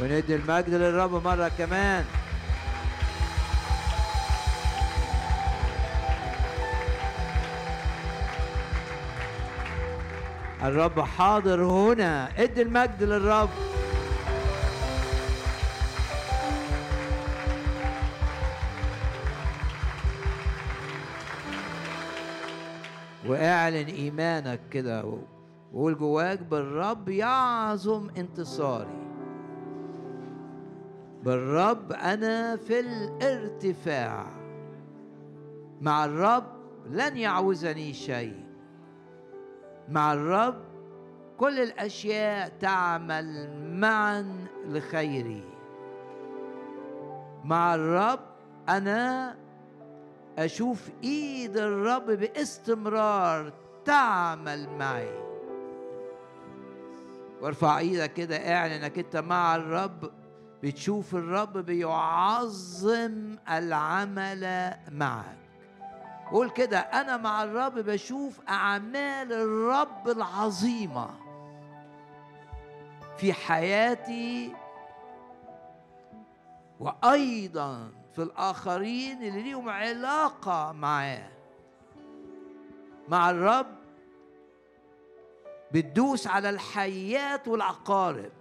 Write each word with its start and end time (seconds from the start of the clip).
وندي 0.00 0.34
المجد 0.34 0.68
للرب 0.68 1.24
مرة 1.24 1.50
كمان. 1.58 2.04
الرب 10.62 11.00
حاضر 11.00 11.64
هنا. 11.64 12.28
ادي 12.38 12.62
المجد 12.62 13.02
للرب. 13.02 13.48
واعلن 23.26 23.86
إيمانك 23.86 24.60
كده 24.70 25.04
وقول 25.72 25.98
جواك 25.98 26.38
بالرب 26.38 27.08
يعظم 27.08 28.10
انتصاري. 28.16 29.09
بالرب 31.24 31.92
أنا 31.92 32.56
في 32.56 32.80
الارتفاع. 32.80 34.26
مع 35.80 36.04
الرب 36.04 36.44
لن 36.90 37.16
يعوزني 37.16 37.92
شيء. 37.92 38.44
مع 39.88 40.12
الرب 40.12 40.64
كل 41.38 41.60
الأشياء 41.60 42.52
تعمل 42.60 43.50
معا 43.80 44.46
لخيري. 44.66 45.44
مع 47.44 47.74
الرب 47.74 48.20
أنا 48.68 49.36
أشوف 50.38 50.90
إيد 51.04 51.56
الرب 51.56 52.06
باستمرار 52.06 53.52
تعمل 53.84 54.68
معي. 54.78 55.20
وارفع 57.40 57.78
إيدك 57.78 58.12
كده 58.12 58.36
اعلن 58.36 58.72
إنك 58.72 58.98
أنت 58.98 59.16
مع 59.16 59.56
الرب. 59.56 60.19
بتشوف 60.62 61.14
الرب 61.14 61.58
بيعظم 61.58 63.36
العمل 63.50 64.74
معك. 64.92 65.36
قول 66.30 66.50
كده 66.50 66.78
أنا 66.78 67.16
مع 67.16 67.44
الرب 67.44 67.74
بشوف 67.74 68.40
أعمال 68.48 69.32
الرب 69.32 70.08
العظيمة 70.08 71.10
في 73.18 73.32
حياتي 73.32 74.54
وأيضا 76.80 77.90
في 78.12 78.22
الآخرين 78.22 79.22
اللي 79.22 79.42
ليهم 79.42 79.68
علاقة 79.68 80.72
معاه. 80.72 81.28
مع 83.08 83.30
الرب 83.30 83.66
بتدوس 85.72 86.26
على 86.26 86.50
الحيات 86.50 87.48
والعقارب. 87.48 88.32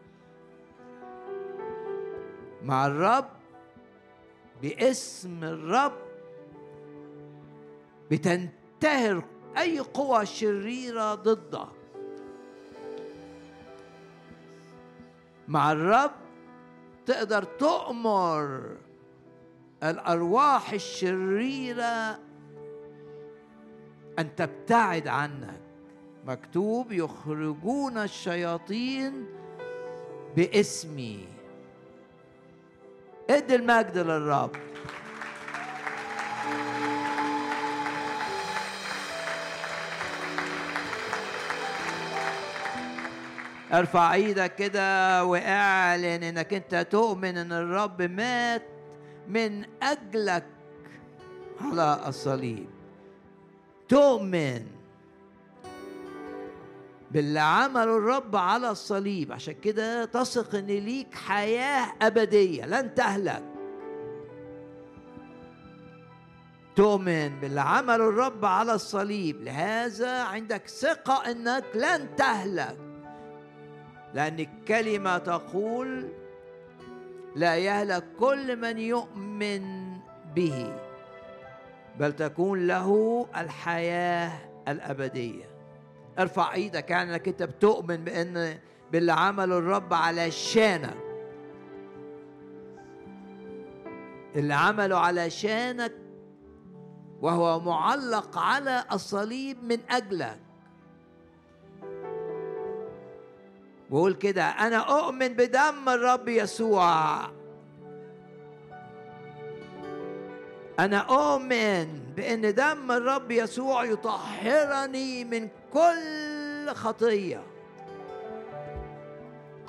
مع 2.64 2.88
الرب 2.88 3.30
باسم 4.62 5.44
الرب 5.44 5.98
بتنتهر 8.12 9.24
أي 9.58 9.80
قوى 9.80 10.26
شريرة 10.26 11.16
ضدك. 11.16 11.68
مع 15.48 15.72
الرب 15.72 16.12
تقدر 17.06 17.44
تؤمر 17.44 18.78
الأرواح 19.84 20.72
الشريرة 20.74 22.20
أن 24.20 24.36
تبتعد 24.36 25.08
عنك. 25.08 25.62
مكتوب 26.26 26.92
يخرجون 26.92 27.98
الشياطين 27.98 29.26
باسمي. 30.36 31.39
ادي 33.30 33.56
المجد 33.56 33.98
للرب. 33.98 34.52
ارفع 43.74 44.14
إيدك 44.14 44.56
كده 44.56 45.26
واعلن 45.26 46.24
انك 46.24 46.54
انت 46.54 46.88
تؤمن 46.92 47.38
ان 47.38 47.52
الرب 47.52 48.02
مات 48.02 48.64
من 49.28 49.66
اجلك 49.84 50.46
على 51.62 52.00
الصليب. 52.08 52.70
تؤمن. 53.90 54.79
باللي 57.12 57.40
عمله 57.40 57.98
الرب 57.98 58.36
على 58.36 58.70
الصليب. 58.70 59.32
عشان 59.32 59.54
كده 59.54 60.06
تثق 60.06 60.56
إن 60.56 60.66
ليك 60.66 61.16
حياة 61.16 61.94
أبدية. 62.02 62.66
لن 62.66 62.96
تهلك. 62.96 63.44
تؤمن 66.76 67.40
باللي 67.40 67.62
عمله 67.62 68.10
الرب 68.10 68.46
على 68.46 68.74
الصليب. 68.74 69.44
لهذا 69.44 70.24
عندك 70.24 70.68
ثقة 70.68 71.32
إنك 71.32 71.66
لن 71.76 72.16
تهلك. 72.16 72.78
لأن 74.14 74.40
الكلمة 74.40 75.18
تقول 75.18 76.10
لا 77.36 77.56
يهلك 77.56 78.04
كل 78.20 78.56
من 78.56 78.80
يؤمن 78.80 79.94
به 80.36 80.74
بل 82.00 82.14
تكون 82.14 82.68
له 82.68 83.28
الحياة 83.38 84.32
الأبدية. 84.68 85.49
ارفع 86.20 86.54
إيدك 86.54 86.90
يعني 86.90 87.12
انك 87.12 87.28
انت 87.28 87.44
بتؤمن 87.44 88.04
بان 88.04 88.58
باللي 88.92 89.12
عمله 89.12 89.58
الرب 89.58 89.94
علشانك. 89.94 90.98
اللي 94.36 94.54
عمله 94.54 94.98
علشانك 94.98 95.94
وهو 97.22 97.60
معلق 97.60 98.38
على 98.38 98.86
الصليب 98.92 99.64
من 99.64 99.78
اجلك. 99.90 100.40
بقول 103.90 104.14
كده 104.14 104.44
أنا 104.44 104.78
اؤمن 104.78 105.28
بدم 105.28 105.90
الرب 105.90 106.28
يسوع. 106.28 107.20
أنا 110.80 110.98
اؤمن 110.98 112.00
بان 112.16 112.54
دم 112.54 112.92
الرب 112.92 113.32
يسوع 113.32 113.86
يطهرني 113.86 115.24
من 115.24 115.50
كل 115.74 116.74
خطية. 116.74 117.44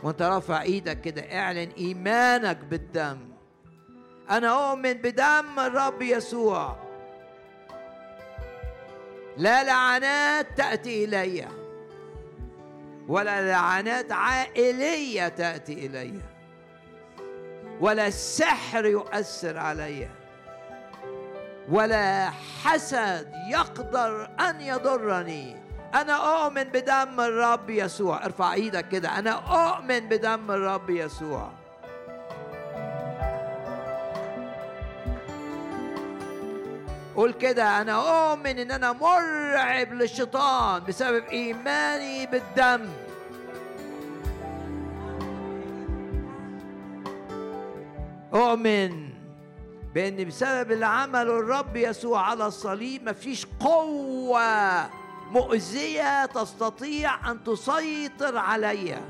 وانت 0.03 0.23
رافع 0.23 0.63
إيدك 0.63 1.01
كده 1.01 1.23
اعلن 1.23 1.71
ايمانك 1.79 2.57
بالدم. 2.57 3.19
أنا 4.31 4.71
اؤمن 4.71 4.93
بدم 4.93 5.61
الرب 5.61 6.03
يسوع. 6.03 6.77
لا 9.37 9.65
لعنات 9.65 10.47
تأتي 10.57 11.05
إلي 11.05 11.49
ولا 13.09 13.51
لعنات 13.51 14.13
عائلية 14.13 15.29
تأتي 15.29 15.87
إلي 15.87 16.21
ولا 17.81 18.07
السحر 18.07 18.87
يؤثر 18.87 19.59
عليّ 19.59 20.09
ولا 21.69 22.31
حسد 22.65 23.33
يقدر 23.51 24.31
أن 24.41 24.61
يضرني. 24.61 25.70
أنا 25.95 26.45
اؤمن 26.45 26.65
بدم 26.65 27.21
الرب 27.21 27.71
يسوع. 27.71 28.25
ارفع 28.25 28.53
إيدك 28.53 28.89
كده. 28.89 29.19
أنا 29.19 29.31
اؤمن 29.31 30.01
بدم 30.01 30.51
الرب 30.51 30.91
يسوع. 30.91 31.51
قول 37.17 37.33
كده. 37.33 37.81
أنا 37.81 37.93
اؤمن 37.93 38.59
إن 38.59 38.71
أنا 38.71 38.93
مرعب 38.93 39.93
للشيطان 39.93 40.85
بسبب 40.85 41.25
إيماني 41.25 42.27
بالدم. 42.27 42.89
اؤمن 48.35 49.11
بإن 49.95 50.29
بسبب 50.29 50.73
اللي 50.73 50.87
عمله 50.87 51.39
الرب 51.39 51.77
يسوع 51.77 52.21
على 52.21 52.47
الصليب 52.47 53.09
مفيش 53.09 53.47
قوة. 53.61 55.00
مؤذية 55.31 56.27
تستطيع 56.27 57.31
أن 57.31 57.45
تسيطر 57.45 58.37
عليا 58.37 59.01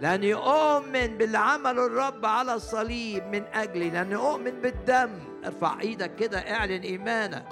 لاني 0.00 0.34
اؤمن 0.34 1.18
باللي 1.18 1.38
عمله 1.38 1.86
الرب 1.86 2.26
على 2.26 2.54
الصليب 2.54 3.26
من 3.26 3.44
أجلي. 3.54 3.90
لاني 3.90 4.16
اؤمن 4.16 4.50
بالدم. 4.50 5.10
ارفع 5.44 5.80
إيدك 5.80 6.14
كده 6.16 6.38
اعلن 6.38 6.82
إيمانك. 6.82 7.44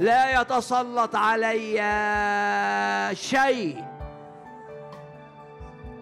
لا 0.00 0.40
يتسلط 0.40 1.16
علي 1.16 1.76
شيء. 3.14 3.84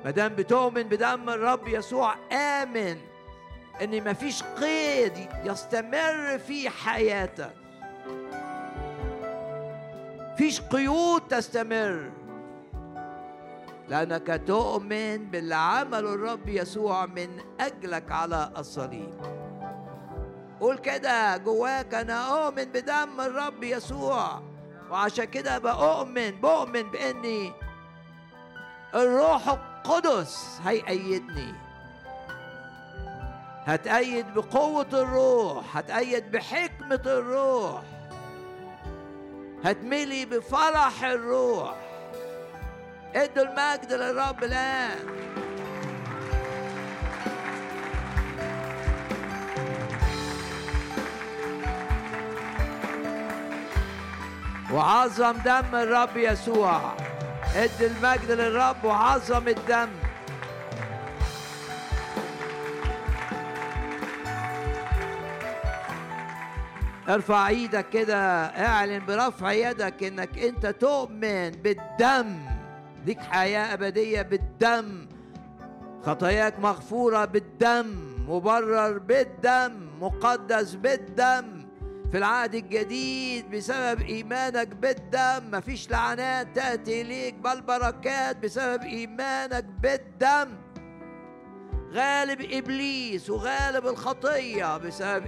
ما 0.05 0.11
دام 0.11 0.35
بتؤمن 0.35 0.82
بدم 0.82 1.31
الرب 1.31 1.69
يسوع 1.69 2.14
آمن 2.32 2.96
إن 3.82 4.11
مفيش 4.11 4.43
قيد 4.43 5.29
يستمر 5.44 6.38
في 6.46 6.70
حياتك. 6.70 7.57
فيش 10.38 10.61
قيود 10.61 11.20
تستمر. 11.29 12.11
لأنك 13.88 14.43
تؤمن 14.46 15.31
باللي 15.31 15.55
عمله 15.55 16.14
الرب 16.14 16.49
يسوع 16.49 17.06
من 17.06 17.29
أجلك 17.61 18.12
على 18.12 18.50
الصليب. 18.58 19.14
قول 20.61 20.79
كده 20.79 21.37
جواك 21.37 21.94
أنا 21.94 22.46
أؤمن 22.46 22.64
بدم 22.64 23.20
الرب 23.20 23.62
يسوع. 23.62 24.43
وعشان 24.90 25.25
كده 25.25 25.58
بأؤمن 25.58 26.31
بؤمن 26.31 26.82
بإني 26.82 27.52
الروح 28.94 29.49
القدس 29.49 30.61
هيأيدني. 30.64 31.55
هتأيد 33.64 34.35
بقوة 34.35 34.88
الروح 34.93 35.76
هتأيد 35.76 36.31
بحكمة 36.31 37.02
الروح. 37.06 37.82
هتملي 39.64 40.25
بفرح 40.25 41.05
الروح. 41.05 41.75
ادوا 43.14 43.44
المجد 43.44 43.93
للرب 43.93 44.44
الآن. 44.44 45.06
وعظم 54.72 55.32
دم 55.32 55.75
الرب 55.75 56.16
يسوع. 56.16 56.81
ادي 57.56 57.87
المجد 57.87 58.31
للرب 58.31 58.84
وعظم 58.84 59.49
الدم. 59.49 59.88
ارفع 67.08 67.49
إيدك 67.49 67.88
كده 67.90 68.16
اعلن 68.44 69.06
برفع 69.06 69.52
يدك 69.52 70.02
انك 70.05 70.38
انت 70.38 70.66
تؤمن 70.66 71.50
بالدم. 71.50 72.38
ليك 73.06 73.20
حياة 73.20 73.75
أبدية 73.75 74.22
بالدم. 74.22 75.06
خطاياك 76.02 76.58
مغفورة 76.58 77.25
بالدم. 77.25 77.87
مبرر 78.28 78.99
بالدم. 78.99 79.88
مقدس 80.00 80.75
بالدم. 80.75 81.69
في 82.12 82.19
العهد 82.19 82.55
الجديد 82.55 83.50
بسبب 83.50 84.00
إيمانك 84.00 84.69
بالدم. 84.69 85.50
مفيش 85.58 85.90
لعنات 85.90 86.56
تأتي 86.56 87.02
إليك 87.02 87.34
بل 87.34 87.61
بركات 87.61 88.37
بسبب 88.37 88.82
إيمانك 88.82 89.64
بالدم. 89.82 90.49
غالب 91.93 92.40
إبليس 92.52 93.31
وغالب 93.31 93.87
الخطية 93.87 94.78
بسبب 94.78 95.26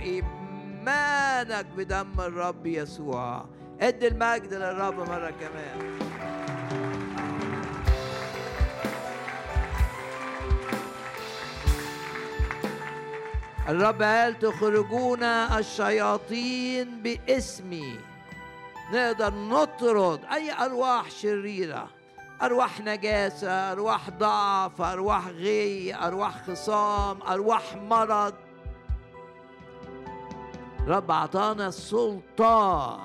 إيمانك 0.81 1.67
بدم 1.77 2.21
الرب 2.21 2.67
يسوع. 2.67 3.45
ادي 3.81 4.09
المجد 4.09 4.55
للرب 4.55 4.99
مرة 4.99 5.33
كمان. 5.41 5.99
الرب 13.69 14.03
قال 14.03 14.39
تخرجون 14.39 15.23
الشياطين 15.23 17.03
باسمي. 17.03 17.99
نقدر 18.93 19.35
نطرد 19.35 20.21
أي 20.33 20.53
أرواح 20.53 21.11
شريرة. 21.11 21.89
أرواح 22.43 22.81
نجاسة 22.81 23.73
أرواح 23.73 24.11
ضعف 24.11 24.81
أرواح 24.81 25.29
غي 25.29 25.95
أرواح 25.95 26.43
خصام 26.47 27.23
أرواح 27.23 27.77
مرض. 27.77 28.35
رب 30.87 31.11
أعطانا 31.11 31.67
السلطان. 31.69 33.01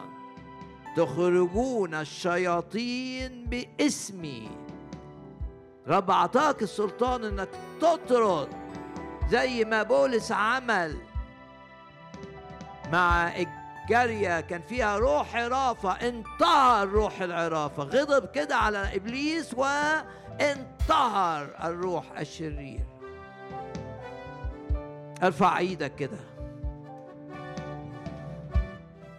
تخرجون 0.98 1.94
الشياطين 1.94 3.46
باسمي. 3.46 4.50
رب 5.88 6.12
أعطاك 6.12 6.62
السلطان 6.62 7.24
إنك 7.24 7.50
تطرد 7.82 8.48
زي 9.30 9.66
ما 9.66 9.84
بولس 9.84 10.32
عمل 10.32 10.98
مع 12.92 13.36
الجارية. 13.36 14.42
كان 14.42 14.62
فيها 14.62 14.98
روح 14.98 15.36
عرافة 15.36 15.92
انتهر 15.92 16.88
روح 16.88 17.22
العرافة. 17.22 17.84
غضب 17.84 18.32
كده 18.32 18.56
على 18.56 18.96
إبليس 18.96 19.54
وانتهر 19.54 21.48
الروح 21.64 22.06
الشرير. 22.20 22.86
ارفع 25.24 25.58
إيدك 25.58 25.96
كده. 25.96 26.35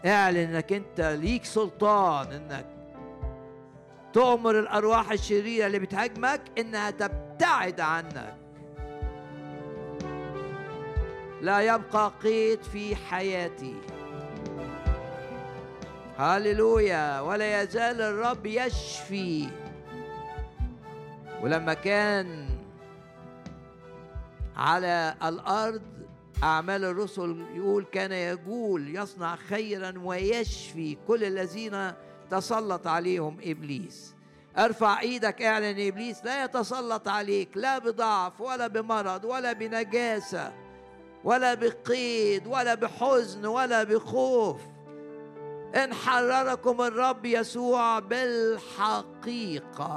اعلن 0.06 0.36
إنك 0.36 0.72
أنت 0.72 1.00
ليك 1.00 1.44
سلطان 1.44 2.32
إنك 2.32 2.66
تؤمر 4.12 4.58
الأرواح 4.58 5.12
الشريرة 5.12 5.66
اللي 5.66 5.78
بتهاجمك 5.78 6.40
إنها 6.58 6.90
تبتعد 6.90 7.80
عنك. 7.80 8.36
لا 11.40 11.60
يبقى 11.60 12.12
قيد 12.22 12.62
في 12.62 12.96
حياتي. 12.96 13.74
هللويا. 16.18 17.20
ولا 17.20 17.62
يزال 17.62 18.00
الرب 18.02 18.46
يشفي. 18.46 19.48
ولما 21.42 21.74
كان 21.74 22.48
على 24.56 25.14
الأرض 25.24 25.95
أعمال 26.42 26.84
الرسل 26.84 27.46
يقول 27.54 27.84
كان 27.84 28.12
يقول 28.12 28.96
يصنع 28.96 29.36
خيرا 29.36 29.94
ويشفي 30.04 30.96
كل 31.08 31.24
الذين 31.24 31.92
تسلط 32.30 32.86
عليهم 32.86 33.36
إبليس. 33.42 34.14
ارفع 34.58 35.00
إيدك 35.00 35.42
اعلن 35.42 35.86
إبليس 35.86 36.24
لا 36.24 36.44
يتسلط 36.44 37.08
عليك 37.08 37.48
لا 37.54 37.78
بضعف 37.78 38.40
ولا 38.40 38.66
بمرض 38.66 39.24
ولا 39.24 39.52
بنجاسة 39.52 40.52
ولا 41.24 41.54
بقيد 41.54 42.46
ولا 42.46 42.74
بحزن 42.74 43.46
ولا 43.46 43.84
بخوف. 43.84 44.60
إن 45.74 45.94
حرركم 45.94 46.82
الرب 46.82 47.26
يسوع 47.26 47.98
بالحقيقة 47.98 49.22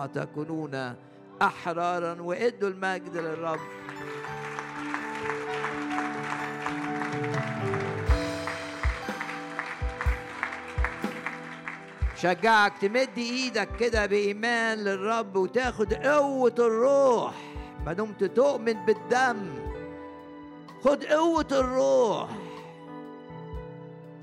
تكونون 0.06 0.96
أحرارا 1.42 2.22
وإدوا 2.22 2.70
المجد 2.70 3.18
للرب. 3.18 3.60
شجعك 12.22 12.78
تمد 12.78 13.18
إيدك 13.18 13.76
كده 13.76 14.06
بإيمان 14.06 14.78
للرب 14.78 15.36
وتاخد 15.36 15.94
قوة 15.94 16.56
الروح. 16.60 17.34
ما 17.86 17.94
دمت 17.94 18.24
تؤمن 18.24 18.86
بالدم. 18.86 19.50
خد 20.84 21.06
قوة 21.06 21.48
الروح. 21.52 22.30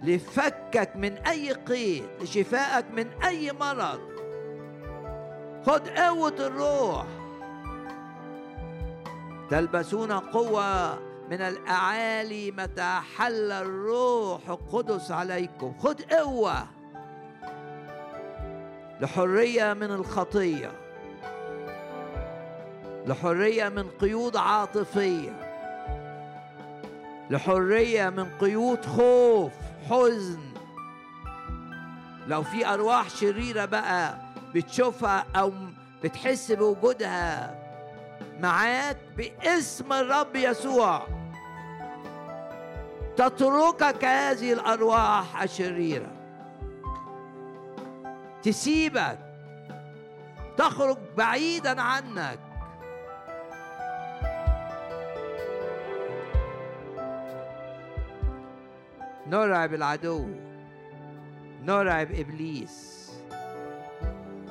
لفكك 0.02 0.92
من 0.97 1.12
أي 1.12 1.52
قيد 1.52 2.04
لشفائك 2.20 2.87
من 2.90 3.09
أي 3.25 3.52
مرض. 3.52 4.00
خد 5.66 5.88
قوة 5.88 6.37
الروح. 6.40 7.06
تلبسون 9.50 10.12
قوة 10.12 10.99
من 11.30 11.40
الأعالي 11.40 12.50
متى 12.50 13.00
حل 13.16 13.52
الروح 13.52 14.49
القدس 14.49 15.11
عليكم. 15.11 15.75
خد 15.78 16.02
قوة. 16.02 16.75
لحرية 19.00 19.72
من 19.72 19.90
الخطية 19.90 20.70
لحرية 23.06 23.68
من 23.68 23.90
قيود 23.90 24.36
عاطفية 24.36 25.46
لحرية 27.30 28.08
من 28.10 28.26
قيود 28.40 28.84
خوف 28.86 29.52
حزن. 29.90 30.40
لو 32.26 32.42
في 32.42 32.66
أرواح 32.66 33.10
شريرة 33.10 33.64
بقى 33.64 34.18
بتشوفها 34.54 35.26
أو 35.36 35.52
بتحس 36.04 36.52
بوجودها 36.52 37.54
معاك 38.40 38.96
باسم 39.16 39.92
الرب 39.92 40.36
يسوع. 40.36 41.06
تتركك 43.16 44.04
هذه 44.04 44.52
الأرواح 44.52 45.42
الشريرة. 45.42 46.15
تسيبك 48.46 49.18
تخرج 50.56 50.96
بعيدا 51.16 51.80
عنك. 51.80 52.38
نرعب 59.26 59.74
العدو 59.74 60.28
نرعب 61.62 62.12
إبليس. 62.12 63.10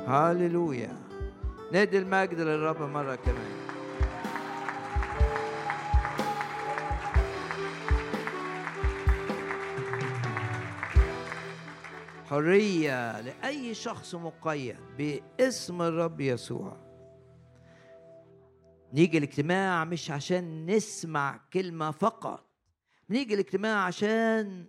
هاليلويا 0.07 0.93
ندي 1.73 1.97
المجد 1.97 2.39
للرب 2.39 2.81
مرة 2.81 3.15
كمان. 3.15 3.64
حرية 12.25 13.21
لأي 13.21 13.73
شخص 13.73 14.15
مقيد 14.15 14.79
باسم 14.97 15.81
الرب 15.81 16.21
يسوع. 16.21 16.85
نيجي 18.93 19.17
الاجتماع 19.17 19.83
مش 19.85 20.11
عشان 20.11 20.65
نسمع 20.65 21.39
كلمة 21.53 21.91
فقط. 21.91 22.49
نيجي 23.09 23.33
الاجتماع 23.33 23.85
عشان 23.85 24.67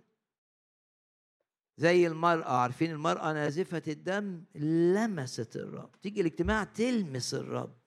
زي 1.77 2.07
المرأة 2.07 2.57
عارفين 2.57 2.91
المرأة 2.91 3.33
نازفة 3.33 3.83
الدم 3.87 4.43
لمست 4.55 5.55
الرب. 5.55 5.91
تيجي 6.01 6.21
الاجتماع 6.21 6.63
تلمس 6.63 7.33
الرب. 7.33 7.77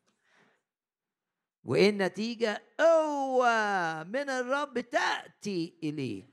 وإيه 1.64 1.90
النتيجة 1.90 2.62
قوة 2.80 4.02
من 4.02 4.30
الرب 4.30 4.80
تأتي 4.80 5.74
إليك. 5.82 6.30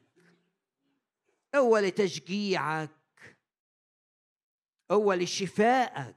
قوة 1.53 1.81
لتشجيعك. 1.81 2.96
قوة 4.89 5.15
لشفائك 5.15 6.15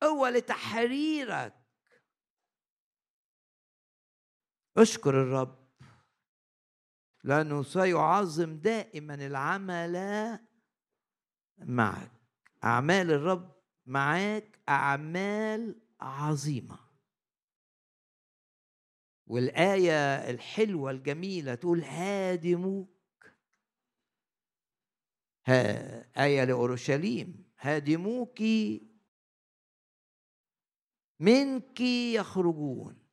قوة 0.00 0.30
لتحريرك 0.30 1.54
أشكر 4.76 5.22
الرب 5.22 5.64
لأنه 7.24 7.62
سيعظم 7.62 8.56
دائما 8.58 9.14
العمل 9.14 9.96
معك. 11.58 12.10
أعمال 12.64 13.10
الرب 13.10 13.62
معاك 13.86 14.58
أعمال 14.68 15.80
عظيمة. 16.00 16.78
والآية 19.26 20.30
الحلوة 20.30 20.90
الجميلة 20.90 21.54
تقول 21.54 21.80
هادموك. 21.80 23.30
ها 25.46 26.24
آية 26.24 26.44
لأورشليم. 26.44 27.43
هادموك 27.58 28.40
منك 31.20 31.80
يخرجون. 32.14 33.04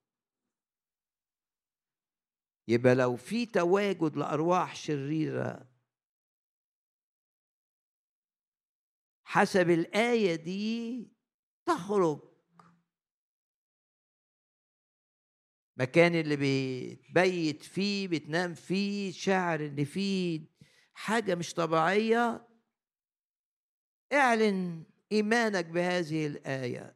يبقى 2.68 2.96
لو 2.96 3.16
في 3.16 3.46
تواجد 3.46 4.18
لأرواح 4.18 4.76
شريرة 4.76 5.72
حسب 9.24 9.70
الآية 9.70 10.36
دي 10.36 11.08
تخرج. 11.66 12.32
مكان 15.78 16.16
اللي 16.16 16.36
بتبيت 16.36 17.64
فيه 17.64 18.08
بتنام 18.08 18.54
فيه 18.54 19.12
شعر 19.12 19.66
ان 19.66 19.86
فيه 19.86 20.48
حاجة 20.94 21.36
مش 21.36 21.54
طبيعية 21.54 22.48
اعلن 24.14 24.84
إيمانك 25.12 25.66
بهذه 25.66 26.28
الآية. 26.28 26.96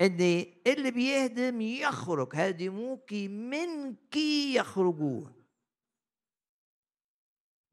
إن 0.00 0.20
اللي 0.66 0.90
بيهدم 0.90 1.60
يخرج 1.60 2.36
هادموك 2.36 3.12
منك 3.12 4.16
يخرجون. 4.54 5.44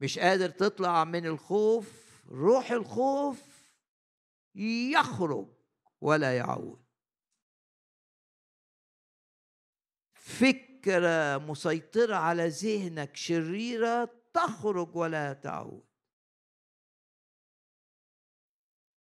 مش 0.00 0.18
قادر 0.18 0.50
تطلع 0.50 1.04
من 1.04 1.26
الخوف 1.26 2.06
روح 2.28 2.70
الخوف 2.70 3.42
يخرج 4.54 5.48
ولا 6.00 6.36
يعود. 6.36 6.86
فكرة 10.14 11.38
مسيطرة 11.38 12.14
على 12.14 12.48
ذهنك 12.48 13.16
شريرة 13.16 14.10
تخرج 14.34 14.96
ولا 14.96 15.32
تعود. 15.32 15.85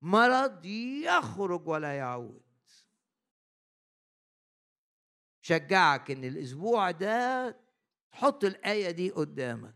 مرض 0.02 0.66
يخرج 0.66 1.68
ولا 1.68 1.96
يعود. 1.96 2.42
شجعك 5.40 6.10
إن 6.10 6.24
الأسبوع 6.24 6.90
ده 6.90 7.56
تحط 8.12 8.44
الآية 8.44 8.90
دي 8.90 9.10
قدامك. 9.10 9.74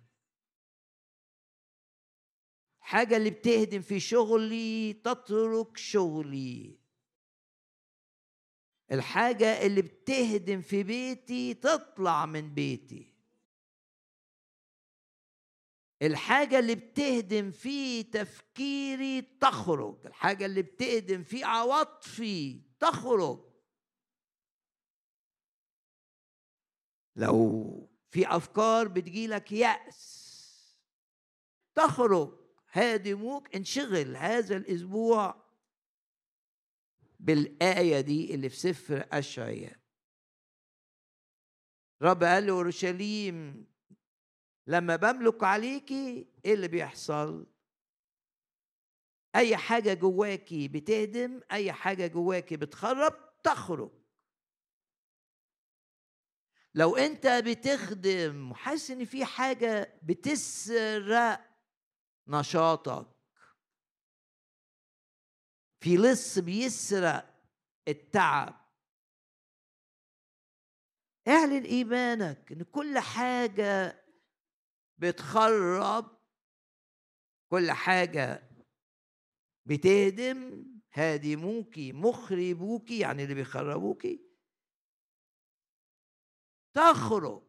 حاجة 2.80 3.16
اللي 3.16 3.30
بتهدم 3.30 3.80
في 3.80 4.00
شغلي 4.00 4.92
تترك 4.92 5.76
شغلي. 5.76 6.78
الحاجة 8.92 9.66
اللي 9.66 9.82
بتهدم 9.82 10.60
في 10.60 10.82
بيتي 10.82 11.54
تطلع 11.54 12.26
من 12.26 12.54
بيتي. 12.54 13.13
الحاجة 16.04 16.58
اللي 16.58 16.74
بتهدم 16.74 17.50
في 17.50 18.02
تفكيري 18.02 19.22
تخرج 19.22 20.06
الحاجة 20.06 20.46
اللي 20.46 20.62
بتهدم 20.62 21.22
في 21.22 21.44
عواطفي 21.44 22.62
تخرج. 22.80 23.44
لو 27.16 27.90
في 28.10 28.36
أفكار 28.36 28.88
بتجيلك 28.88 29.52
يأس 29.52 30.24
تخرج 31.74 32.38
هادموك 32.72 33.54
انشغل 33.56 34.16
هذا 34.16 34.56
الأسبوع 34.56 35.44
بالآية 37.20 38.00
دي 38.00 38.34
اللي 38.34 38.48
في 38.48 38.56
سفر 38.56 39.06
أشعياء. 39.12 39.78
رب 42.02 42.24
قال 42.24 42.46
لأورشليم 42.46 43.66
لما 44.66 44.96
بملك 44.96 45.44
عليكي 45.44 46.26
إيه 46.44 46.54
اللي 46.54 46.68
بيحصل؟ 46.68 47.46
أي 49.36 49.56
حاجة 49.56 49.94
جواكي 49.94 50.68
بتهدم 50.68 51.40
أي 51.52 51.72
حاجة 51.72 52.06
جواكي 52.06 52.56
بتخرب 52.56 53.42
تخرج. 53.42 53.90
لو 56.74 56.96
أنت 56.96 57.26
بتخدم 57.26 58.50
وحاسس 58.50 58.90
إن 58.90 59.04
في 59.04 59.24
حاجة 59.24 60.00
بتسرق 60.02 61.40
نشاطك 62.28 63.06
في 65.80 65.96
لص 65.96 66.38
بيسرق 66.38 67.34
التعب 67.88 68.64
اعلن 71.28 71.64
إيمانك 71.64 72.52
إن 72.52 72.62
كل 72.62 72.98
حاجة 72.98 74.03
بتخرب 74.98 76.18
كل 77.50 77.70
حاجة 77.72 78.50
بتهدم 79.66 80.66
هادموكي 80.92 81.92
مخربوكي 81.92 82.98
يعني 82.98 83.22
اللي 83.22 83.34
بيخربوكي. 83.34 84.30
تخرج. 86.74 87.42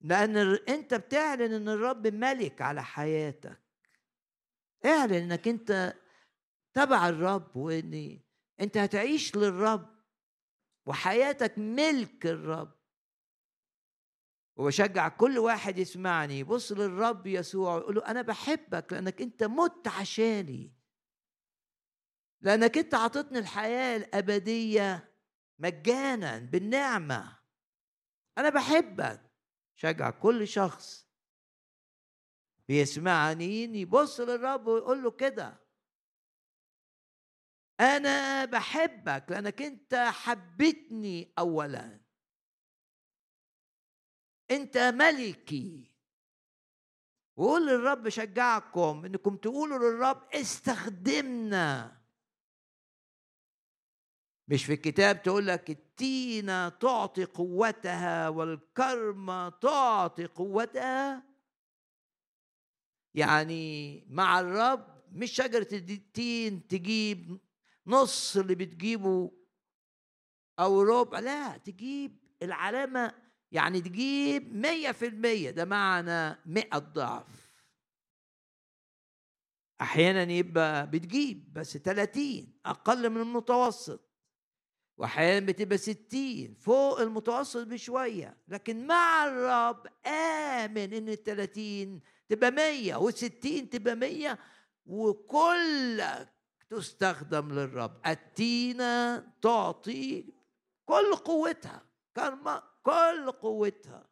لأن 0.00 0.36
أنت 0.68 0.94
بتعلن 0.94 1.52
إن 1.54 1.68
الرب 1.68 2.06
ملك 2.06 2.62
على 2.62 2.84
حياتك. 2.84 3.62
اعلن 4.84 5.14
إنك 5.14 5.48
أنت 5.48 5.94
تبع 6.74 7.08
الرب 7.08 7.56
وإن 7.56 8.20
أنت 8.60 8.76
هتعيش 8.76 9.36
للرب 9.36 10.02
وحياتك 10.86 11.58
ملك 11.58 12.26
الرب. 12.26 12.81
وبشجع 14.56 15.08
كل 15.08 15.38
واحد 15.38 15.78
يسمعني. 15.78 16.38
يبص 16.38 16.72
للرب 16.72 17.26
يسوع 17.26 17.74
ويقول 17.74 17.94
له 17.94 18.06
أنا 18.06 18.22
بحبك 18.22 18.92
لأنك 18.92 19.22
أنت 19.22 19.44
مت 19.44 19.88
عشاني. 19.88 20.74
لأنك 22.40 22.78
أنت 22.78 22.94
عطتني 22.94 23.38
الحياة 23.38 23.96
الأبدية 23.96 25.14
مجانا 25.58 26.38
بالنعمة. 26.38 27.38
أنا 28.38 28.48
بحبك. 28.48 29.32
شجع 29.74 30.10
كل 30.10 30.48
شخص 30.48 31.08
بيسمعني 32.68 33.64
يبص 33.80 34.20
للرب 34.20 34.66
ويقول 34.66 35.02
له 35.02 35.10
كده 35.10 35.62
أنا 37.80 38.44
بحبك 38.44 39.26
لأنك 39.28 39.62
أنت 39.62 39.94
حبيتني 39.94 41.32
اولا. 41.38 42.01
انت 44.56 44.78
ملكي. 44.78 45.90
وقول 47.36 47.66
للرب 47.66 48.08
شجعكم 48.08 49.04
انكم 49.04 49.36
تقولوا 49.36 49.78
للرب 49.78 50.22
استخدمنا. 50.34 51.98
مش 54.48 54.64
في 54.64 54.72
الكتاب 54.72 55.22
تقول 55.22 55.46
لك 55.46 55.70
التينة 55.70 56.68
تعطي 56.68 57.24
قوتها 57.24 58.28
والكرمة 58.28 59.48
تعطي 59.48 60.26
قوتها. 60.26 61.22
يعني 63.14 64.04
مع 64.08 64.40
الرب 64.40 65.02
مش 65.12 65.32
شجرة 65.32 65.68
التين 65.72 66.66
تجيب 66.66 67.40
نص 67.86 68.36
اللي 68.36 68.54
بتجيبه 68.54 69.32
أو 70.58 70.82
ربع 70.82 71.18
لا 71.18 71.56
تجيب 71.56 72.18
العلامة 72.42 73.21
يعني 73.52 73.80
تجيب 73.80 74.54
مية 74.56 74.92
في 74.92 75.06
المية 75.06 75.50
ده 75.50 75.64
معنى 75.64 76.38
مئة 76.46 76.78
ضعف. 76.78 77.52
أحيانا 79.80 80.32
يبقى 80.32 80.90
بتجيب 80.90 81.52
بس 81.52 81.72
تلاتين 81.72 82.52
أقل 82.66 83.10
من 83.10 83.20
المتوسط. 83.20 84.00
واحيانا 84.98 85.46
بتبقى 85.46 85.78
ستين 85.78 86.54
فوق 86.54 87.00
المتوسط 87.00 87.66
بشوية. 87.66 88.36
لكن 88.48 88.86
مع 88.86 89.26
الرب 89.26 89.86
آمن 90.06 90.92
إن 90.94 91.08
التلاتين 91.08 92.00
تبقى 92.28 92.50
مية 92.50 92.96
والستين 92.96 93.70
تبقى 93.70 93.94
مية 93.94 94.38
وكلك 94.86 96.32
تستخدم 96.70 97.52
للرب. 97.52 98.00
التينة 98.06 99.18
تعطي 99.42 100.24
كل 100.84 101.14
قوتها 101.24 101.82
كل 102.82 103.32
قوتها. 103.32 104.08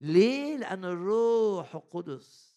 ليه؟ 0.00 0.56
لأن 0.56 0.84
الروح 0.84 1.74
القدس 1.74 2.56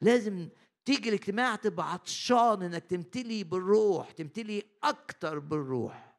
لازم 0.00 0.48
تيجي 0.84 1.08
الاجتماع 1.08 1.56
تبقى 1.56 1.92
عطشان 1.92 2.62
إنك 2.62 2.84
تمتلي 2.84 3.44
بالروح 3.44 4.10
تمتلي 4.10 4.62
أكتر 4.84 5.38
بالروح. 5.38 6.12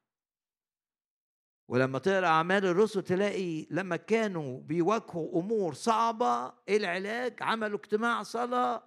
ولما 1.70 2.00
تقرأ 2.00 2.28
أعمال 2.28 2.66
الرسل 2.66 3.02
تلاقي 3.04 3.68
لما 3.70 3.96
كانوا 3.96 4.62
بيواجهوا 4.62 5.40
أمور 5.40 5.74
صعبة 5.74 6.54
العلاج 6.70 7.44
عملوا 7.44 7.80
اجتماع 7.80 8.24
صلاة 8.24 8.84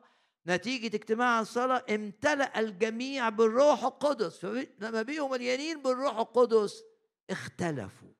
نتيجة 0.46 0.96
اجتماع 0.96 1.40
الصلاة 1.40 1.84
امتلأ 1.90 2.60
الجميع 2.60 3.28
بالروح 3.28 3.84
القدس. 3.84 4.36
فلما 4.38 5.02
بيهم 5.02 5.30
مليانين 5.30 5.82
بالروح 5.82 6.16
القدس 6.18 6.84
اختلفوا. 7.30 8.12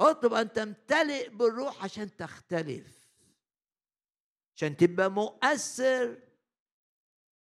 اطلب 0.00 0.32
ان 0.34 0.52
تمتلئ 0.52 1.28
بالروح 1.28 1.84
عشان 1.84 2.16
تختلف. 2.16 3.08
عشان 4.56 4.76
تبقى 4.76 5.10
مؤثر 5.10 6.18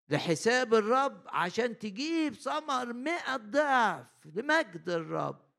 لحساب 0.10 0.74
الرب 0.74 1.24
عشان 1.28 1.80
تجيب 1.80 2.34
ثمر 2.34 2.94
مئة 2.94 3.38
ضعف 3.38 4.25
لمجد 4.25 4.90
الرب. 4.90 5.54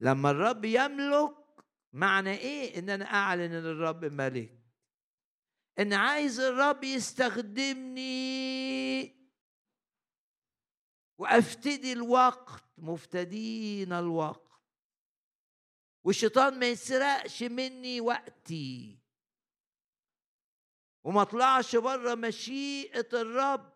لما 0.00 0.30
الرب 0.30 0.64
يملك 0.64 1.34
معنى 1.92 2.30
إيه؟ 2.30 2.78
إن 2.78 2.90
أنا 2.90 3.04
أعلن 3.04 3.40
إن 3.52 3.66
الرب 3.66 4.04
ملك. 4.04 4.58
إن 5.78 5.92
عايز 5.92 6.40
الرب 6.40 6.84
يستخدمني 6.84 8.08
وأفتدي 11.18 11.92
الوقت 11.92 12.64
مفتدين 12.78 13.92
الوقت. 13.92 14.48
والشيطان 16.04 16.58
ما 16.58 16.66
يسرقش 16.66 17.42
مني 17.42 18.00
وقتي. 18.00 18.98
وما 21.04 21.22
اطلعش 21.22 21.76
بره 21.76 22.14
مشيئة 22.14 23.08
الرب. 23.12 23.72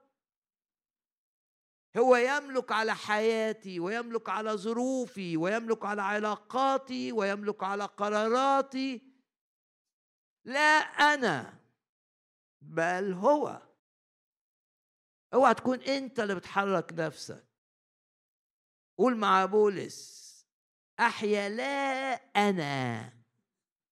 هو 1.97 2.17
يملك 2.17 2.73
على 2.73 2.95
حياتي 2.95 3.81
ويملك 3.81 4.29
على 4.29 4.53
ظروفي 4.53 5.37
ويملك 5.37 5.85
على 5.85 6.03
علاقاتي 6.03 7.13
ويملك 7.13 7.63
على 7.63 7.85
قراراتي. 7.85 9.13
لا 10.45 10.79
أنا 11.15 11.59
بل 12.61 13.13
هو. 13.13 13.72
اوعى 15.35 15.55
تكون 15.55 15.81
انت 15.81 16.21
اللي 16.21 16.35
بتحرك 16.35 16.93
نفسك. 16.93 17.45
قول 18.99 19.17
مع 19.17 19.45
بولس 19.45 20.23
أحيا 21.01 21.49
لا 21.49 22.15
أنا 22.49 23.13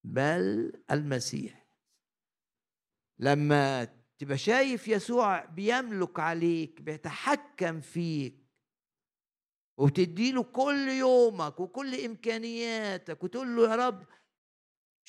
بل 0.04 0.72
المسيح. 0.90 1.66
لما 3.18 3.84
تبقى 4.18 4.38
شايف 4.38 4.88
يسوع 4.88 5.44
بيملك 5.44 6.20
عليك 6.20 6.82
بيتحكم 6.82 7.80
فيك 7.80 8.40
وبتديله 9.78 10.42
كل 10.42 10.88
يومك 10.88 11.60
وكل 11.60 12.04
إمكانياتك 12.04 13.24
وتقول 13.24 13.56
له 13.56 13.70
يا 13.70 13.76
رب 13.76 14.06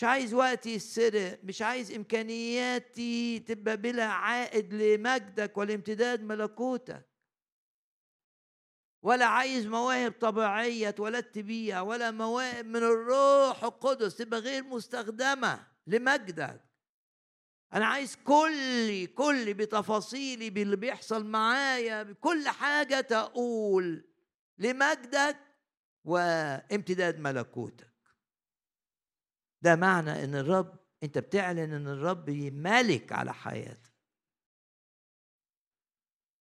مش 0.02 0.06
عايز 0.06 0.34
وقتي 0.34 0.74
يسرق 0.74 1.40
مش 1.44 1.62
عايز 1.62 1.92
إمكانياتي 1.92 3.40
تبقى 3.40 3.78
بلا 3.78 4.06
عائد 4.06 4.74
لمجدك 4.74 5.58
ولامتداد 5.58 6.22
ملكوتك. 6.24 7.10
ولا 9.04 9.26
عايز 9.26 9.68
مواهب 9.68 10.12
طبيعية 10.12 10.90
اتولدت 10.90 11.38
بيها 11.40 11.82
ولا 11.82 12.12
مواهب 12.12 12.66
من 12.66 12.76
الروح 12.76 13.64
القدس 13.64 14.16
تبقى 14.16 14.40
غير 14.40 14.64
مستخدمة 14.64 15.68
لمجدك. 15.88 16.62
أنا 17.74 17.86
عايز 17.86 18.16
كل 18.16 19.06
كل 19.06 19.54
بتفاصيلي 19.54 20.50
باللي 20.50 20.76
بيحصل 20.76 21.26
معايا 21.26 22.04
بكل 22.04 22.48
حاجة 22.48 23.02
تقول 23.02 24.04
لمجدك 24.58 25.38
وامتداد 26.06 27.20
ملكوتك. 27.20 27.91
ده 29.62 29.76
معنى 29.76 30.24
إن 30.24 30.36
الرب 30.36 30.80
أنت 31.04 31.18
بتعلن 31.18 31.74
إن 31.74 31.88
الرب 31.88 32.30
ملك 32.54 33.12
على 33.12 33.34
حياتك 33.34 33.92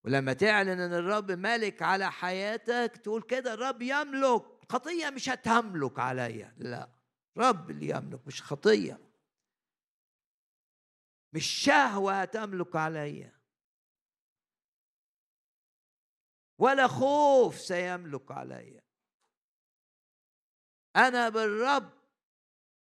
ولما 0.05 0.33
تعلن 0.33 0.81
إن 0.81 0.93
الرب 0.93 1.31
ملك 1.31 1.83
على 1.83 2.13
حياتك 2.13 2.97
تقول 2.97 3.23
كده 3.23 3.55
الرب 3.55 3.83
يملك. 3.83 4.43
خطية 4.73 5.11
مش 5.11 5.29
هتملك 5.29 5.99
عليا. 5.99 6.55
لا 6.57 6.89
رب 7.39 7.71
اللي 7.71 7.89
يملك 7.89 8.27
مش 8.27 8.43
خطية. 8.43 9.01
مش 11.33 11.47
شهوة 11.47 12.23
هتملك 12.23 12.77
عليا. 12.77 13.41
ولا 16.59 16.87
خوف 16.89 17.59
سيملك 17.59 18.31
عليا. 18.31 18.83
أنا 20.97 21.29
بالرب 21.29 22.00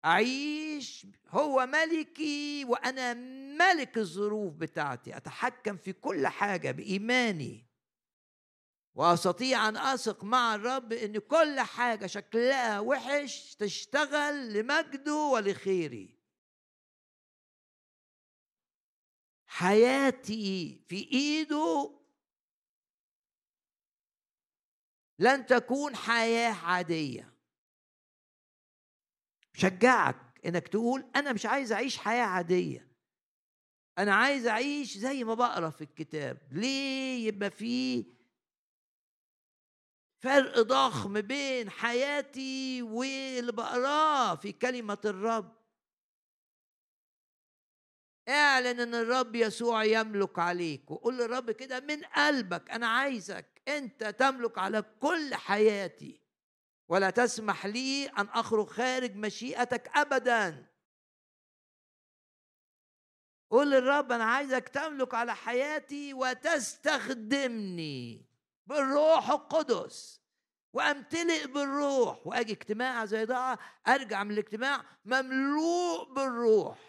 أعيش 0.06 1.08
هو 1.28 1.66
ملكي 1.66 2.66
وأنا 2.66 3.14
ملك 3.58 3.98
الظروف 3.98 4.54
بتاعتي 4.54 5.18
أتحكم 5.18 5.78
في 5.78 5.94
كل 5.94 6.28
حاجة 6.28 6.72
بإيماني. 6.72 7.66
وأستطيع 8.96 9.70
أن 9.70 9.78
أثق 9.78 10.24
مع 10.24 10.56
الرب 10.56 10.94
إن 10.94 11.18
كل 11.18 11.60
حاجة 11.60 12.06
شكلها 12.06 12.80
وحش 12.80 13.56
تشتغل 13.56 14.54
لمجده 14.54 15.16
ولخيري. 15.16 16.20
حياتي 19.48 20.82
في 20.88 20.96
إيده 20.96 22.00
لن 25.20 25.46
تكون 25.46 25.96
حياة 25.96 26.54
عادية. 26.54 27.29
شجعك 29.60 30.42
إنك 30.46 30.68
تقول 30.68 31.06
أنا 31.16 31.34
مش 31.34 31.46
عايز 31.46 31.72
أعيش 31.72 31.98
حياة 31.98 32.26
عادية. 32.26 32.88
أنا 33.98 34.16
عايز 34.16 34.48
أعيش 34.48 34.98
زي 34.98 35.24
ما 35.24 35.34
بقرأ 35.34 35.70
في 35.70 35.82
الكتاب. 35.84 36.38
ليه 36.52 37.28
يبقى 37.28 37.52
في 37.52 38.06
فرق 40.24 40.60
ضخم 40.60 41.22
بين 41.22 41.70
حياتي 41.70 42.82
واللي 42.82 43.52
بقراه 43.52 44.36
في 44.36 44.52
كلمة 44.52 44.98
الرب؟ 45.06 45.60
اعلن 48.30 48.80
إن 48.80 48.96
الرب 48.96 49.36
يسوع 49.36 49.84
يملك 49.84 50.40
عليك 50.40 50.92
وقول 50.92 51.18
للرب 51.18 51.52
كده 51.52 51.80
من 51.80 52.04
قلبك 52.04 52.72
أنا 52.72 52.88
عايزك 52.88 53.62
أنت 53.68 54.04
تملك 54.04 54.58
على 54.58 54.82
كل 54.82 55.36
حياتي. 55.36 56.22
ولا 56.90 57.10
تسمح 57.10 57.66
لي 57.66 58.06
أن 58.06 58.26
أخرج 58.26 58.68
خارج 58.68 59.16
مشيئتك 59.16 59.98
ابدا. 59.98 60.70
قول 63.52 63.72
للرب 63.72 64.12
أنا 64.12 64.24
عايزك 64.24 64.70
تملك 64.70 65.14
على 65.14 65.36
حياتي 65.36 66.14
وتستخدمني 66.14 67.66
بالروح 68.66 69.30
القدس. 69.30 70.22
وأمتلئ 70.74 71.48
بالروح. 71.48 72.28
وأجي 72.28 72.54
اجتماع 72.54 73.06
زي 73.06 73.26
ده 73.26 73.60
أرجع 73.88 74.24
من 74.24 74.32
الاجتماع 74.32 74.86
مملوء 75.06 76.14
بالروح. 76.14 76.80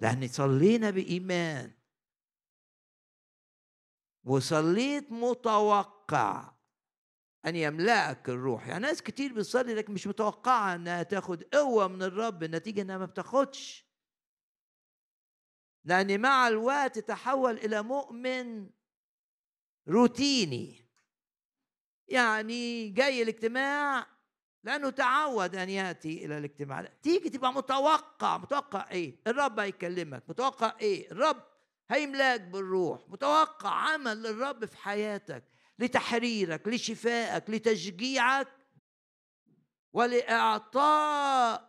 لأن 0.00 0.28
صلينا 0.28 0.90
بإيمان. 0.90 1.72
وصليت 4.24 5.12
متوقع. 5.12 6.57
أن 7.46 7.56
يملأك 7.56 8.28
الروح. 8.28 8.68
يعني 8.68 8.86
ناس 8.86 9.02
كتير 9.02 9.32
بتصلي 9.32 9.74
لكن 9.74 9.92
مش 9.92 10.06
متوقعة 10.06 10.74
أنها 10.74 11.02
تاخد 11.02 11.42
قوة 11.42 11.88
من 11.88 12.02
الرب 12.02 12.42
النتيجة 12.42 12.82
أنها 12.82 12.98
ما 12.98 13.06
بتاخدش. 13.06 13.88
لأن 15.84 16.20
مع 16.20 16.48
الوقت 16.48 16.98
تحول 16.98 17.56
إلى 17.56 17.82
مؤمن 17.82 18.70
روتيني. 19.88 20.88
يعني 22.08 22.88
جاي 22.88 23.22
الاجتماع 23.22 24.06
لأنه 24.64 24.90
تعود 24.90 25.56
أن 25.56 25.68
يأتي 25.68 26.24
إلى 26.24 26.38
الاجتماع. 26.38 26.82
تيجي 27.02 27.30
تبقى 27.30 27.52
متوقع. 27.52 28.38
متوقع 28.38 28.90
إيه؟ 28.90 29.20
الرب 29.26 29.58
هيكلمك. 29.60 30.22
متوقع 30.28 30.76
إيه؟ 30.80 31.10
الرب 31.10 31.42
هيملأك 31.90 32.40
بالروح. 32.40 33.08
متوقع 33.08 33.70
عمل 33.70 34.22
للرب 34.22 34.64
في 34.64 34.76
حياتك. 34.76 35.44
لتحريرك 35.78 36.68
لشفائك 36.68 37.50
لتشجيعك 37.50 38.48
ولإعطائك 39.92 41.68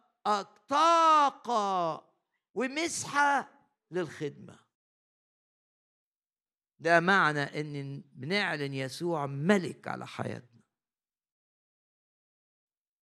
طاقة 0.67 2.09
ومسحة 2.53 3.51
للخدمة. 3.91 4.59
ده 6.79 6.99
معنى 6.99 7.41
إن 7.59 8.03
بنعلن 8.13 8.73
يسوع 8.73 9.25
ملك 9.25 9.87
على 9.87 10.07
حياتنا. 10.07 10.59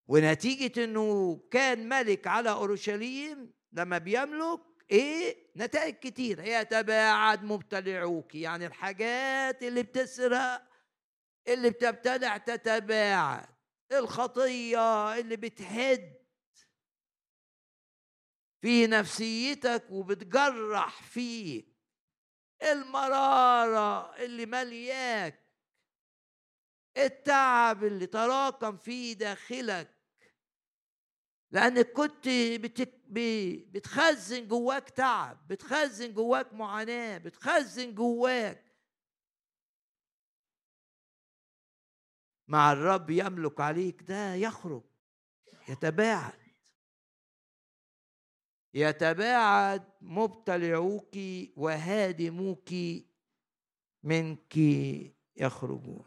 ونتيجة 0.07 0.83
إنه 0.83 1.37
كان 1.51 1.89
ملك 1.89 2.27
على 2.27 2.49
أورشليم 2.51 3.53
لما 3.71 3.97
بيملك 3.97 4.61
إيه؟ 4.91 5.47
نتائج 5.55 5.95
كتير. 5.95 6.39
يتباعد 6.39 7.43
مبتلعوك 7.43 8.35
يعني 8.35 8.65
الحاجات 8.65 9.63
اللي 9.63 9.83
بتسرق. 9.83 10.66
اللي 11.47 11.69
بتبتلع 11.69 12.37
تتباعد 12.37 13.49
الخطية 13.91 15.15
اللي 15.19 15.35
بتهد. 15.35 16.17
في 18.61 18.87
نفسيتك 18.87 19.85
وبتجرح 19.89 21.01
فيك. 21.03 21.77
المرارة 22.63 24.15
اللي 24.15 24.45
ملياك. 24.45 25.43
التعب 26.97 27.83
اللي 27.83 28.05
تراكم 28.05 28.77
في 28.77 29.13
داخلك. 29.13 29.97
لأنك 31.51 31.91
كنت. 31.91 32.27
بتخزن 33.09 34.47
جواك 34.47 34.89
تعب 34.89 35.47
بتخزن 35.47 36.13
جواك 36.13 36.53
معاناة 36.53 37.17
بتخزن 37.17 37.95
جواك 37.95 38.66
مع 42.47 42.71
الرب 42.71 43.09
يملك 43.09 43.59
عليك 43.59 44.01
ده 44.03 44.33
يخرج 44.33 44.83
يتباعد. 45.69 46.47
يتباعد 48.73 49.83
مبتلعوك 50.01 51.15
وهادموك 51.55 52.69
منك 54.03 54.57
يخرجون. 55.37 56.05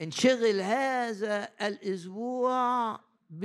انشغل 0.00 0.60
هذا 0.60 1.66
الأسبوع 1.66 3.00
ب 3.30 3.44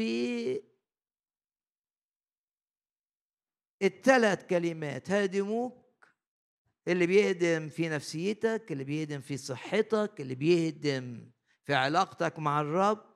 الثلاث 3.81 4.45
كلمات 4.45 5.11
هادموك 5.11 5.84
اللي 6.87 7.07
بيهدم 7.07 7.69
في 7.69 7.89
نفسيتك 7.89 8.71
اللي 8.71 8.83
بيهدم 8.83 9.21
في 9.21 9.37
صحتك 9.37 10.13
اللي 10.19 10.35
بيهدم 10.35 11.31
في 11.63 11.73
علاقتك 11.73 12.39
مع 12.39 12.61
الرب 12.61 13.15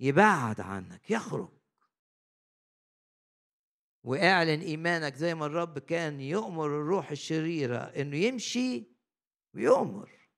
يبعد 0.00 0.60
عنك 0.60 1.10
يخرج. 1.10 1.60
واعلن 4.04 4.60
إيمانك 4.60 5.14
زي 5.14 5.34
ما 5.34 5.46
الرب 5.46 5.78
كان 5.78 6.20
يؤمر 6.20 6.66
الروح 6.66 7.10
الشريرة 7.10 7.78
إنه 7.78 8.16
يمشي 8.16 8.96
ويؤمر. 9.54 10.30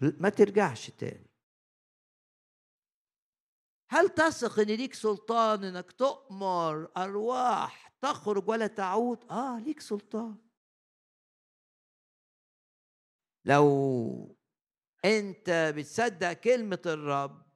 ما 0.00 0.28
ترجعش 0.28 0.90
تاني. 0.90 1.30
هل 3.90 4.08
تثق 4.08 4.58
إن 4.58 4.66
ليك 4.66 4.94
سلطان 4.94 5.64
إنك 5.64 5.92
تؤمر 5.92 6.92
أرواح 6.96 7.93
تخرج 8.04 8.48
ولا 8.48 8.66
تعود. 8.66 9.24
آه 9.30 9.58
ليك 9.58 9.80
سلطان. 9.80 10.36
لو 13.44 14.36
أنت 15.04 15.72
بتصدق 15.76 16.32
كلمة 16.32 16.82
الرب 16.86 17.46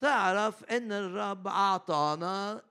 تعرف 0.00 0.64
إن 0.64 0.92
الرب 0.92 1.46
أعطانا 1.46 2.64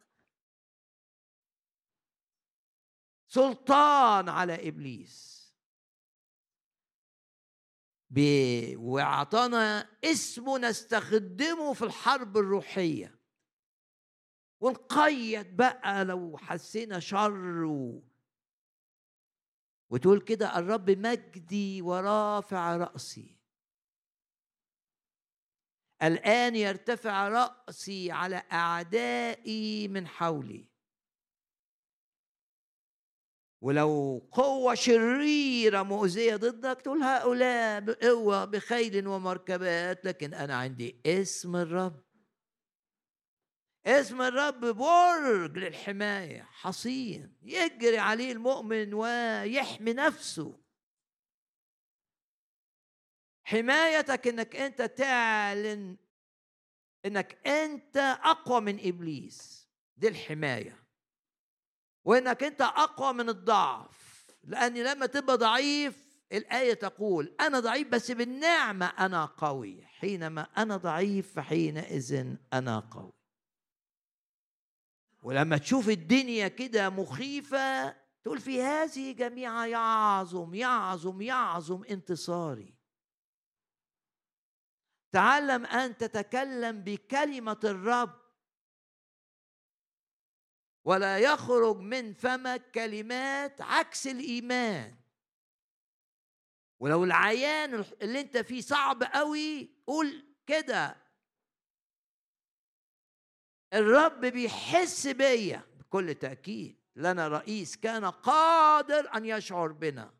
سلطان 3.27 4.29
على 4.29 4.67
إبليس. 4.67 5.33
وأعطانا 8.77 9.89
اسمه 10.03 10.57
نستخدمه 10.57 11.73
في 11.73 11.85
الحرب 11.85 12.37
الروحية. 12.37 13.22
ونقيد 14.63 15.55
بقى 15.57 16.05
لو 16.05 16.37
حسينا 16.37 16.99
شر. 16.99 17.63
و... 17.63 18.03
وتقول 19.89 20.21
كده 20.21 20.57
الرب 20.59 20.89
مجدي 20.91 21.81
ورافع 21.81 22.77
رأسي. 22.77 23.37
الآن 26.03 26.55
يرتفع 26.55 27.27
رأسي 27.27 28.11
على 28.11 28.35
أعدائي 28.51 29.87
من 29.87 30.07
حولي. 30.07 30.69
ولو 33.61 34.21
قوة 34.31 34.75
شريرة 34.75 35.83
مؤذية 35.83 36.35
ضدك 36.35 36.81
تقول 36.81 37.03
هؤلاء 37.03 37.79
بقوة 37.79 38.45
بخيل 38.45 39.07
ومركبات 39.07 40.05
لكن 40.05 40.33
أنا 40.33 40.55
عندي 40.55 41.01
اسم 41.05 41.55
الرب. 41.55 42.12
اسم 43.85 44.21
الرب 44.21 44.65
برج 44.65 45.57
للحماية 45.57 46.41
حصين 46.41 47.35
يجري 47.41 47.97
عليه 47.97 48.31
المؤمن 48.31 48.93
ويحمي 48.93 49.93
نفسه. 49.93 50.59
حمايتك 53.43 54.27
إنك 54.27 54.55
أنت 54.55 54.81
تعلن 54.81 55.97
إنك 57.05 57.47
أنت 57.47 57.97
أقوى 58.23 58.61
من 58.61 58.87
إبليس. 58.87 59.67
دي 59.97 60.07
الحماية. 60.07 60.83
وإنك 62.05 62.43
أنت 62.43 62.61
أقوى 62.61 63.13
من 63.13 63.29
الضعف. 63.29 64.25
لأن 64.43 64.77
لما 64.77 65.05
تبقى 65.05 65.37
ضعيف 65.37 66.21
الآية 66.31 66.73
تقول 66.73 67.35
أنا 67.39 67.59
ضعيف 67.59 67.87
بس 67.87 68.11
بالنعمة 68.11 68.85
أنا 68.85 69.25
قوي. 69.25 69.85
حينما 69.85 70.41
أنا 70.57 70.77
ضعيف 70.77 71.33
فحينئذ 71.33 72.35
أنا 72.53 72.79
قوي. 72.79 73.22
ولما 75.23 75.57
تشوف 75.57 75.89
الدنيا 75.89 76.47
كده 76.47 76.89
مخيفة 76.89 77.89
تقول 78.23 78.39
في 78.39 78.61
هذه 78.61 79.11
جميعها 79.11 79.65
يعظم 79.65 80.53
يعظم 80.53 81.21
يعظم 81.21 81.83
انتصاري. 81.83 82.75
تعلم 85.11 85.65
أن 85.65 85.97
تتكلم 85.97 86.83
بكلمة 86.83 87.59
الرب. 87.63 88.23
ولا 90.85 91.19
يخرج 91.19 91.77
من 91.77 92.13
فمك 92.13 92.71
كلمات 92.71 93.61
عكس 93.61 94.07
الإيمان. 94.07 94.95
ولو 96.79 97.03
العيان 97.03 97.85
اللي 98.01 98.19
أنت 98.19 98.37
فيه 98.37 98.61
صعب 98.61 99.03
قوي 99.03 99.69
قول 99.87 100.35
كده. 100.47 101.02
الرب 103.73 104.25
بيحس 104.25 105.07
بيا. 105.07 105.61
بكل 105.79 106.15
تأكيد 106.15 106.77
لنا 106.95 107.27
رئيس 107.27 107.77
كان 107.77 108.05
قادر 108.05 109.09
أن 109.15 109.25
يشعر 109.25 109.71
بنا. 109.71 110.13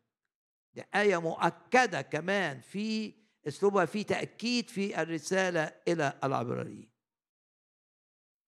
دي 0.74 0.84
آية 0.94 1.20
مؤكدة 1.20 2.02
كمان 2.02 2.60
في 2.60 3.14
أسلوبها 3.48 3.84
في 3.84 4.04
تأكيد 4.04 4.70
في 4.70 5.02
الرسالة 5.02 5.72
إلى 5.88 6.18
العبرانيين. 6.24 6.90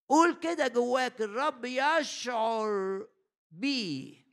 قول 0.08 0.34
كده 0.34 0.68
جواك 0.68 1.20
الرب 1.20 1.64
يشعر 1.64 3.06
بي. 3.50 4.26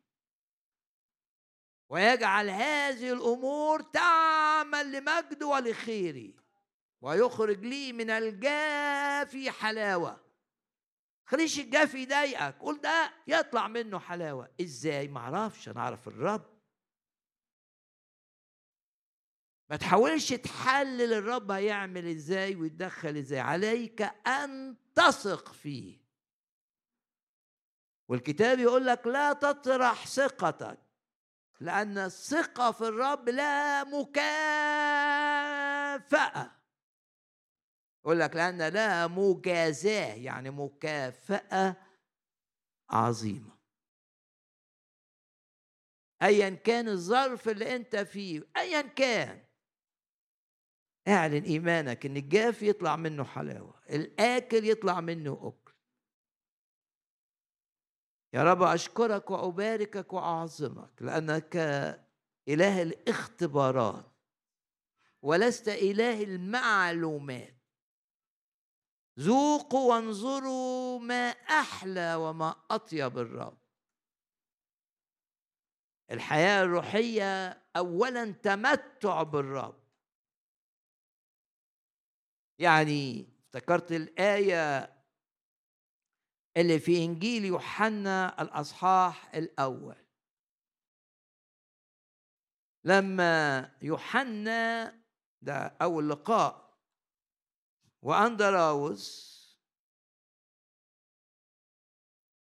ويجعل 1.90 2.50
هذه 2.50 3.14
الأمور 3.14 3.82
تعمل 3.82 4.92
لمجد 4.92 5.44
ولخيري 5.44 6.36
ويخرج 7.02 7.66
لي 7.66 7.94
من 7.94 8.10
الجافي 8.10 9.52
حلاوة. 9.52 10.23
خليش 11.34 11.60
الجافي 11.60 11.98
يضايقك 11.98 12.56
قول 12.60 12.82
ده 12.82 13.14
يطلع 13.28 13.68
منه 13.68 14.00
حلاوة. 14.00 14.50
إزاي؟ 14.62 15.08
معرفش 15.08 15.70
أنا 15.70 15.80
أعرف 15.80 16.08
الرب. 16.08 16.54
ما 19.70 19.76
تحاولش 19.76 20.34
تحلل 20.34 21.14
الرب 21.14 21.52
هيعمل 21.52 22.08
إزاي 22.08 22.56
ويتدخل 22.56 23.18
إزاي. 23.18 23.40
عليك 23.40 24.02
أن 24.28 24.76
تثق 24.96 25.54
فيه. 25.54 26.04
والكتاب 28.10 28.60
يقول 28.60 28.86
لك 28.86 29.08
لا 29.08 29.34
تطرح 29.34 30.08
ثقتك 30.08 30.80
لأن 31.60 31.98
الثقة 31.98 32.72
في 32.72 32.82
الرب 32.82 33.30
لا 33.30 33.84
مكافأة. 33.84 34.24
يقول 38.06 38.20
لك 38.20 38.36
لأن 38.36 38.62
لا 38.62 39.08
مجازاة 39.08 40.14
يعني 40.14 40.50
مكافأة 40.50 41.76
عظيمة. 42.90 43.58
ايا 46.22 46.50
كان 46.50 46.88
الظرف 46.88 47.50
اللي 47.50 47.76
أنت 47.76 47.96
فيه 47.96 48.48
ايا 48.58 48.82
كان. 48.82 49.44
اعلن 51.08 51.44
إيمانك 51.44 52.06
إن 52.06 52.18
الجاف 52.18 52.62
يطلع 52.62 52.96
منه 52.96 53.24
حلاوة 53.24 53.82
الآكل 53.90 54.70
يطلع 54.70 55.02
منه 55.02 55.34
أكل. 55.34 55.74
يا 58.34 58.44
رب 58.44 58.62
أشكرك 58.62 59.32
وأباركك 59.32 60.14
وأعظمك 60.14 61.02
لأنك 61.02 61.56
إله 62.48 62.82
الاختبارات 62.82 64.12
ولست 65.22 65.70
إله 65.70 66.24
المعلومات. 66.24 67.53
ذوقوا 69.20 69.94
وانظروا 69.94 71.00
ما 71.00 71.30
أحلى 71.30 72.16
وما 72.16 72.56
أطيب 72.72 73.18
الرب. 73.18 73.58
الحياة 76.12 76.64
الروحية 76.64 77.50
اولا 77.78 78.32
تمتع 78.32 79.24
بالرب. 79.24 79.84
يعني 82.60 83.28
افتكرت 83.40 83.92
الآية 83.92 84.94
اللي 86.58 86.80
في 86.80 87.06
إنجيل 87.06 87.46
يوحنا 87.46 88.42
الأصحاح 88.42 89.36
الأول. 89.36 89.96
لما 92.84 93.72
يوحنا 93.82 94.86
ده 95.42 95.78
أول 95.82 96.10
لقاء 96.10 96.63
واندراوس 98.04 99.34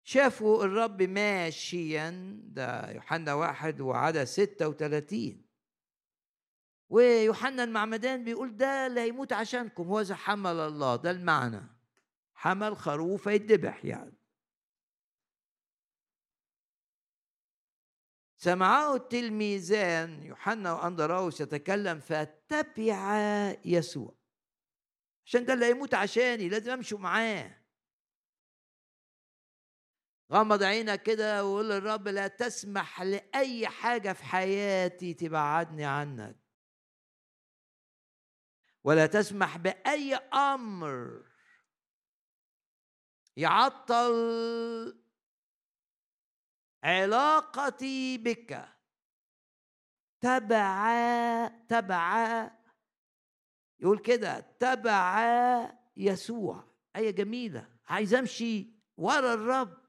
شافوا 0.05 0.65
الرب 0.65 1.03
ماشيا 1.03 2.11
ده 2.45 2.91
يوحنا 2.91 3.35
واحد 3.35 3.81
وعدد 3.81 4.25
ستة 4.25 4.69
وثلاثين 4.69 5.45
ويوحنا 6.89 7.65
المعمدان 7.65 8.25
بيقول 8.25 8.57
ده 8.57 8.87
اللي 8.87 9.01
هيموت 9.01 9.33
عشانكم 9.33 9.83
هو 9.89 10.05
حمل 10.11 10.61
الله 10.61 10.97
ده 10.97 11.11
المعنى. 11.11 11.61
حمل 12.35 12.77
خروف 12.77 13.27
يتذبح 13.27 13.85
يعني. 13.85 14.15
سمعه 18.37 18.95
التلميذان 18.95 20.23
يوحنا 20.23 20.73
واندراوس 20.73 21.41
يتكلم 21.41 22.01
فاتبع 22.01 23.17
يسوع. 23.65 24.24
عشان 25.27 25.45
ده 25.45 25.55
اللي 25.55 25.67
هيموت 25.67 25.95
عشاني 25.95 26.49
لازم 26.49 26.73
امشوا 26.73 26.99
معاه. 26.99 27.65
غمض 30.33 30.63
عينك 30.63 31.03
كده 31.03 31.45
وقول 31.45 31.71
للرب 31.71 32.09
لا 32.09 32.29
تسمح 32.29 33.03
لأي 33.03 33.69
حاجة 33.69 34.13
في 34.13 34.25
حياتي 34.25 35.15
تبعدني 35.15 35.85
عنك. 35.85 36.37
ولا 38.85 39.07
تسمح 39.07 39.57
بأي 39.57 40.15
أمر 40.15 41.25
يعطل 43.37 45.05
علاقتي 46.85 48.19
بك. 48.19 48.69
تبع 50.21 51.47
تبع 51.69 52.51
يقول 53.85 53.99
كده 53.99 54.41
تبع 54.41 55.21
يسوع. 55.97 56.65
آية 56.97 57.11
جميلة. 57.11 57.79
عايز 57.87 58.15
أمشي 58.15 58.71
ورا 58.97 59.35
الرب. 59.35 59.85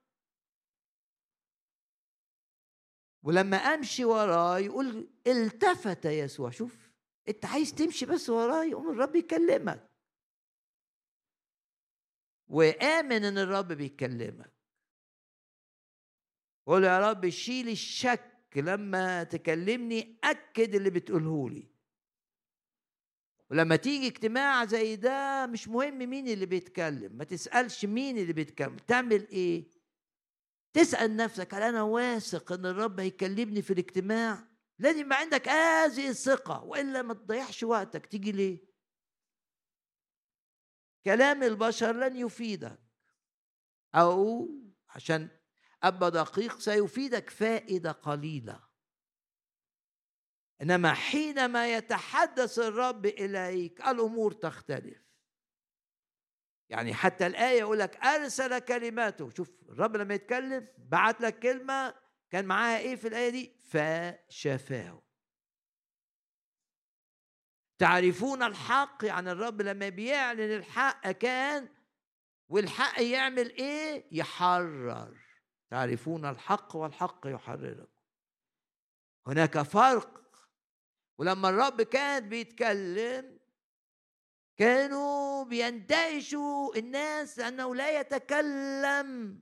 ولما 3.23 3.57
أمشي 3.57 4.05
وراه 4.05 4.59
يقول 4.59 5.09
التفت 5.27 6.05
يسوع. 6.05 6.49
شوف 6.49 6.91
أنت 7.29 7.45
عايز 7.45 7.73
تمشي 7.73 8.05
بس 8.05 8.29
وراه 8.29 8.63
يقوم 8.63 8.91
الرب 8.91 9.15
يكلمك. 9.15 9.91
وآمن 12.47 13.23
إن 13.23 13.37
الرب 13.37 13.67
بيكلمك. 13.67 14.53
قول 16.67 16.83
يا 16.83 17.11
رب 17.11 17.29
شيل 17.29 17.69
الشك 17.69 18.31
لما 18.55 19.23
تكلمني 19.23 20.19
أكد 20.23 20.75
اللي 20.75 20.89
بتقوله 20.89 21.49
لي. 21.49 21.74
ولما 23.51 23.75
تيجي 23.75 24.07
اجتماع 24.07 24.65
زي 24.65 24.95
ده 24.95 25.45
مش 25.45 25.67
مهم 25.67 25.97
مين 25.97 26.27
اللي 26.27 26.45
بيتكلم 26.45 27.17
ما 27.17 27.23
تسألش 27.23 27.85
مين 27.85 28.17
اللي 28.17 28.33
بيتكلم 28.33 28.77
تعمل 28.77 29.27
إيه؟ 29.27 29.71
تسأل 30.73 31.15
نفسك 31.15 31.53
هل 31.53 31.63
أنا 31.63 31.81
واثق 31.81 32.51
إن 32.51 32.65
الرب 32.65 32.99
هيكلمني 32.99 33.61
في 33.61 33.73
الاجتماع؟ 33.73 34.47
لازم 34.79 34.99
يبقى 34.99 35.19
عندك 35.19 35.49
هذه 35.49 36.09
الثقة 36.09 36.63
وإلا 36.63 37.01
ما 37.01 37.13
تضيعش 37.13 37.63
وقتك. 37.63 38.05
تيجي 38.05 38.31
ليه؟ 38.31 38.65
كلام 41.05 41.43
البشر 41.43 41.91
لن 41.95 42.15
يفيدك. 42.15 42.79
أو 43.95 44.49
عشان 44.89 45.29
أب 45.83 46.03
دقيق 46.03 46.59
سيفيدك 46.59 47.29
فائدة 47.29 47.91
قليلة. 47.91 48.64
إنما 50.61 50.93
حينما 50.93 51.73
يتحدث 51.73 52.59
الرب 52.59 53.05
إليك 53.05 53.81
الأمور 53.81 54.31
تختلف. 54.31 55.05
يعني 56.69 56.93
حتى 56.93 57.27
الآية 57.27 57.59
يقول 57.59 57.79
لك 57.79 57.95
أرسل 57.95 58.59
كلماته. 58.59 59.29
شوف 59.29 59.51
الرب 59.69 59.95
لما 59.95 60.13
يتكلم 60.13 60.67
بعت 60.77 61.21
لك 61.21 61.39
كلمة 61.39 61.95
كان 62.29 62.45
معاها 62.45 62.79
إيه 62.79 62.95
في 62.95 63.07
الآية 63.07 63.29
دي؟ 63.29 63.55
فشفاه. 63.63 65.01
تعرفون 67.77 68.43
الحق؟ 68.43 69.05
يعني 69.05 69.31
الرب 69.31 69.61
لما 69.61 69.89
بيعلن 69.89 70.55
الحق 70.55 71.11
كان 71.11 71.69
والحق 72.49 73.01
يعمل 73.01 73.49
إيه؟ 73.51 74.07
يحرر. 74.11 75.17
تعرفون 75.69 76.25
الحق 76.25 76.75
والحق 76.75 77.19
يحرركم. 77.25 77.95
هناك 79.27 79.61
فرق 79.61 80.24
ولما 81.17 81.49
الرب 81.49 81.81
كان 81.81 82.29
بيتكلم 82.29 83.39
كانوا 84.57 85.43
بيندهشوا 85.43 86.75
الناس 86.77 87.39
لأنه 87.39 87.75
لا 87.75 87.99
يتكلم. 87.99 89.41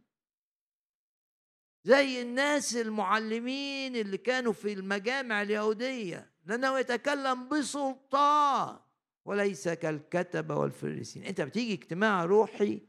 زي 1.86 2.22
الناس 2.22 2.76
المعلمين 2.76 3.96
اللي 3.96 4.18
كانوا 4.18 4.54
في 4.54 4.74
المجامع 4.74 5.42
اليهودية 5.42 6.32
لأنه 6.46 6.80
يتكلم 6.80 7.50
بسلطان 7.50 8.80
وليس 9.26 9.70
كالكتبة 9.70 10.56
والفريسين 10.56 11.24
أنت 11.24 11.42
بتيجي 11.42 11.74
اجتماع 11.74 12.26
روحي 12.26 12.82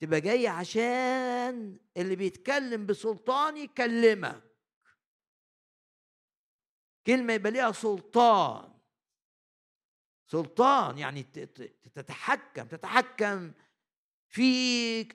تبقى 0.00 0.20
جاي 0.20 0.46
عشان 0.48 1.76
اللي 1.96 2.16
بيتكلم 2.16 2.86
بسلطان 2.86 3.56
يكلمك. 3.56 4.42
كلمة 7.08 7.32
يبقى 7.32 7.52
ليها 7.52 7.72
سلطان. 7.72 8.72
سلطان 10.30 10.98
يعني 10.98 11.22
تتحكم 11.94 12.66
تتحكم 12.66 13.52
فيك 14.28 15.12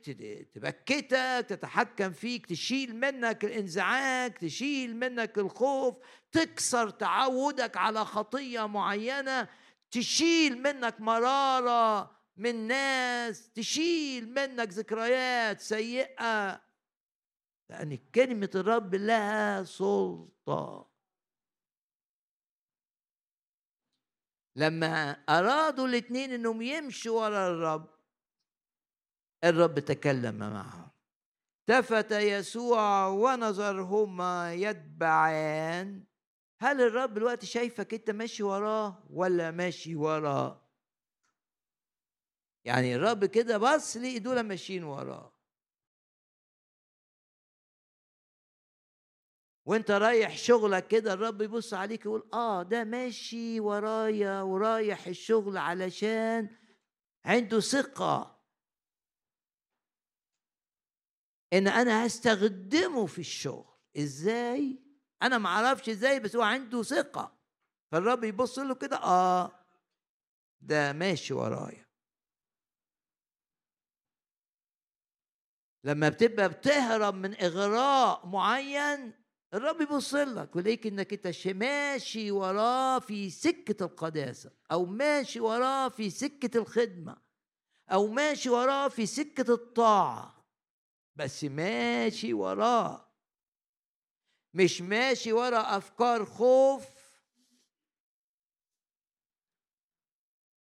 تبكتك 0.54 1.46
تتحكم 1.50 2.12
فيك 2.12 2.46
تشيل 2.46 2.96
منك 2.96 3.46
الانزعاج 3.46 4.34
تشيل 4.34 4.96
منك 4.96 5.38
الخوف 5.38 5.96
تكسر 6.32 6.90
تعودك 6.90 7.78
على 7.78 8.06
خطية 8.06 8.68
معينة 8.68 9.48
تشيل 9.92 10.62
منك 10.62 11.02
مرارة 11.02 12.12
من 12.38 12.68
ناس 12.68 13.50
تشيل 13.50 14.34
منك 14.34 14.68
ذكريات 14.68 15.62
سيئة 15.62 16.62
لأن 17.70 17.98
كلمة 18.16 18.50
الرب 18.56 18.96
لها 18.96 19.64
سلطة 19.64 20.93
لما 24.56 25.12
أرادوا 25.12 25.88
الاثنين 25.88 26.32
أنهم 26.32 26.62
يمشوا 26.62 27.22
ورا 27.22 27.48
الرب 27.48 27.90
الرب 29.44 29.80
تكلم 29.80 30.36
معهم. 30.36 30.90
التفت 31.70 32.12
يسوع 32.12 33.08
ونظرهما 33.08 34.54
يتبعان. 34.54 36.04
هل 36.62 36.82
الرب 36.82 37.14
دلوقتي 37.14 37.46
شايفك 37.46 37.94
أنت 37.94 38.10
ماشي 38.10 38.44
وراه 38.44 39.04
ولا 39.10 39.52
ماشي 39.52 39.96
وراه؟ 39.96 40.70
يعني 42.66 42.96
الرب 42.96 43.26
كده 43.26 43.58
بص 43.58 43.98
لقي 43.98 44.20
دول 44.20 44.40
ماشيين 44.40 44.84
وراه. 44.84 45.33
وانت 49.66 49.92
رايح 49.92 50.38
شغلك 50.38 50.88
كده 50.88 51.14
الرب 51.14 51.42
يبص 51.42 51.74
عليك 51.74 52.06
يقول 52.06 52.30
آه 52.34 52.64
ده 52.64 52.84
ماشي 52.84 53.60
ورايا 53.60 54.42
ورايح 54.42 55.08
الشغل 55.08 55.58
علشان 55.58 56.58
عنده 57.26 57.60
ثقة 57.60 58.44
إن 61.54 61.68
أنا 61.68 62.06
هستخدمه 62.06 63.06
في 63.06 63.20
الشغل. 63.20 63.74
إزاي؟ 63.98 64.84
أنا 65.22 65.38
ما 65.38 65.50
أعرفش 65.50 65.90
إزاي 65.90 66.20
بس 66.20 66.36
هو 66.36 66.42
عنده 66.42 66.84
ثقة. 66.84 67.38
فالرب 67.92 68.24
يبص 68.24 68.60
له 68.60 68.76
كده 68.76 68.98
آه 68.98 69.66
ده 70.62 70.94
ماشي 70.94 71.34
ورايا. 71.34 71.86
لما 75.84 76.10
بتبقى 76.10 76.50
بتهرب 76.50 77.14
من 77.16 77.34
إغراء 77.42 78.28
معين 78.28 79.23
الرب 79.54 79.82
يبص 79.82 80.14
لك 80.14 80.56
ويلاقيك 80.56 80.88
إنك 80.88 81.14
أنت 81.14 81.48
ماشي 81.48 82.32
وراه 82.32 83.00
في 83.00 83.30
سكة 83.30 83.86
القداسة 83.86 84.52
أو 84.72 84.86
ماشي 84.86 85.40
وراه 85.40 85.90
في 85.90 86.10
سكة 86.10 86.58
الخدمة 86.58 87.18
أو 87.92 88.08
ماشي 88.08 88.50
وراه 88.50 88.88
في 88.88 89.06
سكة 89.06 89.54
الطاعة 89.54 90.46
بس 91.16 91.44
ماشي 91.44 92.34
وراه. 92.34 93.14
مش 94.54 94.82
ماشي 94.82 95.34
ورا 95.34 95.78
أفكار 95.78 96.26
خوف 96.26 96.86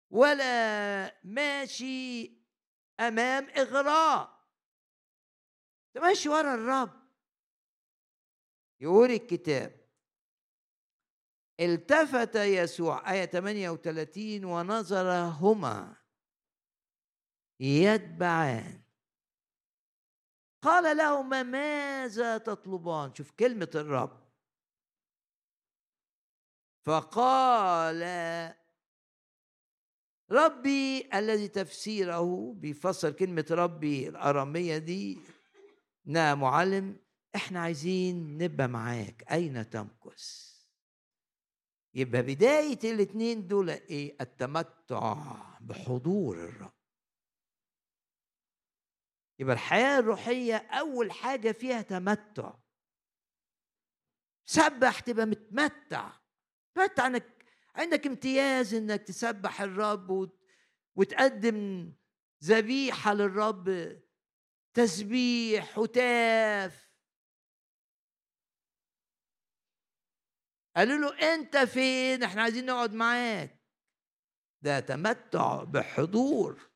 ولا 0.10 1.16
ماشي 1.24 2.32
أمام 3.00 3.48
إغراء. 3.58 4.40
ماشي 5.96 6.30
ورا 6.30 6.54
الرب. 6.54 6.99
يقول 8.82 9.12
الكتاب 9.12 9.80
التفت 11.60 12.36
يسوع 12.36 13.12
آية 13.12 13.26
38 13.26 14.46
ونظرهما 14.46 15.96
يتبعان. 17.60 18.82
قال 20.62 20.98
لهما 20.98 21.44
ماذا 21.44 22.38
تطلبان؟ 22.38 23.16
شوف 23.16 23.32
كلمة 23.32 23.70
الرب. 23.76 24.20
فقال 26.86 28.04
ربي 30.32 31.10
الذي 31.14 31.48
تفسيره 31.48 32.54
بيفسر 32.54 33.12
كلمة 33.12 33.46
ربي 33.52 34.10
الأرامية 34.10 34.78
دي. 34.78 35.20
نعم 36.06 36.40
معلم. 36.40 37.00
إحنا 37.36 37.60
عايزين 37.60 38.38
نبقى 38.38 38.68
معاك. 38.68 39.24
أين 39.32 39.70
تمكث؟ 39.70 40.50
يبقى 41.94 42.22
بداية 42.22 42.80
الاتنين 42.84 43.48
دول 43.48 43.70
إيه؟ 43.70 44.18
التمتع 44.22 45.36
بحضور 45.62 46.44
الرب. 46.46 46.74
يبقى 49.40 49.54
الحياة 49.54 50.00
الروحية 50.00 50.56
أول 50.56 51.12
حاجة 51.12 51.52
فيها 51.52 51.82
تمتع. 51.82 52.54
سبح 54.46 55.00
تبقى 55.00 55.26
متمتع. 55.26 56.12
تمتع 56.76 57.08
انك 57.08 57.46
عندك 57.76 58.08
امتياز 58.08 58.74
إنك 58.74 59.02
تسبح 59.02 59.62
الرب 59.62 60.32
وتقدم 60.96 61.94
ذبيحة 62.44 63.14
للرب 63.14 64.00
تسبيح 64.74 65.80
هتاف 65.80 66.89
قالوا 70.76 70.98
له 70.98 71.34
أنت 71.36 71.58
فين؟ 71.58 72.24
إحنا 72.24 72.42
عايزين 72.42 72.66
نقعد 72.66 72.94
معاك. 72.94 73.60
ده 74.62 74.80
تمتع 74.80 75.64
بحضور 75.64 76.70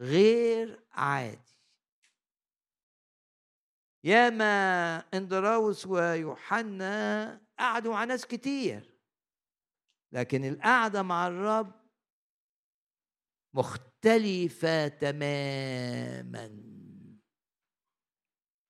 غير 0.00 0.84
عادي. 0.92 1.60
ياما 4.04 4.96
إندراوس 5.14 5.86
ويوحنا 5.86 7.40
قعدوا 7.58 7.92
مع 7.92 8.04
ناس 8.04 8.26
كتير 8.26 8.96
لكن 10.12 10.44
القعدة 10.44 11.02
مع 11.02 11.26
الرب 11.26 11.80
مختلفة 13.54 14.88
تماما. 14.88 16.70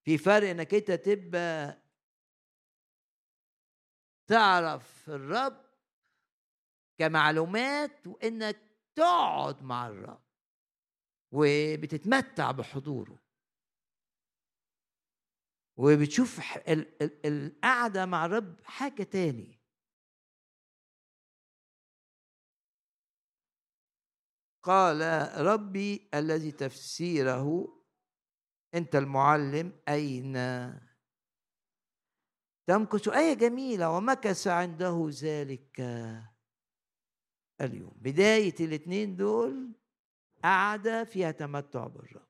في 0.04 0.18
فرق 0.18 0.48
إنك 0.48 0.74
أنت 0.74 0.90
تبقى 0.90 1.79
تعرف 4.30 5.10
الرب 5.10 5.64
كمعلومات 6.98 8.06
وإنك 8.06 8.56
تقعد 8.94 9.62
مع 9.62 9.88
الرب 9.88 10.22
وبتتمتع 11.32 12.50
بحضوره. 12.50 13.18
وبتشوف 15.76 16.40
القعدة 17.24 18.06
مع 18.06 18.26
الرب 18.26 18.60
حاجة 18.64 19.02
تاني. 19.02 19.60
قال 24.62 25.00
ربي 25.46 26.10
الذي 26.14 26.52
تفسيره 26.52 27.76
أنت 28.74 28.96
المعلم 28.96 29.82
أين؟ 29.88 30.36
تمكث 32.70 33.08
آية 33.08 33.34
جميلة 33.34 33.90
ومكث 33.90 34.46
عنده 34.46 35.08
ذلك 35.10 35.80
اليوم. 37.60 37.92
بداية 37.96 38.54
الاثنين 38.60 39.16
دول 39.16 39.72
قعدة 40.44 41.04
فيها 41.04 41.30
تمتع 41.30 41.86
بالرب. 41.86 42.28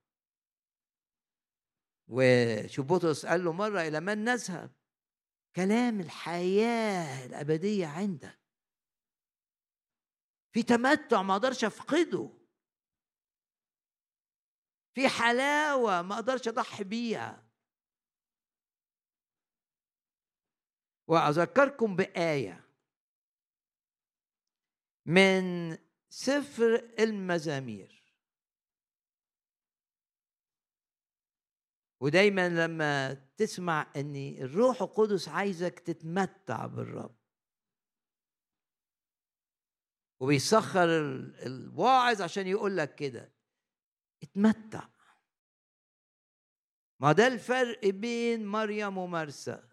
وشوف 2.08 2.86
بطرس 2.86 3.26
قال 3.26 3.44
له 3.44 3.52
مرة 3.52 3.80
إلى 3.80 4.00
من 4.00 4.24
نذهب؟ 4.24 4.72
كلام 5.56 6.00
الحياة 6.00 7.26
الأبدية 7.26 7.86
عندك 7.86 8.40
في 10.54 10.62
تمتع 10.62 11.22
ما 11.22 11.32
أقدرش 11.32 11.64
أفقده. 11.64 12.30
في 14.94 15.08
حلاوة 15.08 16.02
ما 16.02 16.14
أقدرش 16.14 16.48
أضحي 16.48 16.84
بيها. 16.84 17.49
وأذكركم 21.10 21.96
بآية 21.96 22.64
من 25.06 25.76
سفر 26.08 26.74
المزامير. 26.98 28.04
ودايما 32.00 32.48
لما 32.48 33.14
تسمع 33.14 33.92
إن 33.96 34.16
الروح 34.16 34.82
القدس 34.82 35.28
عايزك 35.28 35.78
تتمتع 35.78 36.66
بالرب. 36.66 37.16
وبيسخر 40.20 40.88
الواعظ 41.46 42.22
عشان 42.22 42.46
يقول 42.46 42.76
لك 42.76 42.94
كده 42.94 43.32
اتمتع. 44.22 44.88
ما 47.00 47.12
ده 47.12 47.26
الفرق 47.26 47.86
بين 47.86 48.46
مريم 48.46 48.98
ومرسى. 48.98 49.69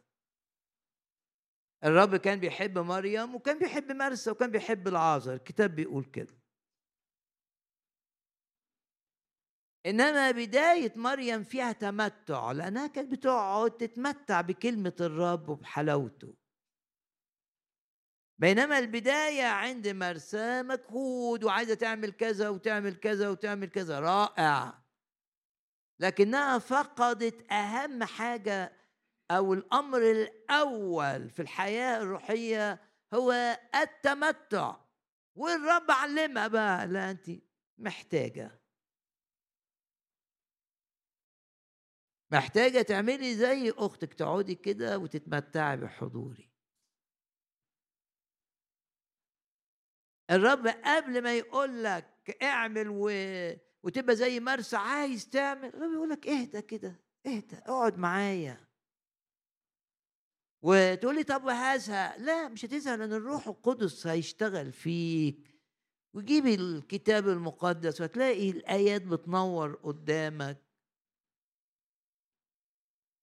الرب 1.83 2.15
كان 2.15 2.39
بيحب 2.39 2.77
مريم 2.77 3.35
وكان 3.35 3.59
بيحب 3.59 3.91
مرسى 3.91 4.31
وكان 4.31 4.51
بيحب 4.51 4.87
العازر. 4.87 5.33
الكتاب 5.33 5.75
بيقول 5.75 6.05
كده. 6.05 6.37
إنما 9.85 10.31
بداية 10.31 10.93
مريم 10.95 11.43
فيها 11.43 11.71
تمتع 11.71 12.51
لأنها 12.51 12.87
كانت 12.87 13.11
بتقعد 13.11 13.71
تتمتع 13.71 14.41
بكلمة 14.41 14.95
الرب 14.99 15.49
وبحلاوته. 15.49 16.33
بينما 18.39 18.79
البداية 18.79 19.45
عند 19.45 19.87
مرسى 19.87 20.63
مجهود 20.63 21.43
وعايزة 21.43 21.73
تعمل 21.73 22.11
كذا 22.11 22.49
وتعمل 22.49 22.95
كذا 22.95 23.29
وتعمل 23.29 23.69
كذا 23.69 23.99
رائع. 23.99 24.83
لكنها 25.99 26.59
فقدت 26.59 27.51
أهم 27.51 28.03
حاجة 28.03 28.76
أو 29.31 29.53
الأمر 29.53 29.97
الأول 30.11 31.29
في 31.29 31.41
الحياة 31.41 32.01
الروحية 32.01 32.81
هو 33.13 33.31
التمتع. 33.75 34.75
والرب 35.35 35.91
علمها 35.91 36.47
بقى 36.47 36.87
لا 36.87 37.11
أنت 37.11 37.29
محتاجة. 37.77 38.61
محتاجة 42.31 42.81
تعملي 42.81 43.35
زي 43.35 43.71
أختك 43.77 44.13
تقعدي 44.13 44.55
كده 44.55 44.97
وتتمتعي 44.97 45.77
بحضوري. 45.77 46.51
الرب 50.31 50.67
قبل 50.67 51.23
ما 51.23 51.37
يقول 51.37 51.83
لك 51.83 52.37
اعمل 52.43 52.87
و... 52.89 53.09
وتبقى 53.83 54.15
زي 54.15 54.39
مرسى 54.39 54.75
عايز 54.75 55.29
تعمل 55.29 55.65
الرب 55.69 55.91
يقول 55.93 56.09
لك 56.09 56.27
اهدى 56.27 56.61
كده 56.61 56.99
اهدى 57.25 57.55
اقعد 57.57 57.97
معايا. 57.97 58.66
وتقول 60.69 61.15
لي 61.15 61.23
طب 61.23 61.43
وهزهق 61.43 62.17
لا 62.17 62.47
مش 62.47 62.65
هتزهق 62.65 62.95
لأن 62.95 63.13
الروح 63.13 63.47
القدس 63.47 64.07
هيشتغل 64.07 64.71
فيك. 64.71 65.57
وجيبي 66.13 66.55
الكتاب 66.55 67.27
المقدس 67.27 68.01
وهتلاقي 68.01 68.49
الآيات 68.49 69.01
بتنور 69.01 69.73
قدامك. 69.73 70.63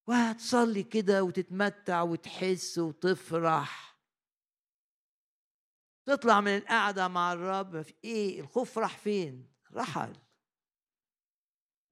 وهتصلي 0.09 0.82
كده 0.82 1.22
وتتمتع 1.22 2.03
وتحس 2.03 2.78
وتفرح. 2.78 3.99
تطلع 6.07 6.40
من 6.40 6.57
القعدة 6.57 7.09
مع 7.09 7.32
الرب 7.32 7.82
في 7.82 7.95
إيه 8.05 8.40
الخوف 8.40 8.78
راح 8.78 8.99
فين؟ 8.99 9.55
رحل. 9.72 10.16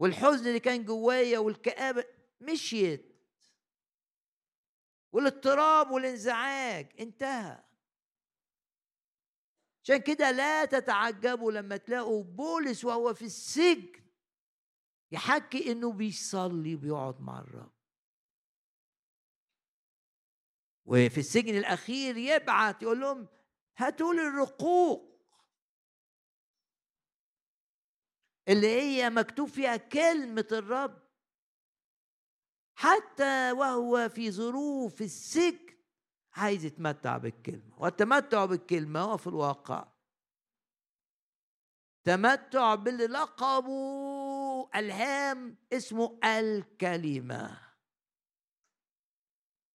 والحزن 0.01 0.47
اللي 0.47 0.61
كان 0.61 0.85
جوايا 0.85 1.39
والكآبة 1.39 2.05
مشيت. 2.41 3.12
والاضطراب 5.13 5.91
والانزعاج 5.91 6.93
انتهى. 7.01 7.65
عشان 9.85 9.97
كده 9.97 10.31
لا 10.31 10.65
تتعجبوا 10.65 11.53
لما 11.53 11.77
تلاقوا 11.77 12.25
بولس 12.25 12.85
وهو 12.85 13.15
في 13.15 13.25
السجن 13.25 14.03
يحكي 15.13 15.73
إنه 15.73 15.93
بيصلي 15.93 16.75
وبيقعد 16.75 17.21
مع 17.21 17.41
الرب. 17.41 17.73
وفي 20.85 21.19
السجن 21.19 21.59
الأخير 21.59 22.17
يبعت 22.17 22.83
يقول 22.83 23.01
لهم 23.01 23.29
هاتوا 23.77 24.15
لي 24.15 24.23
الرقوق. 24.23 25.13
اللي 28.49 28.67
هي 28.67 29.11
مكتوب 29.11 29.49
فيها 29.49 29.77
كلمة 29.77 30.47
الرب 30.53 31.02
حتى 32.75 33.53
وهو 33.53 34.09
في 34.09 34.31
ظروف 34.31 35.03
السجن 35.03 35.73
عايز 36.35 36.65
يتمتع 36.65 37.17
بالكلمة 37.17 37.75
والتمتع 37.79 38.45
بالكلمة 38.45 39.01
هو 39.01 39.17
في 39.17 39.27
الواقع. 39.27 39.89
تمتع 42.05 42.75
باللي 42.75 43.07
لقبه 43.07 44.69
الهام 44.75 45.57
اسمه 45.73 46.19
الكلمة. 46.25 47.61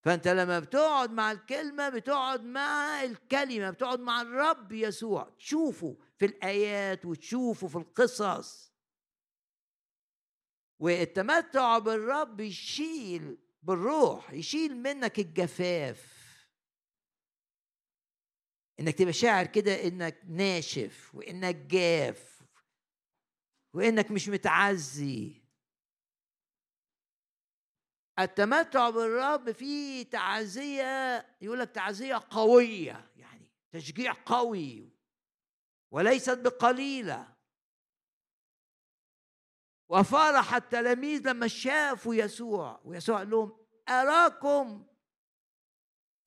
فأنت 0.03 0.27
لما 0.27 0.59
بتقعد 0.59 1.11
مع 1.11 1.31
الكلمة 1.31 1.89
بتقعد 1.89 2.43
مع 2.43 3.03
الكلمة 3.03 3.69
بتقعد 3.69 3.99
مع 3.99 4.21
الرب 4.21 4.71
يسوع. 4.71 5.29
تشوفه 5.37 5.97
في 6.17 6.25
الآيات 6.25 7.05
وتشوفه 7.05 7.67
في 7.67 7.75
القصص. 7.75 8.76
والتمتع 10.79 11.77
بالرب 11.77 12.39
يشيل 12.39 13.37
بالروح 13.63 14.31
يشيل 14.31 14.77
منك 14.77 15.19
الجفاف. 15.19 16.17
إنك 18.79 18.95
تبقى 18.95 19.13
شاعر 19.13 19.45
كده 19.45 19.87
إنك 19.87 20.21
ناشف 20.27 21.15
وإنك 21.15 21.55
جاف 21.55 22.43
وإنك 23.73 24.11
مش 24.11 24.29
متعزي. 24.29 25.41
التمتع 28.19 28.89
بالرب 28.89 29.51
فيه 29.51 30.09
تعزية 30.09 31.25
يقول 31.41 31.59
لك 31.59 31.71
تعزية 31.71 32.23
قوية 32.29 33.11
يعني 33.15 33.51
تشجيع 33.71 34.13
قوي 34.25 34.89
وليست 35.91 36.39
بقليلة. 36.39 37.36
وفرح 39.89 40.53
التلاميذ 40.53 41.29
لما 41.29 41.47
شافوا 41.47 42.15
يسوع 42.15 42.81
ويسوع 42.85 43.17
قال 43.17 43.29
لهم 43.29 43.65
أراكم 43.89 44.87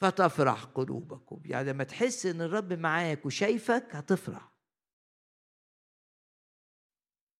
فتفرح 0.00 0.64
قلوبكم. 0.64 1.42
يعني 1.44 1.72
لما 1.72 1.84
تحس 1.84 2.26
إن 2.26 2.40
الرب 2.40 2.72
معاك 2.72 3.26
وشايفك 3.26 3.88
هتفرح. 3.90 4.50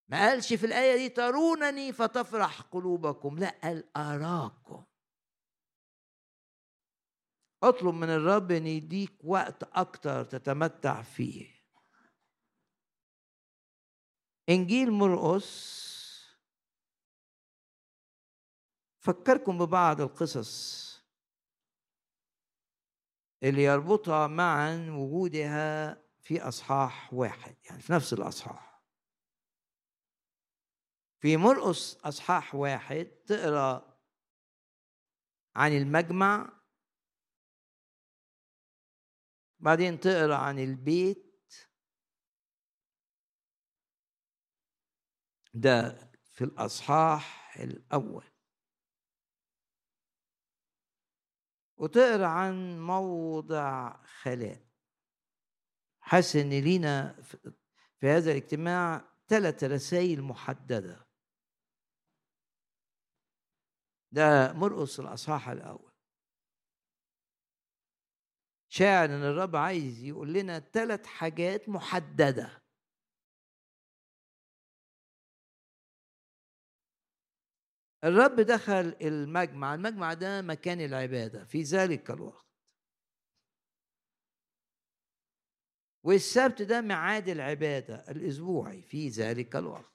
ما 0.08 0.28
قالش 0.28 0.52
في 0.52 0.66
الآية 0.66 0.96
دي 0.96 1.08
ترونني 1.08 1.92
فتفرح 1.92 2.60
قلوبكم. 2.60 3.38
لا 3.38 3.58
قال 3.62 3.96
أراكم. 3.96 4.84
اطلب 7.62 7.94
من 7.94 8.08
الرب 8.08 8.50
إن 8.50 8.66
يديك 8.66 9.12
وقت 9.24 9.62
أكتر 9.62 10.24
تتمتع 10.24 11.02
فيه. 11.02 11.60
إنجيل 14.48 14.90
مرقس 14.90 15.89
فكركم 19.00 19.58
ببعض 19.58 20.00
القصص 20.00 20.90
اللي 23.42 23.62
يربطها 23.62 24.26
معا 24.26 24.90
وجودها 24.90 25.94
في 26.20 26.40
أصحاح 26.42 27.14
واحد 27.14 27.56
يعني 27.64 27.82
في 27.82 27.92
نفس 27.92 28.12
الأصحاح. 28.12 28.82
في 31.20 31.36
مرقس 31.36 31.96
أصحاح 31.96 32.54
واحد 32.54 33.04
تقرأ 33.26 33.98
عن 35.56 35.72
المجمع 35.76 36.60
بعدين 39.60 40.00
تقرأ 40.00 40.36
عن 40.36 40.58
البيت. 40.58 41.54
ده 45.54 46.10
في 46.32 46.44
الأصحاح 46.44 47.56
الأول. 47.60 48.29
وتقرأ 51.80 52.26
عن 52.26 52.80
موضع 52.80 53.96
خلاء 54.04 54.66
حاسس 56.00 56.36
إن 56.36 56.50
لينا 56.50 57.22
في 58.00 58.06
هذا 58.06 58.30
الاجتماع 58.30 59.04
ثلاث 59.28 59.64
رسائل 59.64 60.22
محددة. 60.22 61.06
ده 64.12 64.52
مرقص 64.52 65.00
الأصحاح 65.00 65.48
الأول. 65.48 65.92
شاعر 68.68 69.04
إن 69.04 69.22
الرب 69.22 69.56
عايز 69.56 70.02
يقول 70.02 70.32
لنا 70.32 70.58
ثلاث 70.58 71.06
حاجات 71.06 71.68
محددة. 71.68 72.59
الرب 78.04 78.40
دخل 78.40 78.96
المجمع 79.02 79.74
المجمع 79.74 80.14
ده 80.14 80.42
مكان 80.42 80.80
العبادة 80.80 81.44
في 81.44 81.62
ذلك 81.62 82.10
الوقت. 82.10 82.46
والسبت 86.02 86.62
ده 86.62 86.80
ميعاد 86.80 87.28
العبادة 87.28 88.10
الأسبوعي 88.10 88.82
في 88.82 89.08
ذلك 89.08 89.56
الوقت. 89.56 89.92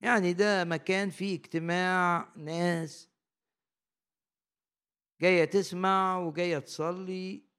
يعني 0.00 0.32
ده 0.32 0.64
مكان 0.64 1.10
فيه 1.10 1.34
اجتماع 1.38 2.32
ناس 2.36 3.10
جاية 5.20 5.44
تسمع 5.44 6.18
وجاية 6.18 6.58
تصلي 6.58 7.49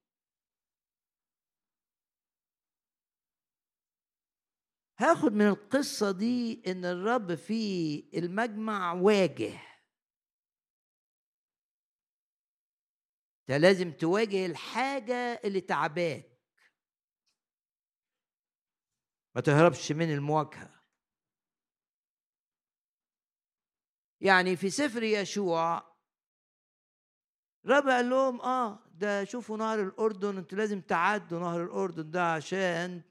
هاخد 5.01 5.33
من 5.33 5.47
القصة 5.47 6.11
دي 6.11 6.63
إن 6.67 6.85
الرب 6.85 7.35
في 7.35 7.99
المجمع 8.17 8.93
واجه. 8.93 9.59
انت 13.41 13.61
لازم 13.61 13.91
تواجه 13.91 14.45
الحاجة 14.45 15.41
اللي 15.43 15.61
تعباك. 15.61 16.31
ما 19.35 19.41
تهربش 19.41 19.91
من 19.91 20.11
المواجهة. 20.13 20.81
يعني 24.21 24.55
في 24.55 24.69
سفر 24.69 25.03
يشوع 25.03 25.91
رب 27.65 27.87
قال 27.87 28.09
لهم 28.09 28.41
آه 28.41 28.91
ده 28.91 29.23
شوفوا 29.23 29.57
نهر 29.57 29.81
الأردن 29.81 30.37
أنتوا 30.37 30.57
لازم 30.57 30.81
تعدوا 30.81 31.39
نهر 31.39 31.63
الأردن 31.63 32.11
ده 32.11 32.33
عشان 32.33 33.10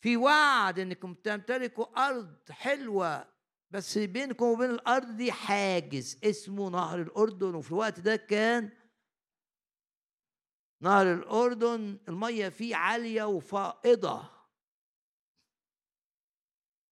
في 0.00 0.16
وعد 0.16 0.78
إنكم 0.78 1.14
تمتلكوا 1.14 2.06
أرض 2.08 2.50
حلوة 2.50 3.36
بس 3.70 3.98
بينكم 3.98 4.44
وبين 4.46 4.70
الأرض 4.70 5.16
دي 5.16 5.32
حاجز 5.32 6.20
اسمه 6.24 6.70
نهر 6.70 7.02
الأردن 7.02 7.54
وفي 7.54 7.70
الوقت 7.72 8.00
ده 8.00 8.16
كان 8.16 8.72
نهر 10.82 11.12
الأردن 11.14 11.98
المية 12.08 12.48
فيه 12.48 12.76
عالية 12.76 13.24
وفائضة. 13.24 14.30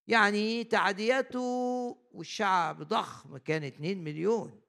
يعني 0.07 0.65
تعدياته 0.65 1.41
والشعب 2.13 2.83
ضخم 2.83 3.37
كان 3.37 3.65
2 3.65 4.05
مليون. 4.05 4.61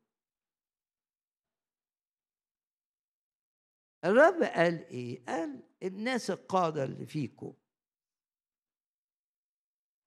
الرب 4.06 4.44
قال 4.44 4.88
إيه؟ 4.88 5.26
قال 5.26 5.64
الناس 5.84 6.32
القادة 6.32 6.84
اللي 6.84 7.06
فيكم 7.06 7.54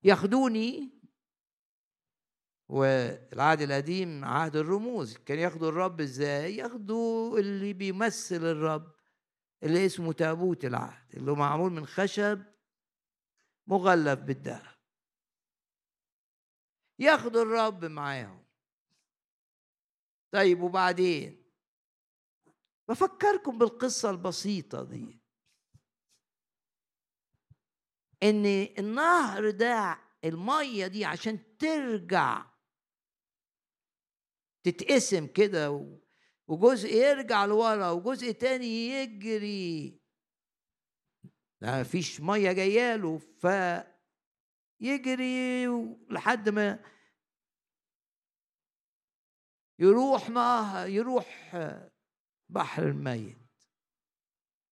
ياخدوني 0.04 0.98
والعهد 2.68 3.60
القديم 3.60 4.24
عهد 4.24 4.56
الرموز. 4.56 5.16
كان 5.16 5.38
ياخدوا 5.38 5.68
الرب 5.68 6.00
إزاي؟ 6.00 6.56
ياخدوا 6.56 7.38
اللي 7.38 7.72
بيمثل 7.72 8.36
الرب 8.44 8.94
اللي 9.62 9.86
اسمه 9.86 10.12
تابوت 10.12 10.64
العهد 10.64 11.16
اللي 11.16 11.30
هو 11.30 11.34
معمول 11.34 11.72
من 11.72 11.86
خشب 11.86 12.42
مغلف 13.66 14.20
بالذهب 14.20 14.78
ياخدوا 16.98 17.42
الرب 17.42 17.84
معاهم. 17.84 18.44
طيب 20.30 20.60
وبعدين؟ 20.62 21.44
بفكركم 22.88 23.58
بالقصة 23.58 24.10
البسيطة 24.10 24.84
دي. 24.84 25.17
إن 28.22 28.46
النهر 28.78 29.50
ده 29.50 29.98
المية 30.24 30.86
دي 30.86 31.04
عشان 31.04 31.56
ترجع 31.58 32.46
تتقسم 34.64 35.26
كده 35.26 35.98
وجزء 36.48 36.88
يرجع 36.88 37.44
لورا 37.44 37.90
وجزء 37.90 38.32
تاني 38.32 38.88
يجري. 38.88 40.00
ما 41.62 41.82
فيش 41.82 42.20
مية 42.20 42.52
جاية 42.52 42.96
له 42.96 43.18
ف 43.18 43.46
يجري 44.80 45.66
لحد 46.10 46.48
ما 46.48 46.84
يروح 49.78 50.30
نهر 50.30 50.88
يروح 50.88 51.56
بحر 52.48 52.82
الميت. 52.82 53.36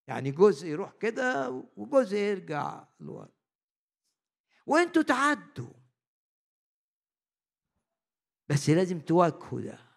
يعني 0.07 0.31
جزء 0.31 0.67
يروح 0.67 0.93
كده 0.93 1.49
وجزء 1.77 2.17
يرجع 2.17 2.87
لورا. 2.99 3.36
وانتوا 4.67 5.01
تعدوا. 5.01 5.73
بس 8.49 8.69
لازم 8.69 8.99
تواجهوا 8.99 9.61
ده. 9.61 9.87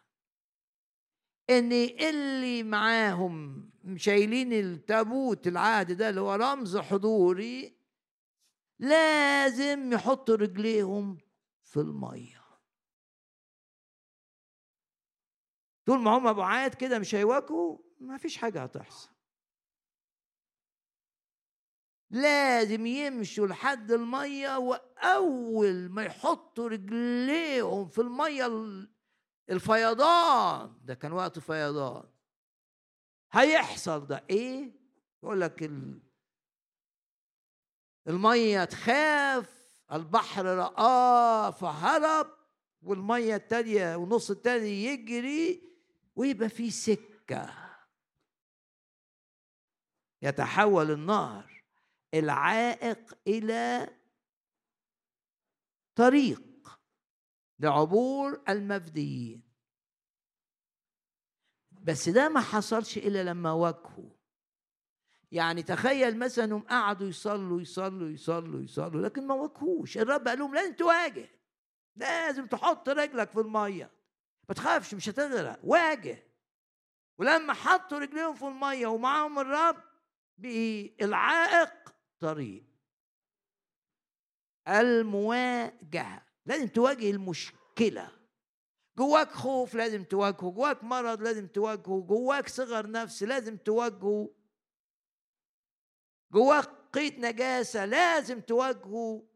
إن 1.50 1.72
اللي 1.72 2.62
معاهم 2.62 3.70
شايلين 3.96 4.52
التابوت 4.52 5.46
العهد 5.46 5.92
ده 5.92 6.08
اللي 6.08 6.20
هو 6.20 6.34
رمز 6.34 6.76
حضوري 6.76 7.76
لازم 8.78 9.92
يحطوا 9.92 10.36
رجليهم 10.36 11.18
في 11.62 11.76
المية. 11.76 12.40
طول 15.86 15.98
ما 15.98 16.10
هم 16.18 16.32
بعاد 16.32 16.74
كده 16.74 16.98
مش 16.98 17.14
هيواجهوا 17.14 17.78
ما 18.00 18.18
فيش 18.18 18.36
حاجة 18.36 18.62
هتحصل. 18.62 19.10
لازم 22.10 22.86
يمشوا 22.86 23.46
لحد 23.46 23.90
المية 23.92 24.58
وأول 24.58 25.88
ما 25.88 26.02
يحطوا 26.02 26.68
رجليهم 26.68 27.88
في 27.88 28.00
المية 28.00 28.46
الفيضان. 29.50 30.76
ده 30.84 30.94
كان 30.94 31.12
وقت 31.12 31.38
فيضان. 31.38 32.04
هيحصل 33.32 34.06
ده 34.06 34.24
إيه؟ 34.30 34.72
يقول 35.22 35.40
لك 35.40 35.70
المية 38.08 38.64
تخاف 38.64 39.60
البحر 39.92 40.44
رآه 40.44 41.50
فهرب 41.50 42.26
والمية 42.82 43.36
التانية 43.36 43.96
والنص 43.96 44.30
التاني 44.30 44.84
يجري 44.84 45.62
ويبقى 46.16 46.48
في 46.48 46.70
سكة. 46.70 47.54
يتحول 50.22 50.90
النهر. 50.90 51.59
العائق 52.14 53.18
إلى 53.26 53.88
طريق 55.94 56.42
لعبور 57.58 58.42
المفديين 58.48 59.42
بس 61.70 62.08
ده 62.08 62.28
ما 62.28 62.40
حصلش 62.40 62.98
إلا 62.98 63.24
لما 63.24 63.52
واجهوا. 63.52 64.10
يعني 65.32 65.62
تخيل 65.62 66.18
مثلا 66.18 66.44
انهم 66.44 66.62
قعدوا 66.62 67.08
يصلوا 67.08 67.60
يصلوا 67.60 68.08
يصلوا 68.08 68.62
يصلوا 68.62 69.02
لكن 69.02 69.26
ما 69.26 69.34
واجهوش. 69.34 69.98
الرب 69.98 70.28
قال 70.28 70.38
لهم 70.38 70.54
لازم 70.54 70.74
تواجه 70.74 71.28
لازم 71.96 72.46
تحط 72.46 72.88
رجلك 72.88 73.30
في 73.30 73.40
المية. 73.40 73.90
ما 74.48 74.54
تخافش 74.54 74.94
مش 74.94 75.08
هتغرق. 75.08 75.60
واجه. 75.64 76.22
ولما 77.18 77.52
حطوا 77.52 77.98
رجليهم 77.98 78.34
في 78.34 78.44
المية 78.46 78.86
ومعاهم 78.86 79.38
الرب 79.38 79.82
بالعائق 80.38 81.72
طريق 82.20 82.64
المواجهة 84.68 86.26
لازم 86.46 86.68
تواجه 86.68 87.10
المشكلة. 87.10 88.20
جواك 88.98 89.32
خوف 89.32 89.74
لازم 89.74 90.04
تواجهه 90.04 90.50
جواك 90.50 90.84
مرض 90.84 91.22
لازم 91.22 91.46
تواجهه 91.46 92.00
جواك 92.00 92.48
صغر 92.48 92.90
نفس 92.90 93.22
لازم 93.22 93.56
تواجهه. 93.56 94.34
جواك 96.32 96.68
قيد 96.92 97.18
نجاسة 97.18 97.84
لازم 97.84 98.40
تواجهه. 98.40 99.26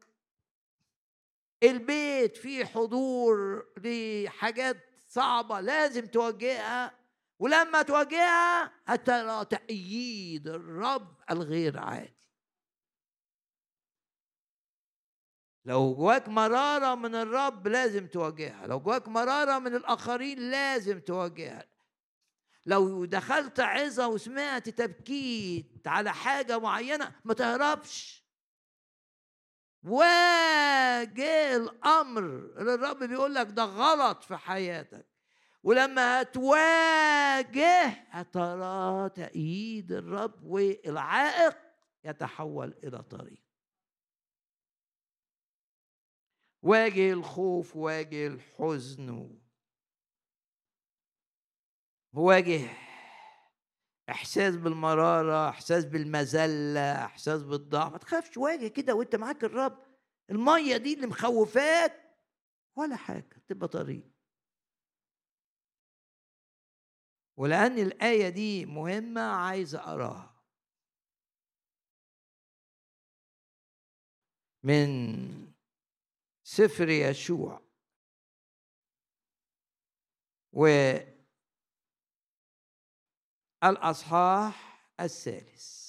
البيت 1.63 2.37
فيه 2.37 2.65
حضور 2.65 3.65
لحاجات 3.77 4.77
صعبة 5.07 5.59
لازم 5.59 6.05
تواجهها 6.05 6.99
ولما 7.39 7.81
تواجهها 7.81 8.71
هترى 8.85 9.45
تأييد 9.45 10.47
الرب 10.47 11.17
الغير 11.31 11.79
عادي. 11.79 12.14
لو 15.65 15.95
جواك 15.95 16.29
مرارة 16.29 16.95
من 16.95 17.15
الرب 17.15 17.67
لازم 17.67 18.07
تواجهها 18.07 18.67
لو 18.67 18.79
جواك 18.79 19.07
مرارة 19.07 19.59
من 19.59 19.75
الآخرين 19.75 20.39
لازم 20.51 20.99
تواجهها. 20.99 21.65
لو 22.65 23.05
دخلت 23.05 23.59
عظة 23.59 24.07
وسمعت 24.07 24.69
تبكيت 24.69 25.87
على 25.87 26.13
حاجة 26.13 26.59
معينة 26.59 27.11
ما 27.25 27.33
تهربش. 27.33 28.25
واجه 29.83 31.55
الأمر 31.55 32.21
الرب 32.57 33.03
بيقول 33.03 33.35
لك 33.35 33.47
ده 33.47 33.63
غلط 33.63 34.23
في 34.23 34.35
حياتك. 34.37 35.05
ولما 35.63 36.21
هتواجه 36.21 37.85
هترى 38.09 39.09
تأييد 39.09 39.91
الرب 39.91 40.43
والعائق 40.43 41.57
يتحول 42.03 42.73
إلى 42.83 43.03
طريق. 43.03 43.44
واجه 46.65 47.13
الخوف 47.13 47.75
واجه 47.75 48.27
الحزن. 48.27 49.39
واجه 52.13 52.69
إحساس 54.09 54.55
بالمرارة 54.55 55.49
إحساس 55.49 55.85
بالمذلة 55.85 57.05
إحساس 57.05 57.43
بالضعف. 57.43 57.91
ما 57.91 57.97
تخافش 57.97 58.37
واجه 58.37 58.67
كده 58.67 58.93
وأنت 58.95 59.15
معاك 59.15 59.43
الرب. 59.43 59.85
المية 60.29 60.77
دي 60.77 60.93
اللي 60.93 61.07
مخوفاك 61.07 62.17
ولا 62.77 62.95
حاجة 62.95 63.43
تبقى 63.47 63.67
طريق. 63.67 64.11
ولأن 67.37 67.79
الآية 67.79 68.29
دي 68.29 68.65
مهمة 68.65 69.21
عايز 69.21 69.75
أقراها. 69.75 70.35
من 74.63 75.54
سفر 76.47 76.89
يشوع. 76.89 77.61
و 80.53 80.67
الأصحاح 83.63 84.87
الثالث. 84.99 85.85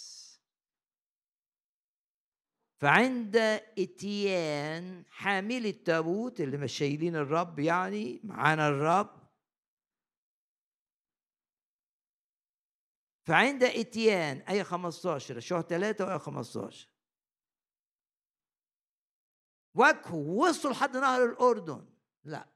فعند 2.80 3.36
إتيان 3.78 5.04
حامل 5.10 5.66
التابوت 5.66 6.40
اللي 6.40 6.56
مش 6.56 6.72
شايلين 6.72 7.16
الرب 7.16 7.58
يعني 7.58 8.20
معانا 8.24 8.68
الرب. 8.68 9.26
فعند 13.26 13.62
إتيان 13.64 14.36
آية 14.38 14.62
15 14.62 15.40
شهر 15.40 15.62
3 15.62 16.04
وآية 16.04 16.18
15 16.18 16.95
واجهوا 19.76 20.48
وصلوا 20.48 20.72
لحد 20.72 20.96
نهر 20.96 21.24
الأردن. 21.24 21.86
لا. 22.24 22.48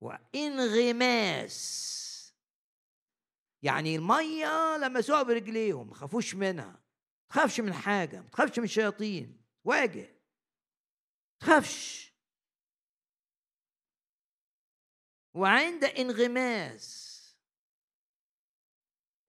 وإنغماس. 0.00 1.56
يعني 3.62 3.96
المية 3.96 4.76
لما 4.76 5.00
برجليهم 5.22 5.88
ما 5.88 5.94
خافوش 5.94 6.34
منها. 6.34 6.66
ما 6.66 6.80
تخافش 7.28 7.60
من 7.60 7.72
حاجة 7.72 8.20
ما 8.20 8.28
تخافش 8.28 8.58
من 8.58 8.64
الشياطين. 8.64 9.42
واجه. 9.64 10.00
ما 10.02 10.16
تخافش. 11.40 12.12
وعند 15.34 15.84
إنغماس. 15.84 17.06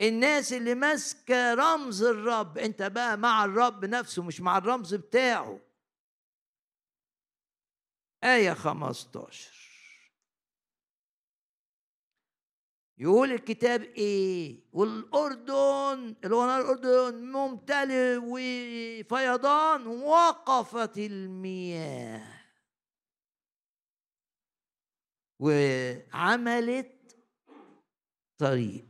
الناس 0.02 0.54
اللي 0.54 0.76
ماسكة 0.76 1.54
رمز 1.54 2.04
الرب 2.04 2.58
انت 2.58 2.82
بقى 2.84 3.18
مع 3.18 3.46
الرب 3.46 3.86
نفسه 3.86 4.24
مش 4.24 4.42
مع 4.42 4.58
الرمز 4.58 4.96
بتاعه. 4.96 5.67
آية 8.24 8.54
15 8.54 9.58
يقول 13.00 13.32
الكتاب 13.32 13.82
إيه؟ 13.82 14.64
والأردن 14.74 16.16
اللي 16.24 16.36
هو 16.36 16.46
نهر 16.46 16.62
الأردن 16.62 17.32
ممتلئ 17.32 18.18
وفيضان 18.24 19.88
وقفت 19.88 20.98
المياه. 20.98 22.38
وعملت 25.40 27.18
طريق. 28.38 28.86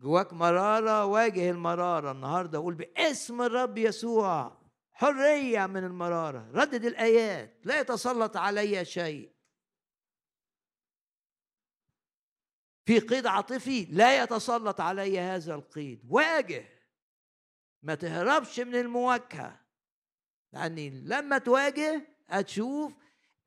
جواك 0.00 0.32
مرارة 0.32 1.04
واجه 1.04 1.50
المرارة 1.50 2.12
النهاردة. 2.12 2.58
أقول 2.58 2.74
باسم 2.74 3.42
الرب 3.42 3.78
يسوع. 3.78 4.59
حرية 5.00 5.66
من 5.66 5.84
المرارة. 5.84 6.50
ردد 6.54 6.84
الآيات. 6.84 7.56
لا 7.64 7.80
يتسلط 7.80 8.36
علي 8.36 8.84
شيء. 8.84 9.32
في 12.84 12.98
قيد 12.98 13.26
عاطفي 13.26 13.84
لا 13.84 14.22
يتسلط 14.22 14.80
علي 14.80 15.20
هذا 15.20 15.54
القيد. 15.54 16.02
واجه. 16.08 16.68
ما 17.82 17.94
تهربش 17.94 18.60
من 18.60 18.74
المواجهة. 18.74 19.60
لأني 20.52 20.90
لما 20.90 21.38
تواجه 21.38 22.06
هتشوف 22.28 22.92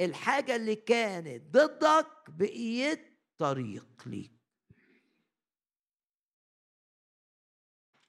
الحاجة 0.01 0.55
اللي 0.55 0.75
كانت 0.75 1.53
ضدك 1.57 2.07
بقيت 2.27 3.19
طريق 3.37 4.03
ليك. 4.05 4.32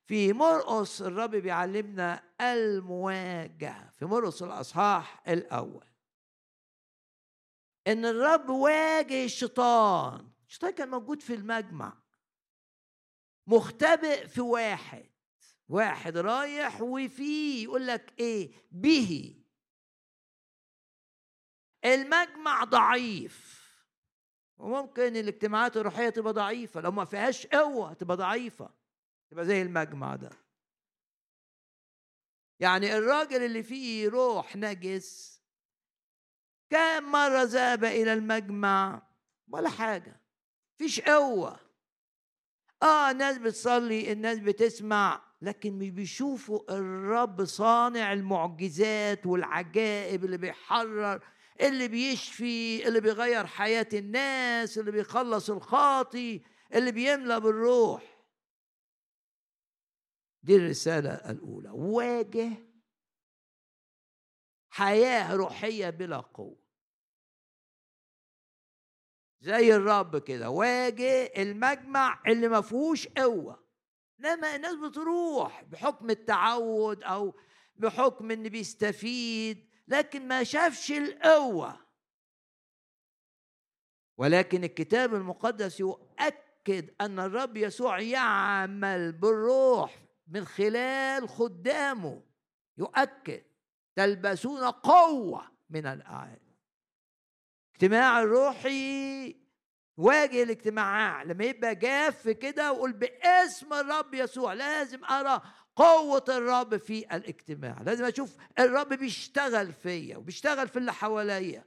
في 0.06 0.32
مرقص 0.32 1.02
الرب 1.02 1.30
بيعلمنا 1.30 2.22
المواجهة 2.40 3.90
في 3.90 4.04
مرقص 4.04 4.42
الأصحاح 4.42 5.22
الأول. 5.28 5.86
إن 7.86 8.04
الرب 8.04 8.48
واجه 8.48 9.24
الشيطان 9.24 10.30
الشيطان 10.48 10.70
كان 10.70 10.88
موجود 10.90 11.22
في 11.22 11.34
المجمع 11.34 12.02
مختبئ 13.46 14.26
في 14.28 14.40
واحد 14.40 15.10
واحد 15.68 16.16
رايح 16.16 16.80
وفيه 16.82 17.64
يقول 17.64 17.86
لك 17.86 18.14
إيه؟ 18.18 18.52
به. 18.70 19.36
المجمع 21.84 22.64
ضعيف. 22.64 23.64
وممكن 24.56 25.16
الاجتماعات 25.16 25.76
الروحية 25.76 26.08
تبقى 26.08 26.32
ضعيفة 26.32 26.80
لو 26.80 26.90
ما 26.90 27.04
فيهاش 27.04 27.46
قوة 27.46 27.92
تبقى 27.92 28.16
ضعيفة. 28.16 28.83
تبقى 29.34 29.46
زي 29.46 29.62
المجمع 29.62 30.16
ده. 30.16 30.30
يعني 32.60 32.96
الراجل 32.96 33.42
اللي 33.44 33.62
فيه 33.62 34.08
روح 34.08 34.56
نجس 34.56 35.42
كم 36.70 37.12
مرة 37.12 37.42
ذهب 37.42 37.84
إلى 37.84 38.12
المجمع؟ 38.12 39.02
ولا 39.48 39.68
حاجة. 39.70 40.20
فيش 40.78 41.00
قوة. 41.00 41.60
آه 42.82 43.10
الناس 43.10 43.38
بتصلي 43.38 44.12
الناس 44.12 44.38
بتسمع 44.38 45.22
لكن 45.42 45.72
مش 45.72 45.90
بيشوفوا 45.90 46.76
الرب 46.78 47.44
صانع 47.44 48.12
المعجزات 48.12 49.26
والعجائب 49.26 50.24
اللي 50.24 50.36
بيحرر 50.36 51.24
اللي 51.60 51.88
بيشفي 51.88 52.88
اللي 52.88 53.00
بيغير 53.00 53.46
حياة 53.46 53.88
الناس 53.92 54.78
اللي 54.78 54.92
بيخلص 54.92 55.50
الخاطي 55.50 56.42
اللي 56.74 56.92
بيملى 56.92 57.40
بالروح. 57.40 58.13
دي 60.44 60.56
الرسالة 60.56 61.10
الأولى. 61.10 61.70
واجه 61.70 62.50
حياة 64.68 65.34
روحية 65.34 65.90
بلا 65.90 66.16
قوة. 66.20 66.64
زي 69.40 69.76
الرب 69.76 70.16
كده 70.18 70.50
واجه 70.50 71.24
المجمع 71.42 72.22
اللي 72.26 72.48
ما 72.48 72.60
فيهوش 72.60 73.08
قوة. 73.08 73.64
لما 74.18 74.56
الناس 74.56 74.74
بتروح 74.74 75.62
بحكم 75.62 76.10
التعود 76.10 77.02
أو 77.02 77.34
بحكم 77.76 78.30
إن 78.30 78.48
بيستفيد 78.48 79.70
لكن 79.88 80.28
ما 80.28 80.44
شافش 80.44 80.92
القوة. 80.92 81.80
ولكن 84.18 84.64
الكتاب 84.64 85.14
المقدس 85.14 85.80
يؤكد 85.80 86.94
أن 87.00 87.18
الرب 87.18 87.56
يسوع 87.56 88.00
يعمل 88.00 89.12
بالروح 89.12 90.03
من 90.26 90.44
خلال 90.44 91.28
خدامه 91.28 92.22
يؤكد 92.78 93.42
تلبسون 93.96 94.64
قوة 94.70 95.50
من 95.70 95.86
الأعالي 95.86 96.54
اجتماع 97.74 98.22
الروحي 98.22 99.36
واجه 99.96 100.42
الاجتماع 100.42 101.22
لما 101.22 101.44
يبقى 101.44 101.74
جاف 101.74 102.28
كده 102.28 102.72
وقول 102.72 102.92
باسم 102.92 103.72
الرب 103.72 104.14
يسوع 104.14 104.52
لازم 104.52 105.04
أرى 105.04 105.42
قوة 105.76 106.24
الرب 106.28 106.76
في 106.76 107.16
الاجتماع. 107.16 107.82
لازم 107.82 108.04
أشوف 108.04 108.36
الرب 108.58 108.88
بيشتغل 108.88 109.72
فيا 109.72 110.16
وبيشتغل 110.16 110.68
في 110.68 110.78
اللي 110.78 110.92
حواليا. 110.92 111.64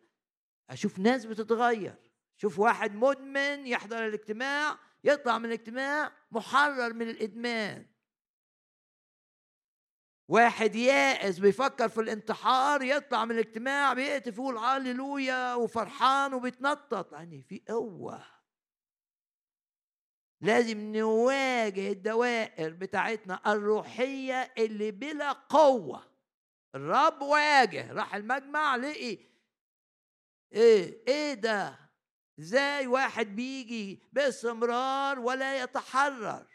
أشوف 0.70 0.99
ناس 0.99 1.26
بتتغير. 1.26 1.95
شوف 2.38 2.60
واحد 2.60 2.95
مدمن 2.95 3.68
يحضر 3.68 4.08
الاجتماع 4.08 4.78
يطلع 5.03 5.38
من 5.38 5.45
الاجتماع 5.45 6.12
محرر 6.32 6.93
من 6.93 7.10
الإدمان. 7.10 7.86
واحد 10.28 10.76
يائس 10.76 11.40
بيفكر 11.40 11.90
في 11.90 12.02
الانتحار 12.02 12.82
يطلع 12.82 13.26
من 13.26 13.32
الاجتماع 13.32 13.94
بيقتف 13.94 14.34
يقول 14.34 14.58
هللويا 14.58 15.54
وفرحان 15.54 16.34
وبيتنطط. 16.34 17.14
يعني 17.14 17.42
في 17.42 17.62
قوة. 17.68 18.26
لازم 20.42 20.96
نواجه 20.96 21.92
الدوائر 21.92 22.70
بتاعتنا 22.70 23.42
الروحية 23.54 24.54
اللي 24.58 24.92
بلا 24.92 25.32
قوة. 25.32 26.04
الرب 26.76 27.22
واجه. 27.22 27.92
راح 27.92 28.16
المجمع 28.16 28.76
لقي 28.76 29.18
إيه 30.52 31.04
إيه 31.08 31.34
ده؟ 31.34 31.80
إزاي 32.40 32.88
واحد 32.88 33.36
بيجي 33.36 34.04
باستمرار 34.14 35.20
ولا 35.20 35.64
يتحرر؟ 35.64 36.48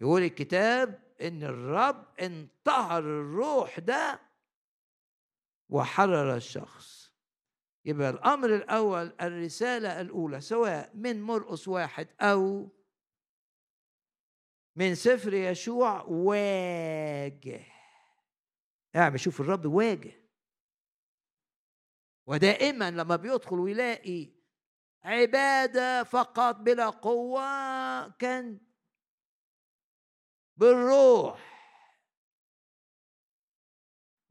يقول 0.00 0.22
الكتاب 0.22 1.07
إن 1.20 1.42
الرب 1.42 2.06
انطهر 2.20 2.98
الروح 2.98 3.78
ده 3.78 4.20
وحرر 5.68 6.36
الشخص. 6.36 7.12
يبقى 7.84 8.10
الأمر 8.10 8.54
الأول 8.54 9.12
الرسالة 9.20 10.00
الأولى 10.00 10.40
سواء 10.40 10.90
من 10.94 11.22
مرقس 11.22 11.68
واحد 11.68 12.08
أو 12.20 12.68
من 14.76 14.94
سفر 14.94 15.34
يشوع 15.34 16.02
واجه. 16.02 17.66
يعني 18.94 19.18
شوف 19.18 19.40
الرب 19.40 19.66
واجه. 19.66 20.12
ودائما 22.26 22.90
لما 22.90 23.16
بيدخل 23.16 23.58
ويلاقي 23.58 24.28
عبادة 25.04 26.04
فقط 26.04 26.56
بلا 26.56 26.90
قوة 26.90 28.08
كان 28.08 28.60
بالروح. 30.58 31.48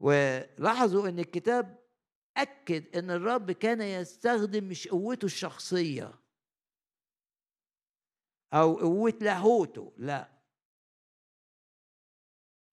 ولاحظوا 0.00 1.08
إن 1.08 1.18
الكتاب 1.18 1.78
أكد 2.36 2.96
إن 2.96 3.10
الرب 3.10 3.50
كان 3.50 3.80
يستخدم 3.80 4.64
مش 4.64 4.88
قوته 4.88 5.26
الشخصية 5.26 6.14
أو 8.52 8.74
قوة 8.74 9.18
لاهوته 9.20 9.92
لا. 9.96 10.38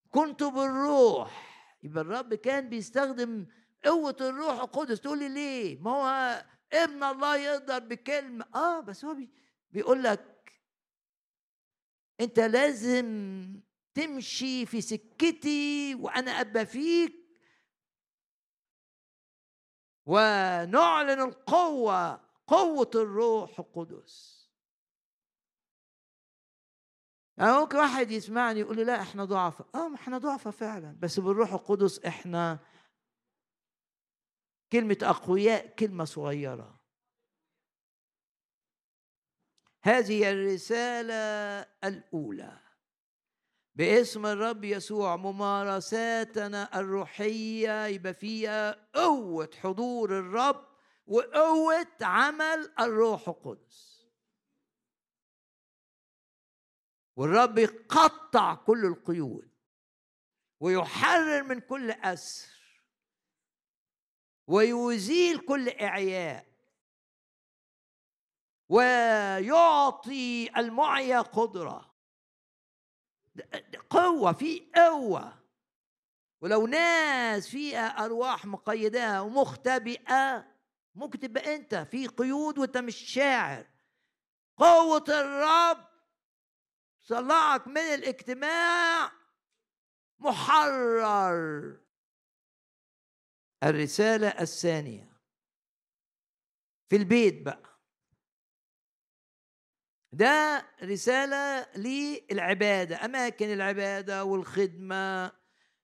كنت 0.09 0.43
بالروح. 0.43 1.45
يبقى 1.83 2.01
الرب 2.01 2.33
كان 2.33 2.69
بيستخدم 2.69 3.47
قوة 3.85 4.17
الروح 4.21 4.61
القدس. 4.61 5.01
تقول 5.01 5.19
لي 5.19 5.29
ليه؟ 5.29 5.79
ما 5.79 5.91
هو 5.91 6.45
ابن 6.73 7.03
الله 7.03 7.37
يقدر 7.37 7.79
بكلمة. 7.79 8.45
آه 8.55 8.79
بس 8.79 9.05
هو 9.05 9.17
بيقول 9.71 10.03
لك 10.03 10.34
أنت 12.21 12.39
لازم 12.39 13.05
تمشي 13.93 14.65
في 14.65 14.81
سكتي 14.81 15.95
وأنا 15.95 16.31
ابى 16.31 16.65
فيك. 16.65 17.25
ونعلن 20.05 21.21
القوة 21.21 22.21
قوة 22.47 22.91
الروح 22.95 23.59
القدس. 23.59 24.35
يعني 27.37 27.51
ممكن 27.59 27.77
واحد 27.77 28.11
يسمعني 28.11 28.59
يقول 28.59 28.75
لي 28.75 28.83
لا 28.83 29.01
إحنا 29.01 29.25
ضعفاء 29.25 29.67
آه 29.75 29.87
ما 29.87 29.95
إحنا 29.95 30.17
ضعفاء 30.17 30.53
فعلا. 30.53 30.97
بس 30.99 31.19
بالروح 31.19 31.53
القدس 31.53 31.99
إحنا 31.99 32.59
كلمة 34.71 34.97
أقوياء 35.01 35.75
كلمة 35.75 36.05
صغيرة. 36.05 36.84
هذه 39.85 40.31
الرسالة 40.31 41.13
الأولى. 41.83 42.59
باسم 43.75 44.25
الرب 44.25 44.63
يسوع 44.63 45.15
ممارساتنا 45.15 46.79
الروحية 46.79 47.85
يبقى 47.85 48.13
فيها 48.13 48.87
قوة 48.93 49.49
حضور 49.61 50.19
الرب 50.19 50.67
وقوة 51.07 51.87
عمل 52.01 52.73
الروح 52.79 53.27
القدس. 53.27 54.05
والرب 57.15 57.57
يقطع 57.57 58.55
كل 58.55 58.85
القيود 58.85 59.49
ويحرر 60.59 61.43
من 61.43 61.59
كل 61.59 61.91
أسر 61.91 62.49
ويزيل 64.47 65.37
كل 65.39 65.69
إعياء. 65.69 66.54
ويعطي 68.69 70.49
المعيا 70.57 71.21
قدرة. 71.21 71.95
قوة 73.89 74.33
في 74.33 74.71
قوة. 74.75 75.45
ولو 76.41 76.67
ناس 76.67 77.49
فيها 77.49 77.87
أرواح 78.05 78.45
مقيداها 78.45 79.21
ومختبئة 79.21 80.55
ممكن 80.95 81.19
تبقى 81.19 81.55
أنت 81.55 81.75
في 81.75 82.07
قيود 82.07 82.57
وأنت 82.57 82.77
مش 82.77 82.95
شاعر. 82.97 83.67
قوة 84.57 85.05
الرب 85.09 85.87
طلعك 87.07 87.67
من 87.67 87.77
الاجتماع 87.77 89.11
محرر. 90.19 91.77
الرسالة 93.63 94.27
الثانية. 94.27 95.15
في 96.89 96.95
البيت 96.95 97.41
بقى. 97.45 97.74
ده 100.15 100.65
رسالة 100.83 101.67
للعبادة 101.77 103.05
أماكن 103.05 103.53
العبادة 103.53 104.23
والخدمة 104.23 105.31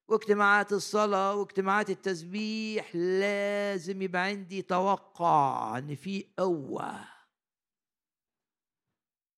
واجتماعات 0.08 0.74
الصلاة 0.74 1.36
واجتماعات 1.36 1.90
التسبيح 1.90 2.96
لازم 2.96 4.02
يبقى 4.02 4.22
عندي 4.22 4.62
توقع 4.62 5.78
إن 5.78 5.96
في 5.96 6.34
قوة. 6.38 7.08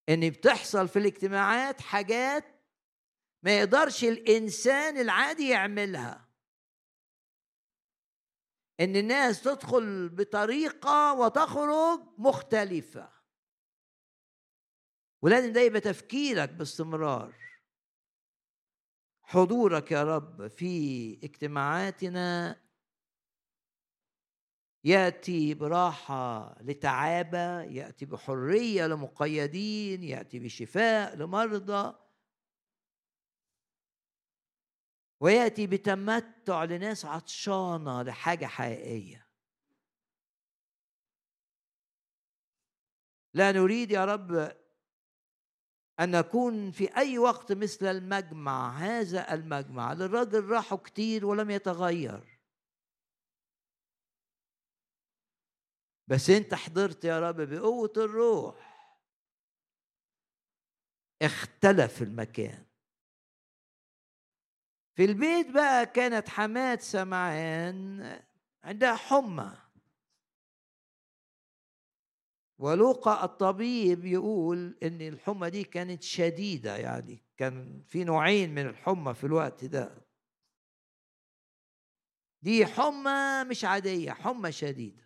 إن 0.10 0.30
بتحصل 0.30 0.88
في 0.88 1.00
الاجتماعات 1.00 1.82
حاجات 1.82 2.46
ما 3.44 3.58
يقدرش 3.58 4.04
الإنسان 4.04 4.98
العادي 4.98 5.50
يعملها. 5.50 6.30
إن 8.80 8.96
الناس 8.96 9.41
تدخل 9.41 10.10
بطريقة 10.10 11.14
وتخرج 11.14 12.00
مختلفة. 12.18 13.12
ولازم 15.24 15.54
ده 15.54 15.62
يبقى 15.62 15.82
تفكيرك 15.82 16.50
باستمرار. 16.50 17.36
حضورك 19.24 19.92
يا 19.92 20.04
رب 20.04 20.48
في 20.48 21.14
اجتماعاتنا 21.24 22.56
يأتي 24.84 25.54
براحة 25.54 26.56
لتعابة 26.62 27.62
يأتي 27.62 28.06
بحرية 28.06 28.88
لمقيدين 28.88 30.04
يأتي 30.04 30.40
بشفاء 30.40 31.16
لمرضى. 31.16 31.96
ويأتي 35.20 35.68
بتمتع 35.68 36.64
لناس 36.64 37.06
عطشانة 37.06 38.04
لحاجة 38.04 38.46
حقيقية. 38.46 39.28
لا 43.34 43.52
نريد 43.52 43.92
يا 43.92 44.06
رب 44.06 44.62
أن 46.00 46.12
نكون 46.12 46.72
في 46.72 46.98
أي 46.98 47.18
وقت 47.18 47.52
مثل 47.52 47.86
المجمع 47.86 48.78
هذا 48.78 49.34
المجمع. 49.34 49.94
للراجل 49.94 50.46
راحوا 50.46 50.78
كتير 50.78 51.26
ولم 51.26 51.50
يتغير. 51.50 52.39
بس 56.08 56.30
أنت 56.30 56.54
حضرت 56.54 57.06
يا 57.06 57.20
رب 57.20 57.41
بقوة 57.41 57.94
الروح. 57.98 58.74
اختلف 61.22 62.02
المكان. 62.02 62.66
في 64.96 65.06
البيت 65.06 65.52
بقى 65.52 65.86
كانت 65.86 66.30
حماة 66.30 66.76
سمعان 66.76 68.02
عندها 68.64 68.96
حمى. 68.96 69.62
ولوقا 72.58 73.24
الطبيب 73.26 74.06
يقول 74.06 74.78
إن 74.84 75.01
الحمى 75.01 75.49
دي 75.49 75.64
كانت 75.64 76.04
شديدة 76.04 76.78
يعني 76.78 77.26
كان 77.38 77.84
في 77.88 78.04
نوعين 78.04 78.49
من 78.56 78.68
الحمى 78.68 79.14
في 79.14 79.24
الوقت 79.24 79.66
ده. 79.66 80.06
دي 82.41 82.66
حمى 82.66 83.43
مش 83.49 83.66
عادية 83.66 84.12
حمى 84.12 84.51
شديدة. 84.51 85.04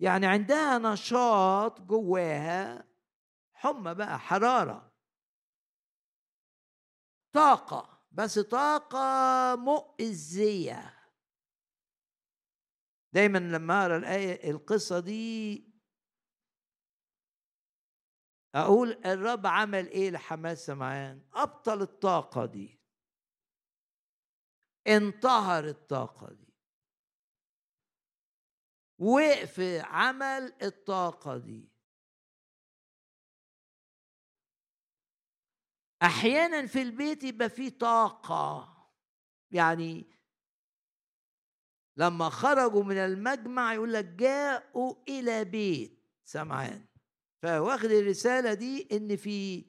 يعني 0.00 0.26
عندها 0.26 0.78
نشاط 0.78 1.80
جواها 1.80 2.84
حمى 3.52 3.94
بقى 3.94 4.18
حرارة. 4.18 4.92
طاقة 7.32 8.06
بس 8.12 8.38
طاقة 8.38 9.56
مؤذية. 9.56 10.95
دايما 13.16 13.38
لما 13.38 13.82
أقرأ 13.82 13.96
الآية 13.96 14.50
القصة 14.50 15.00
دي 15.00 15.64
أقول 18.54 18.90
الرب 19.04 19.46
عمل 19.46 19.88
إيه 19.88 20.10
لحماس 20.10 20.66
سمعان؟ 20.66 21.22
أبطل 21.32 21.82
الطاقة 21.82 22.46
دي. 22.46 22.80
انطهر 24.86 25.64
الطاقة 25.68 26.32
دي. 26.32 26.54
وقف 28.98 29.60
عمل 29.84 30.54
الطاقة 30.62 31.38
دي. 31.38 31.72
أحيانا 36.02 36.66
في 36.66 36.82
البيت 36.82 37.24
يبقى 37.24 37.50
في 37.50 37.70
طاقة. 37.70 38.76
يعني 39.50 40.15
لما 41.96 42.28
خرجوا 42.28 42.84
من 42.84 42.96
المجمع 42.96 43.74
يقول 43.74 43.92
لك 43.92 44.04
جاءوا 44.04 44.94
إلى 45.08 45.44
بيت. 45.44 45.96
سمعان 46.24 46.86
فواخد 47.42 47.90
الرسالة 47.90 48.54
دي 48.54 48.88
إن 48.92 49.16
في 49.16 49.64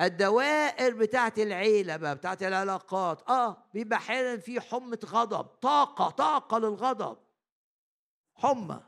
الدوائر 0.00 0.94
بتاعت 0.94 1.38
العيلة 1.38 1.96
بقى 1.96 2.16
بتاعت 2.16 2.42
العلاقات. 2.42 3.30
آه 3.30 3.70
بيبقى 3.74 3.98
أحيانا 3.98 4.40
في 4.40 4.60
حمة 4.60 4.98
غضب 5.04 5.44
طاقة 5.44 6.10
طاقة 6.10 6.58
للغضب. 6.58 7.18
حمى 8.34 8.80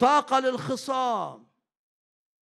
طاقة 0.00 0.40
للخصام. 0.40 1.46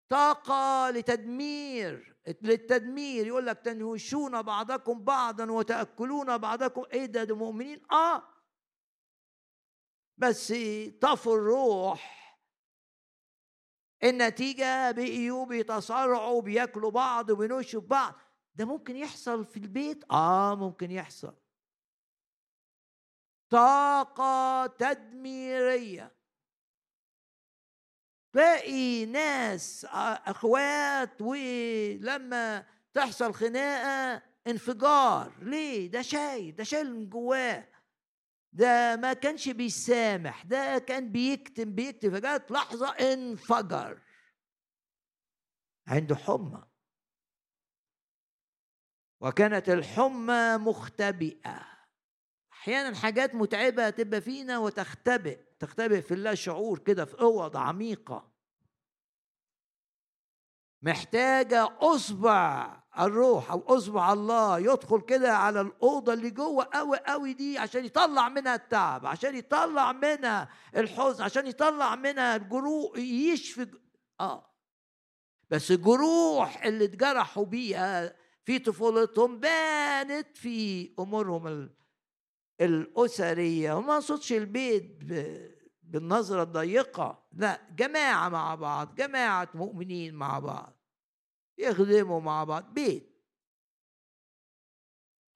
طاقة 0.09 0.89
لتدمير. 0.89 2.10
للتدمير 2.27 3.27
يقول 3.27 3.45
لك 3.45 3.59
تنهشون 3.59 4.41
بعضكم 4.41 5.03
بعضا 5.03 5.51
وتأكلون 5.51 6.37
بعضكم. 6.37 6.83
إيه 6.93 7.05
ده, 7.05 7.23
ده 7.23 7.35
مؤمنين؟ 7.35 7.81
آه. 7.91 8.23
بس 10.17 10.53
طفوا 11.01 11.35
الروح 11.35 12.21
النتيجة 14.03 14.91
بقيوا 14.91 15.45
بيتصارعوا 15.45 16.41
بياكلوا 16.41 16.91
بعض 16.91 17.29
وبينوشوا 17.29 17.81
بعض. 17.81 18.13
ده 18.55 18.65
ممكن 18.65 18.95
يحصل 18.95 19.45
في 19.45 19.57
البيت؟ 19.57 20.11
آه 20.11 20.55
ممكن 20.55 20.91
يحصل. 20.91 21.35
طاقة 23.49 24.67
تدميرية. 24.67 26.20
تلاقي 28.33 29.05
ناس 29.05 29.85
أخوات 30.25 31.21
ولما 31.21 32.65
تحصل 32.93 33.33
خناقة 33.33 34.23
انفجار. 34.47 35.33
ليه؟ 35.41 35.91
ده 35.91 36.01
شايل 36.01 36.55
ده 36.55 36.63
شايل 36.63 36.93
من 36.93 37.09
جواه. 37.09 37.67
ده 38.53 38.95
ما 38.95 39.13
كانش 39.13 39.49
بيسامح 39.49 40.43
ده 40.43 40.77
كان 40.77 41.11
بيكتم 41.11 41.75
بيكتم. 41.75 42.11
فجأة 42.11 42.45
لحظة 42.49 42.89
انفجر. 42.89 44.01
عنده 45.87 46.15
حمى. 46.15 46.63
وكانت 49.21 49.69
الحمى 49.69 50.57
مختبئة. 50.57 51.67
أحيانا 52.53 52.95
حاجات 52.95 53.35
متعبة 53.35 53.89
تبقى 53.89 54.21
فينا 54.21 54.57
وتختبئ. 54.57 55.39
تختبئ 55.61 56.01
في 56.01 56.13
الله 56.13 56.33
شعور 56.33 56.79
كده 56.79 57.05
في 57.05 57.19
اوض 57.21 57.57
عميقة. 57.57 58.31
محتاجة 60.81 61.77
أصبع 61.79 62.77
الروح 62.99 63.51
أو 63.51 63.77
أصبع 63.77 64.13
الله 64.13 64.59
يدخل 64.59 65.01
كده 65.01 65.33
على 65.33 65.61
الأوضة 65.61 66.13
اللي 66.13 66.29
جوه 66.29 66.67
قوي 66.73 66.97
قوي 66.97 67.33
دي 67.33 67.57
عشان 67.57 67.85
يطلع 67.85 68.29
منها 68.29 68.55
التعب 68.55 69.05
عشان 69.05 69.35
يطلع 69.35 69.91
منها 69.91 70.49
الحزن 70.75 71.23
عشان 71.23 71.47
يطلع 71.47 71.95
منها 71.95 72.35
الجروح 72.35 72.97
يشفي 72.97 73.67
آه. 74.19 74.51
بس 75.49 75.71
الجروح 75.71 76.63
اللي 76.65 76.85
اتجرحوا 76.85 77.45
بيها 77.45 78.15
في 78.45 78.59
طفولتهم 78.59 79.39
بانت 79.39 80.37
في 80.37 80.89
أمورهم 80.99 81.69
الأسرية. 82.61 83.73
وما 83.73 83.93
أقصدش 83.93 84.33
البيت 84.33 84.97
بالنظرة 85.91 86.43
الضيقة. 86.43 87.23
لا 87.31 87.69
جماعة 87.71 88.29
مع 88.29 88.55
بعض 88.55 88.95
جماعة 88.95 89.49
مؤمنين 89.53 90.15
مع 90.15 90.39
بعض 90.39 90.73
يخدموا 91.57 92.21
مع 92.21 92.43
بعض. 92.43 92.73
بيت. 92.73 93.11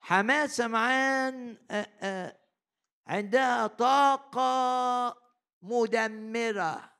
حماه 0.00 0.46
سمعان 0.46 1.58
عندها 3.06 3.66
طاقة 3.66 5.22
مدمرة. 5.62 6.96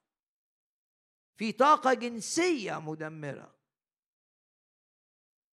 في 1.37 1.53
طاقة 1.53 1.95
جنسية 1.95 2.81
مدمرة. 2.81 3.55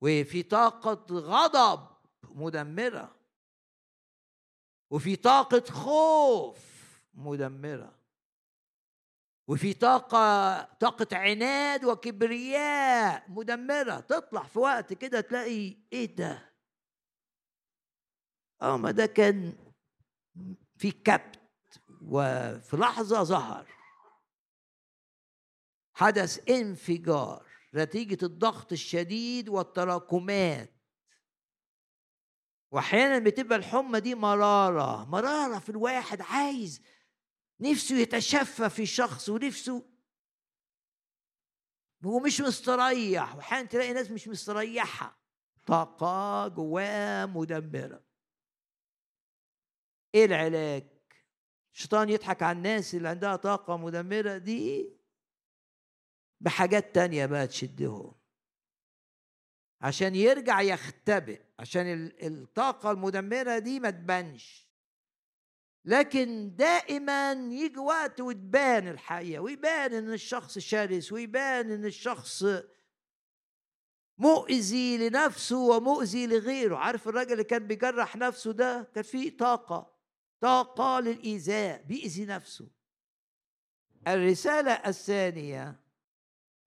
وفي 0.02 0.44
طاقة 0.44 1.06
غضب 1.12 1.88
مدمرة. 2.24 3.16
وفي 4.90 5.16
طاقة 5.16 5.64
خوف. 5.72 6.73
مدمرة. 7.14 8.00
وفي 9.48 9.74
طاقة 9.74 10.62
طاقة 10.64 11.18
عناد 11.18 11.86
وكبرياء 11.86 13.30
مدمرة. 13.30 14.00
تطلع 14.00 14.44
في 14.44 14.60
وقت 14.60 14.94
كده 14.94 15.22
تلاقي 15.22 15.78
إيه 15.94 16.16
ده؟ 16.16 16.54
آه 18.62 18.78
ما 18.78 18.92
ده 18.92 19.06
كان 19.06 19.54
في 20.78 20.92
كبت 20.92 21.40
وفي 22.02 22.78
لحظة 22.78 23.24
ظهر. 23.24 23.68
حدث 25.94 26.50
انفجار 26.50 27.46
نتيجة 27.74 28.26
الضغط 28.26 28.72
الشديد 28.72 29.50
والتراكمات. 29.50 30.74
واحيانا 32.72 33.20
بتبقى 33.20 33.58
الحمى 33.58 34.00
دي 34.00 34.16
مرارة 34.16 35.06
مرارة 35.06 35.60
في 35.60 35.70
الواحد 35.70 36.22
عايز 36.22 36.82
نفسه 37.60 37.96
يتشفى 37.96 38.70
في 38.70 38.86
شخص 38.86 39.30
ونفسه 39.30 39.90
هو 42.06 42.20
مش 42.20 42.42
مستريح 42.42 43.36
واحيانا 43.36 43.68
تلاقي 43.68 43.94
ناس 43.94 44.12
مش 44.12 44.28
مستريحة. 44.28 45.20
طاقة 45.66 46.48
جواه 46.48 47.26
مدمرة. 47.26 48.04
إيه 50.16 50.26
العلاج؟ 50.26 50.84
الشيطان 51.74 52.10
يضحك 52.10 52.44
على 52.44 52.58
الناس 52.58 52.96
اللي 52.96 53.10
عندها 53.10 53.36
طاقة 53.36 53.78
مدمرة 53.78 54.38
دي 54.38 54.94
بحاجات 56.42 56.96
تانية 56.96 57.26
بقى 57.26 57.48
تشدهم. 57.48 58.16
عشان 59.82 60.16
يرجع 60.16 60.62
يختبئ 60.62 61.42
عشان 61.60 62.12
الطاقة 62.22 62.92
المدمرة 62.92 63.60
دي 63.60 63.80
ما 63.80 63.90
تبانش. 63.90 64.63
لكن 65.86 66.56
دائما 66.56 67.32
يجي 67.32 67.80
وقت 67.80 68.22
وتبان 68.22 68.88
الحقيقة 68.88 69.42
ويبان 69.42 69.94
إن 69.94 70.14
الشخص 70.14 70.60
شرس 70.60 71.12
ويبان 71.12 71.72
إن 71.72 71.86
الشخص 71.86 72.46
مؤذي 74.18 75.10
لنفسه 75.10 75.58
ومؤذي 75.58 76.28
لغيره. 76.28 76.76
عارف 76.76 77.08
الراجل 77.08 77.32
اللي 77.32 77.44
كان 77.44 77.68
بيجرح 77.68 78.16
نفسه 78.16 78.52
ده؟ 78.52 78.92
كان 78.96 79.04
فيه 79.04 79.38
طاقة 79.38 79.94
طاقة 80.40 81.00
للإيذاء 81.00 81.82
بيأذي 81.84 82.26
نفسه. 82.26 82.70
الرسالة 84.08 84.72
الثانية 84.72 85.80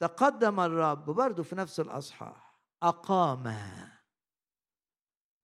تقدم 0.00 0.60
الرب 0.60 1.04
برضه 1.04 1.42
في 1.42 1.56
نفس 1.56 1.80
الأصحاح 1.80 2.60
أقامها 2.82 4.02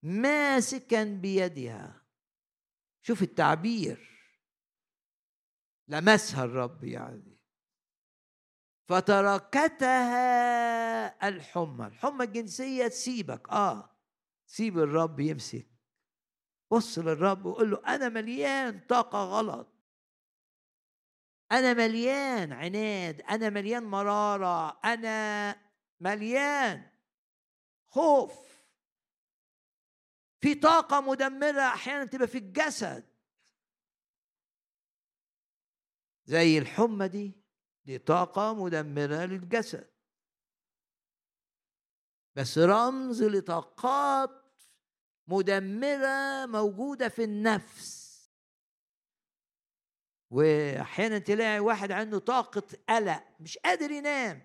ماسكا 0.03 1.05
بيدها. 1.05 2.02
شوف 3.03 3.23
التعبير. 3.23 4.13
لمسها 5.89 6.45
الرب 6.45 6.85
يعني. 6.85 7.39
فتركتها 8.89 10.09
الحمى. 11.29 11.87
الحمى 11.87 12.25
الجنسية 12.25 12.89
تسيبك. 12.89 13.49
آه. 13.49 13.97
سيب 14.47 14.79
الرب 14.79 15.21
يمسك. 15.21 15.69
بص 16.71 16.99
للرب 16.99 17.47
وقول 17.47 17.71
له 17.71 17.83
أنا 17.87 18.09
مليان 18.09 18.81
طاقة 18.81 19.25
غلط. 19.25 19.73
أنا 21.53 21.75
مليان 21.75 22.53
عناد. 22.53 23.21
أنا 23.21 23.51
مليان 23.51 23.85
مرارة. 23.85 24.81
أنا 24.85 25.57
مليان 26.01 26.91
خوف. 27.89 28.52
في 30.43 30.55
طاقة 30.55 31.01
مدمرة 31.01 31.61
أحيانا 31.61 32.05
تبقى 32.05 32.29
في 32.29 32.39
الجسد. 32.39 33.05
زي 36.25 36.59
الحمى 36.59 37.09
دي 37.09 37.33
دي 37.85 37.99
طاقة 37.99 38.55
مدمرة 38.55 39.25
للجسد. 39.25 39.91
بس 42.37 42.59
رمز 42.59 43.23
لطاقات 43.23 44.61
مدمرة 45.27 46.47
موجودة 46.47 47.09
في 47.09 47.25
النفس. 47.25 48.03
واحيانا 50.31 51.19
تلاقي 51.19 51.61
واحد 51.61 51.93
عنده 51.93 52.19
طاقة 52.19 52.63
قلق 52.89 53.25
مش 53.41 53.59
قادر 53.59 53.91
ينام 53.91 54.43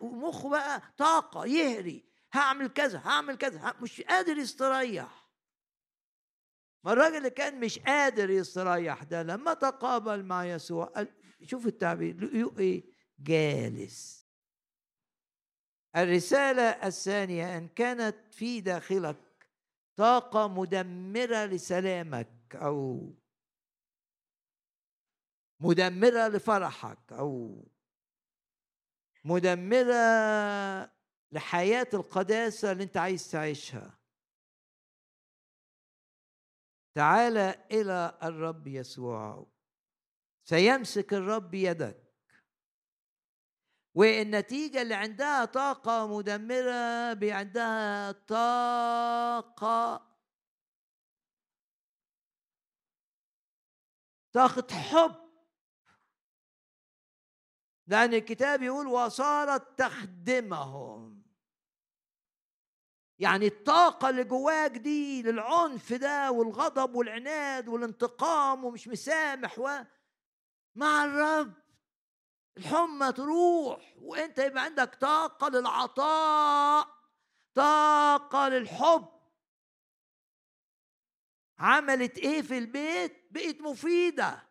ومخه 0.00 0.50
بقى 0.50 0.82
طاقة 0.98 1.46
يهري. 1.46 2.04
هعمل 2.32 2.68
كذا 2.68 2.98
هعمل 2.98 3.34
كذا 3.36 3.74
مش 3.82 4.00
قادر 4.00 4.38
يستريح. 4.38 5.26
ما 6.84 6.92
الراجل 6.92 7.16
اللي 7.16 7.30
كان 7.30 7.60
مش 7.60 7.78
قادر 7.78 8.30
يستريح 8.30 9.02
ده 9.02 9.22
لما 9.22 9.54
تقابل 9.54 10.24
مع 10.24 10.44
يسوع 10.44 11.06
شوف 11.42 11.66
التعبير 11.66 12.50
إيه؟ 12.58 12.84
جالس. 13.18 14.26
الرسالة 15.96 16.62
الثانية 16.62 17.58
إن 17.58 17.68
كانت 17.68 18.34
في 18.34 18.60
داخلك 18.60 19.16
طاقة 19.96 20.48
مدمرة 20.48 21.44
لسلامك 21.44 22.56
أو 22.56 23.10
مدمرة 25.60 26.28
لفرحك 26.28 27.12
أو 27.12 27.64
مدمرة 29.24 29.94
لحياة 31.32 31.88
القداسة 31.94 32.72
اللي 32.72 32.82
أنت 32.84 32.96
عايز 32.96 33.30
تعيشها. 33.30 33.98
تعال 36.94 37.36
إلى 37.72 38.18
الرب 38.22 38.66
يسوع. 38.66 39.46
سيمسك 40.44 41.14
الرب 41.14 41.54
يدك. 41.54 42.06
والنتيجة 43.94 44.82
اللي 44.82 44.94
عندها 44.94 45.44
طاقة 45.44 46.06
مدمرة 46.16 47.14
عندها 47.32 48.12
طاقة. 48.12 50.06
طاقة 54.32 54.74
حب. 54.74 55.25
لأن 57.86 58.14
الكتاب 58.14 58.62
يقول 58.62 58.86
وصارت 58.86 59.78
تخدمهم. 59.78 61.22
يعني 63.18 63.46
الطاقة 63.46 64.10
اللي 64.10 64.24
جواك 64.24 64.70
دي 64.70 65.22
للعنف 65.22 65.92
ده 65.92 66.30
والغضب 66.30 66.94
والعناد 66.94 67.68
والانتقام 67.68 68.64
ومش 68.64 68.88
مسامح 68.88 69.58
و 69.58 69.68
مع 70.74 71.04
الرب. 71.04 71.52
الحمى 72.56 73.12
تروح 73.12 73.94
وأنت 73.98 74.38
يبقى 74.38 74.64
عندك 74.64 74.94
طاقة 74.94 75.48
للعطاء 75.48 76.88
طاقة 77.54 78.48
للحب. 78.48 79.08
عملت 81.58 82.18
إيه 82.18 82.42
في 82.42 82.58
البيت؟ 82.58 83.26
بقت 83.30 83.60
مفيدة. 83.60 84.45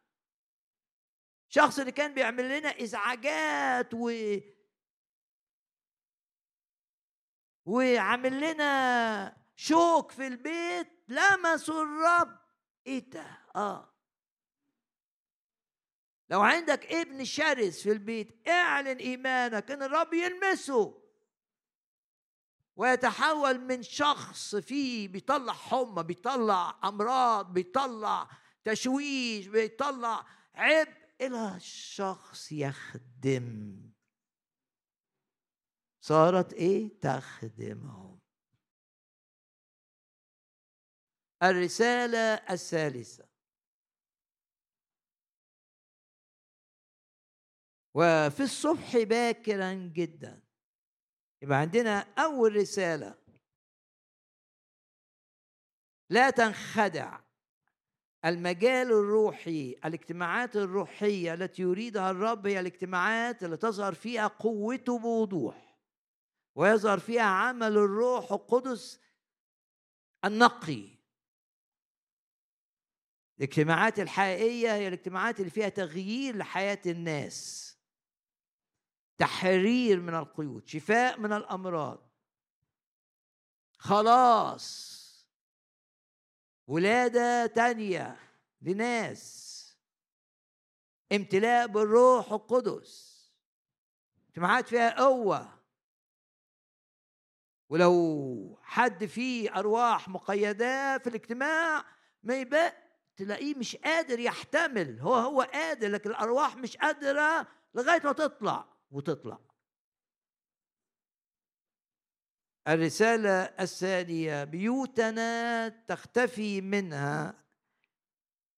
الشخص 1.58 1.80
اللي 1.80 1.92
كان 1.92 2.14
بيعمل 2.14 2.60
لنا 2.60 2.70
إزعاجات 2.82 3.94
و 3.94 4.12
وعامل 7.66 8.42
لنا 8.42 9.38
شوك 9.56 10.12
في 10.12 10.28
البيت 10.28 10.88
لمسوا 11.08 11.84
الرب 11.84 12.40
إيه 12.88 13.10
ده؟ 13.10 13.38
آه. 13.56 13.94
لو 16.30 16.42
عندك 16.42 16.86
ابن 16.86 17.26
شرس 17.26 17.84
في 17.84 17.92
البيت 17.92 18.48
اعلن 18.48 18.98
إيمانك 18.98 19.72
إن 19.72 19.84
الرب 19.84 20.14
يلمسه. 20.14 21.02
ويتحول 22.76 23.60
من 23.60 23.84
شخص 23.84 24.56
فيه 24.56 25.08
بيطلع 25.08 25.54
حمى 25.54 26.04
بيطلع 26.04 26.80
أمراض 26.84 27.54
بيطلع 27.54 28.30
تشويش 28.64 29.48
بيطلع 29.48 30.26
عبء. 30.56 31.05
إلى 31.22 31.60
شخص 31.60 32.52
يخدم. 32.52 33.92
صارت 36.02 36.54
إيه؟ 36.54 37.00
تخدمهم 37.00 38.22
الرسالة 41.44 42.34
الثالثة. 42.50 43.30
وفي 47.96 48.44
الصبح 48.44 48.98
باكرا 48.98 49.74
جدا. 49.74 50.42
يبقى 51.42 51.58
عندنا 51.58 52.00
أول 52.00 52.56
رسالة. 52.56 53.26
لا 56.10 56.30
تنخدع. 56.30 57.25
المجال 58.26 58.88
الروحي 58.88 59.76
الاجتماعات 59.86 60.56
الروحية 60.56 61.34
التي 61.34 61.62
يريدها 61.62 62.12
الرب 62.12 62.48
هي 62.48 62.60
الاجتماعات 62.60 63.44
اللي 63.44 63.58
تظهر 63.58 63.94
فيها 63.94 64.28
قوته 64.28 65.00
بوضوح 65.00 65.78
ويظهر 66.56 67.00
فيها 67.00 67.24
عمل 67.24 67.72
الروح 67.78 68.32
القدس 68.32 69.00
النقي. 70.26 70.96
الاجتماعات 73.38 74.00
الحقيقية 74.00 74.74
هي 74.74 74.88
الاجتماعات 74.88 75.40
اللي 75.40 75.52
فيها 75.52 75.70
تغيير 75.70 76.36
لحياة 76.38 76.82
الناس 76.86 77.66
تحرير 79.18 80.00
من 80.00 80.16
القيود 80.16 80.68
شفاء 80.68 81.20
من 81.20 81.34
الأمراض. 81.34 82.12
خلاص. 83.78 84.95
ولادة 86.68 87.46
تانية 87.46 88.18
لناس. 88.62 89.52
امتلاء 91.12 91.68
بالروح 91.68 92.32
القدس. 92.32 93.16
اجتماعات 94.30 94.68
فيها 94.68 95.02
قوة. 95.02 95.60
ولو 97.70 98.60
حد 98.62 99.06
فيه 99.06 99.56
أرواح 99.56 100.10
مقيداه 100.10 100.98
في 100.98 101.08
الاجتماع 101.10 101.86
ما 102.24 102.36
يبقى 102.40 102.74
تلاقيه 103.18 103.56
مش 103.56 103.76
قادر 103.76 104.20
يحتمل. 104.20 105.00
هو 105.00 105.14
هو 105.14 105.42
قادر 105.42 105.88
لكن 105.88 106.10
الأرواح 106.10 106.58
مش 106.58 106.78
قادرة 106.78 107.48
لغاية 107.76 108.02
ما 108.04 108.12
تطلع. 108.12 108.66
وتطلع. 108.92 109.40
الرسالة 112.68 113.44
الثانية 113.44 114.44
بيوتنا 114.44 115.70
تختفي 115.70 116.62
منها 116.62 117.46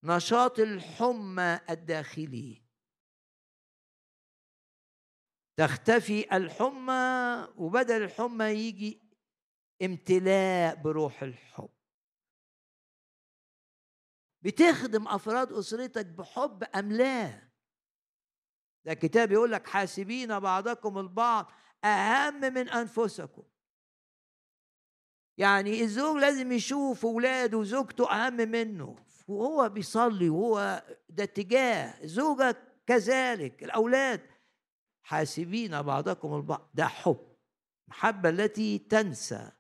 نشاط 0.04 0.60
الحمى 0.60 1.60
الداخلي. 1.70 2.64
تختفي 5.58 6.38
الحمى 6.38 7.48
وبدل 7.58 8.04
الحمى 8.04 8.46
يجي 8.46 9.02
امتلاء 9.84 10.76
بروح 10.76 11.24
الحب. 11.24 11.70
بتخدم 14.42 15.08
أفراد 15.08 15.52
أسرتك 15.52 16.06
بحب 16.06 16.64
أم 16.64 16.92
لا؟ 16.92 17.48
ده 18.86 18.92
الكتاب 18.92 19.32
يقول 19.32 19.52
لك 19.52 19.68
حاسبين 19.68 20.40
بعضكم 20.40 20.98
البعض 20.98 21.52
أهم 21.84 22.40
من 22.40 22.70
أنفسكم. 22.70 23.44
يعني 25.38 25.82
الزوج 25.82 26.18
لازم 26.22 26.52
يشوف 26.52 27.06
اولاده 27.06 27.58
وزوجته 27.58 28.12
أهم 28.12 28.36
منه. 28.36 28.96
وهو 29.28 29.70
بيصلي 29.70 30.30
وهو 30.30 30.84
ده 31.10 31.24
اتجاه. 31.24 32.06
زوجك 32.06 32.58
كذلك 32.88 33.64
الأولاد 33.64 34.22
حاسبين 35.04 35.82
بعضكم 35.82 36.36
البعض. 36.36 36.70
ده 36.74 36.88
حب. 36.88 37.36
محبه 37.88 38.30
التي 38.30 38.78
تنسى. 38.78 39.52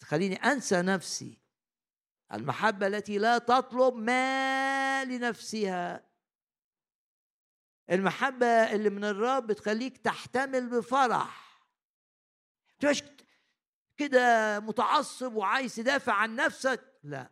تخليني 0.00 0.36
أنسى 0.36 0.82
نفسي. 0.82 1.42
المحبة 2.32 2.86
التي 2.86 3.18
لا 3.18 3.38
تطلب 3.38 3.94
ما 3.94 5.04
لنفسها. 5.04 6.12
المحبة 7.90 8.46
اللي 8.46 8.90
من 8.90 9.04
الرب 9.04 9.46
بتخليك 9.46 9.98
تحتمل 9.98 10.70
بفرح. 10.70 11.62
تبقاش 12.78 13.02
كده 13.96 14.60
متعصب 14.60 15.34
وعايز 15.34 15.74
تدافع 15.74 16.12
عن 16.12 16.36
نفسك؟ 16.36 16.80
لا. 17.02 17.30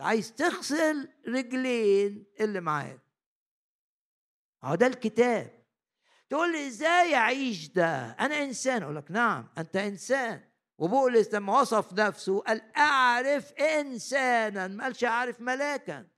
عايز 0.00 0.32
تغسل 0.32 1.08
رجلين 1.28 2.26
اللي 2.40 2.60
معاك. 2.60 3.00
اهو 4.64 4.74
ده 4.74 4.86
الكتاب. 4.86 5.64
تقول 6.28 6.52
لي 6.52 6.66
إزاي 6.66 7.14
أعيش 7.14 7.68
ده؟ 7.68 8.10
أنا 8.10 8.44
إنسان. 8.44 8.82
أقول 8.82 8.96
لك 8.96 9.10
نعم 9.10 9.48
أنت 9.58 9.76
إنسان. 9.76 10.48
وبولس 10.78 11.34
لما 11.34 11.60
وصف 11.60 11.92
نفسه 11.92 12.40
قال 12.40 12.76
أعرف 12.76 13.52
إنسانا. 13.52 14.68
ما 14.68 14.84
قالش 14.84 15.04
أعرف 15.04 15.40
ملاكا. 15.40 16.08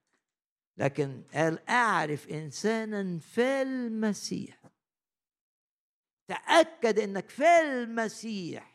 لكن 0.76 1.22
قال 1.34 1.68
أعرف 1.68 2.28
إنسانا 2.28 3.18
في 3.18 3.62
المسيح. 3.62 4.60
تأكد 6.28 6.98
إنك 6.98 7.28
في 7.28 7.60
المسيح. 7.60 8.69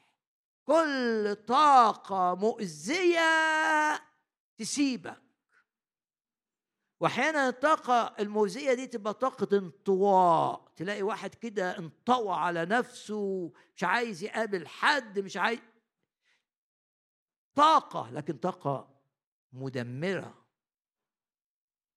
كل 0.66 1.36
طاقة 1.48 2.36
مؤذية 2.36 3.22
تسيبك. 4.58 5.22
وأحيانا 7.00 7.50
الطاقة 7.50 8.16
المؤذية 8.20 8.74
دي 8.74 8.88
تبقى 8.88 9.14
طاقة 9.14 9.58
انطواء 9.58 10.72
تلاقي 10.76 11.02
واحد 11.04 11.36
كده 11.36 11.78
انطوى 11.78 12.36
على 12.36 12.66
نفسه 12.66 13.52
مش 13.76 13.84
عايز 13.84 14.24
يقابل 14.24 14.68
حد 14.68 15.20
مش 15.20 15.38
عايز 15.38 15.60
طاقة 17.56 18.10
لكن 18.12 18.38
طاقة 18.38 18.96
مدمرة. 19.54 20.46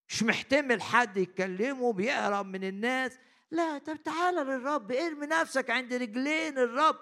مش 0.08 0.22
محتمل 0.22 0.82
حد 0.82 1.16
يكلمه 1.16 1.92
بيهرب 1.92 2.46
من 2.46 2.64
الناس. 2.64 3.18
لا 3.50 3.78
طب 3.78 4.02
تعالى 4.02 4.40
للرب 4.40 4.92
ارمي 4.92 5.26
نفسك 5.26 5.70
عند 5.70 5.94
رجلين 5.94 6.58
الرب. 6.58 7.00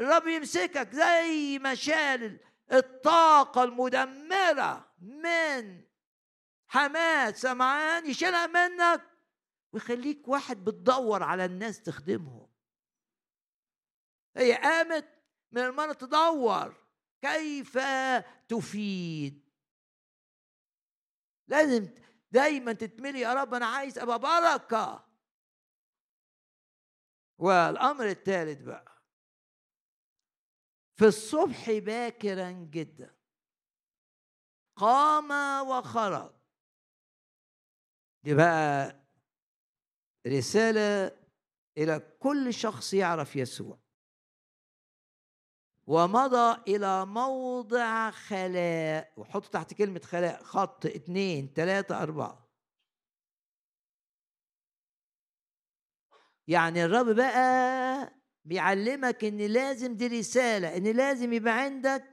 الرب 0.00 0.26
يمسكك 0.26 0.88
زي 0.92 1.58
ما 1.58 1.74
شال 1.74 2.40
الطاقة 2.72 3.64
المدمرة 3.64 4.94
من 4.98 5.84
حماد 6.66 7.36
سمعان 7.36 8.06
يشيلها 8.10 8.46
منك 8.46 9.10
ويخليك 9.72 10.28
واحد 10.28 10.64
بتدور 10.64 11.22
على 11.22 11.44
الناس 11.44 11.82
تخدمهم. 11.82 12.48
هي 14.36 14.54
قامت 14.54 15.08
من 15.52 15.62
المرة 15.62 15.92
تدور 15.92 16.84
كيف 17.22 17.78
تفيد. 18.48 19.50
لازم 21.48 21.88
دايما 22.30 22.72
تتملي 22.72 23.20
يا 23.20 23.34
رب 23.34 23.54
أنا 23.54 23.66
عايز 23.66 23.98
أبقى 23.98 24.18
بركة. 24.18 25.04
والأمر 27.38 28.04
الثالث 28.10 28.60
بقى 28.62 28.93
في 30.96 31.04
الصبح 31.04 31.70
باكرا 31.70 32.50
جدا. 32.50 33.14
قام 34.76 35.30
وخرج. 35.68 36.32
دي 38.24 38.34
بقى 38.34 38.96
رسالة 40.26 41.18
إلى 41.78 42.16
كل 42.20 42.54
شخص 42.54 42.94
يعرف 42.94 43.36
يسوع. 43.36 43.78
ومضى 45.86 46.76
إلى 46.76 47.06
موضع 47.06 48.10
خلاء. 48.10 49.12
وحط 49.16 49.46
تحت 49.46 49.74
كلمة 49.74 50.00
خلاء. 50.00 50.42
خط 50.42 50.86
اتنين 50.86 51.54
تلاتة 51.54 52.02
أربعة. 52.02 52.48
يعني 56.48 56.84
الرب 56.84 57.16
بقى 57.16 58.23
بيعلمك 58.44 59.24
إن 59.24 59.38
لازم 59.38 59.96
دي 59.96 60.06
رسالة 60.06 60.76
إن 60.76 60.96
لازم 60.96 61.32
يبقى 61.32 61.58
عندك 61.58 62.04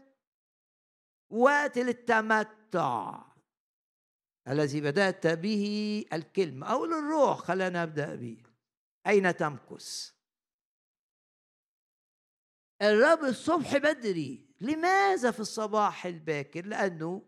وقت 1.29 1.77
للتمتع. 1.77 3.23
الذي 4.47 4.81
بدأت 4.81 5.27
به 5.27 6.05
الكلمة 6.13 6.67
أو 6.67 6.85
للروح 6.85 7.37
خلينا 7.39 7.83
نبدأ 7.85 8.15
به. 8.15 8.43
أين 9.07 9.35
تمكث؟ 9.35 10.11
الرب 12.81 13.19
الصبح 13.23 13.77
بدري. 13.77 14.47
لماذا 14.61 15.31
في 15.31 15.39
الصباح 15.39 16.05
الباكر؟ 16.05 16.65
لأنه 16.65 17.27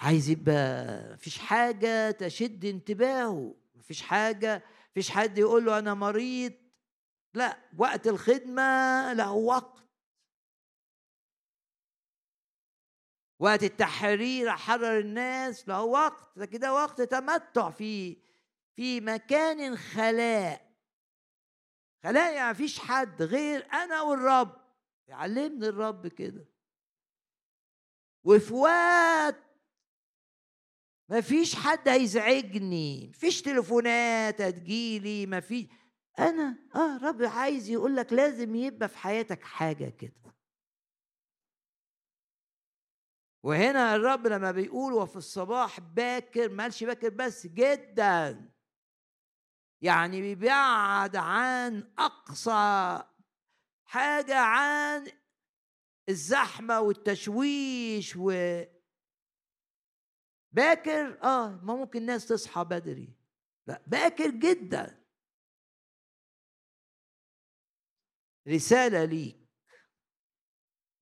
عايز 0.00 0.28
يبقى 0.28 1.14
مفيش 1.14 1.38
حاجة 1.38 2.10
تشد 2.10 2.64
انتباهه 2.64 3.54
مفيش 3.74 4.02
حاجة 4.02 4.62
مفيش 4.96 5.10
حد 5.10 5.38
يقول 5.38 5.64
له 5.64 5.78
أنا 5.78 5.94
مريض. 5.94 6.52
لا 7.34 7.58
وقت 7.78 8.06
الخدمة 8.06 9.12
له 9.12 9.32
وقت. 9.32 9.88
وقت 13.38 13.62
التحرير 13.62 14.50
أحرر 14.50 14.98
الناس 14.98 15.68
له 15.68 15.82
وقت. 15.82 16.38
لكن 16.38 16.58
ده 16.58 16.74
وقت 16.74 17.00
تمتع 17.00 17.70
في 17.70 18.16
في 18.76 19.00
مكان 19.00 19.76
خلاء. 19.76 20.72
الاقي 22.04 22.40
ما 22.40 22.52
فيش 22.52 22.78
حد 22.78 23.22
غير 23.22 23.72
أنا 23.72 24.02
والرب. 24.02 24.56
يعلمني 25.08 25.68
الرب 25.68 26.06
كده. 26.06 26.48
وفي 28.24 28.54
وقت 28.54 29.45
ما 31.08 31.20
فيش 31.20 31.54
حد 31.56 31.88
هيزعجني 31.88 33.08
مفيش 33.08 33.42
تليفونات 33.42 34.40
هتجيلي 34.40 35.26
ما 35.26 35.40
في 35.40 35.68
أنا 36.18 36.58
آه 36.74 36.96
رب 36.96 37.22
عايز 37.22 37.70
يقول 37.70 37.96
لك 37.96 38.12
لازم 38.12 38.54
يبقى 38.54 38.88
في 38.88 38.98
حياتك 38.98 39.42
حاجة 39.42 39.88
كده. 39.88 40.12
وهنا 43.44 43.94
الرب 43.96 44.26
لما 44.26 44.50
بيقول 44.50 44.92
وفي 44.92 45.16
الصباح 45.16 45.80
باكر 45.80 46.48
مالش 46.48 46.84
باكر 46.84 47.08
بس 47.08 47.46
جدا. 47.46 48.50
يعني 49.82 50.20
بيبعد 50.20 51.16
عن 51.16 51.92
أقصى 51.98 53.02
حاجة 53.84 54.38
عن 54.38 55.06
الزحمة 56.08 56.80
والتشويش 56.80 58.16
و 58.16 58.30
باكر 60.56 61.22
آه 61.22 61.48
ما 61.48 61.74
ممكن 61.76 61.98
الناس 62.00 62.26
تصحى 62.28 62.64
بدري. 62.64 63.12
لا 63.66 63.82
باكر 63.86 64.30
جدا. 64.30 65.04
رسالة 68.48 69.04
ليك. 69.04 69.36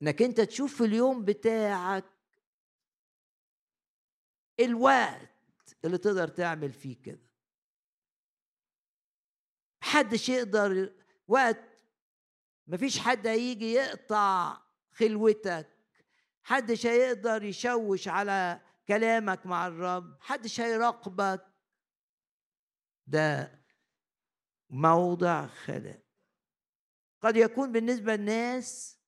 إنك 0.02 0.22
أنت 0.22 0.40
تشوف 0.40 0.82
اليوم 0.82 1.24
بتاعك 1.24 2.04
الوقت 4.60 5.30
اللي 5.84 5.98
تقدر 5.98 6.28
تعمل 6.28 6.72
فيه 6.72 7.02
كده. 7.02 7.30
محدش 9.82 10.28
يقدر 10.28 10.94
وقت 11.28 11.84
مفيش 12.66 12.98
حد 12.98 13.26
هيجي 13.26 13.72
يقطع 13.72 14.62
خلوتك. 14.92 15.70
محدش 16.44 16.86
هيقدر 16.86 17.42
يشوش 17.42 18.08
على 18.08 18.60
كلامك 18.88 19.46
مع 19.46 19.66
الرب 19.66 20.04
محدش 20.04 20.60
هيراقبك. 20.60 21.54
ده 23.06 23.64
موضع 24.70 25.46
خلاء 25.46 26.04
قد 27.22 27.36
يكون 27.36 27.72
بالنسبة 27.72 28.16
للناس 28.16 29.00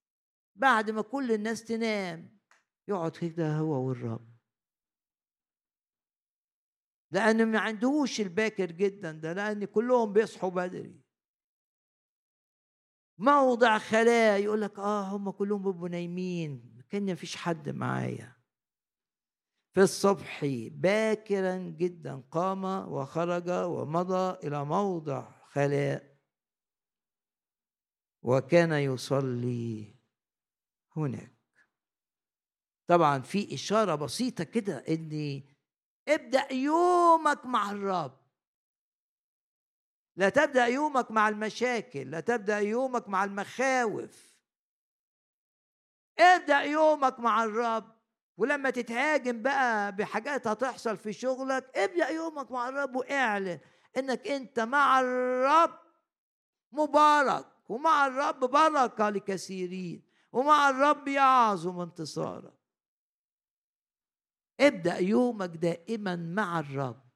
بعد 0.55 0.91
ما 0.91 1.01
كل 1.01 1.31
الناس 1.31 1.63
تنام 1.63 2.39
يقعد 2.87 3.17
كده 3.17 3.57
هو 3.57 3.87
والرب. 3.87 4.37
لأنه 7.11 7.45
ما 7.45 7.59
عندهوش 7.59 8.21
الباكر 8.21 8.71
جدا 8.71 9.11
ده 9.11 9.33
لأن 9.33 9.65
كلهم 9.65 10.13
بيصحوا 10.13 10.49
بدري. 10.49 11.01
موضع 13.17 13.77
خلاء 13.77 14.41
يقول 14.41 14.61
لك 14.61 14.79
آه 14.79 15.01
هم 15.03 15.29
كلهم 15.31 15.63
بيبقوا 15.63 15.89
نايمين 15.89 16.83
كأن 16.89 17.11
مفيش 17.11 17.35
حد 17.35 17.69
معايا. 17.69 18.36
في 19.77 19.83
الصبح 19.83 20.45
باكرا 20.71 21.57
جدا 21.57 22.23
قام 22.31 22.63
وخرج 22.65 23.49
ومضى 23.49 24.47
إلى 24.47 24.65
موضع 24.65 25.31
خلاء 25.43 26.17
وكان 28.21 28.71
يصلي 28.71 29.95
هناك. 30.95 31.37
طبعا 32.87 33.19
في 33.19 33.53
إشارة 33.53 33.95
بسيطة 33.95 34.43
كده 34.43 34.77
ان 34.77 35.43
ابدأ 36.07 36.53
يومك 36.53 37.45
مع 37.45 37.71
الرب. 37.71 38.19
لا 40.15 40.29
تبدأ 40.29 40.65
يومك 40.65 41.11
مع 41.11 41.29
المشاكل 41.29 42.11
لا 42.11 42.19
تبدأ 42.19 42.59
يومك 42.59 43.09
مع 43.09 43.23
المخاوف. 43.23 44.33
ابدأ 46.19 46.61
يومك 46.61 47.19
مع 47.19 47.43
الرب. 47.43 47.96
ولما 48.37 48.69
تتهاجم 48.69 49.41
بقى 49.41 49.95
بحاجات 49.95 50.47
هتحصل 50.47 50.97
في 50.97 51.13
شغلك 51.13 51.77
ابدأ 51.77 52.09
يومك 52.09 52.51
مع 52.51 52.69
الرب 52.69 52.95
واعلن 52.95 53.59
إنك 53.97 54.27
أنت 54.27 54.59
مع 54.59 54.99
الرب 54.99 55.79
مبارك 56.71 57.45
ومع 57.69 58.07
الرب 58.07 58.39
بركة 58.39 59.09
لكثيرين 59.09 60.03
ومع 60.31 60.69
الرب 60.69 61.07
يعظم 61.07 61.79
انتصارك. 61.79 62.53
ابدأ 64.59 64.97
يومك 64.97 65.49
دائما 65.49 66.15
مع 66.15 66.59
الرب. 66.59 67.07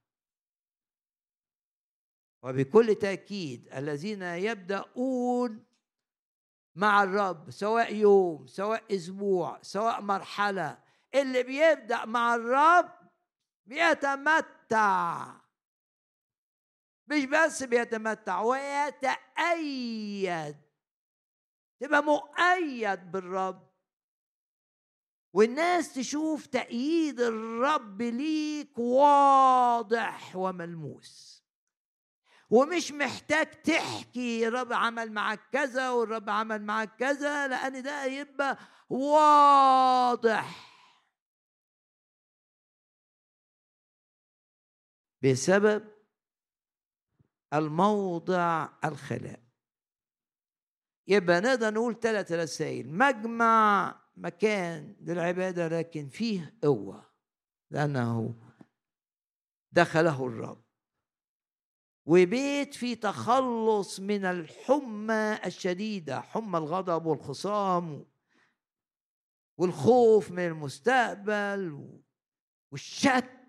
وبكل 2.44 2.96
تأكيد 2.96 3.74
الذين 3.74 4.22
يبدأون 4.22 5.66
مع 6.76 7.04
الرب 7.04 7.52
سواء 7.52 7.96
يوم 7.96 8.48
سواء 8.48 8.96
أسبوع 8.96 9.60
سواء 9.62 10.02
مرحلة 10.02 10.78
اللي 11.16 11.44
بيبدأ 11.44 12.06
مع 12.06 12.36
الرب 12.36 12.92
بيتمتع. 13.66 15.28
مش 17.08 17.26
بس 17.26 17.64
بيتمتع 17.64 18.42
ويتأيد 18.42 19.82
تبقى 21.80 22.04
مؤيد 22.04 23.12
بالرب. 23.12 23.72
والناس 25.34 25.94
تشوف 25.94 26.46
تأييد 26.46 27.20
الرب 27.22 28.02
ليك 28.02 28.78
واضح 28.80 30.36
وملموس. 30.36 31.44
ومش 32.50 32.92
محتاج 32.92 33.62
تحكي 33.62 34.48
الرب 34.48 34.74
عمل 34.74 35.12
معك 35.12 35.40
كذا 35.52 35.90
والرب 35.90 36.30
عمل 36.30 36.62
معك 36.66 36.96
كذا 36.96 37.48
لأن 37.48 37.84
ده 37.84 38.06
يبقى 38.06 38.58
واضح. 38.90 40.71
بسبب 45.24 45.88
الموضع 47.54 48.70
الخلاء. 48.86 49.40
يبقى 51.08 51.42
نقدر 51.42 51.74
نقول 51.74 52.00
ثلاث 52.00 52.32
رسائل. 52.32 52.90
مجمع 52.90 54.02
مكان 54.18 54.96
للعبادة 55.02 55.68
لكن 55.68 56.10
فيه 56.10 56.58
قوة 56.64 57.12
لأنه 57.72 58.36
دخله 59.72 60.28
الرب. 60.28 60.64
وبيت 62.06 62.74
فيه 62.74 62.96
تخلص 62.96 64.00
من 64.00 64.26
الحمى 64.26 65.40
الشديدة 65.46 66.22
حمى 66.22 66.58
الغضب 66.58 67.06
والخصام 67.06 68.06
والخوف 69.58 70.32
من 70.32 70.48
المستقبل 70.48 71.90
والشك 72.72 73.41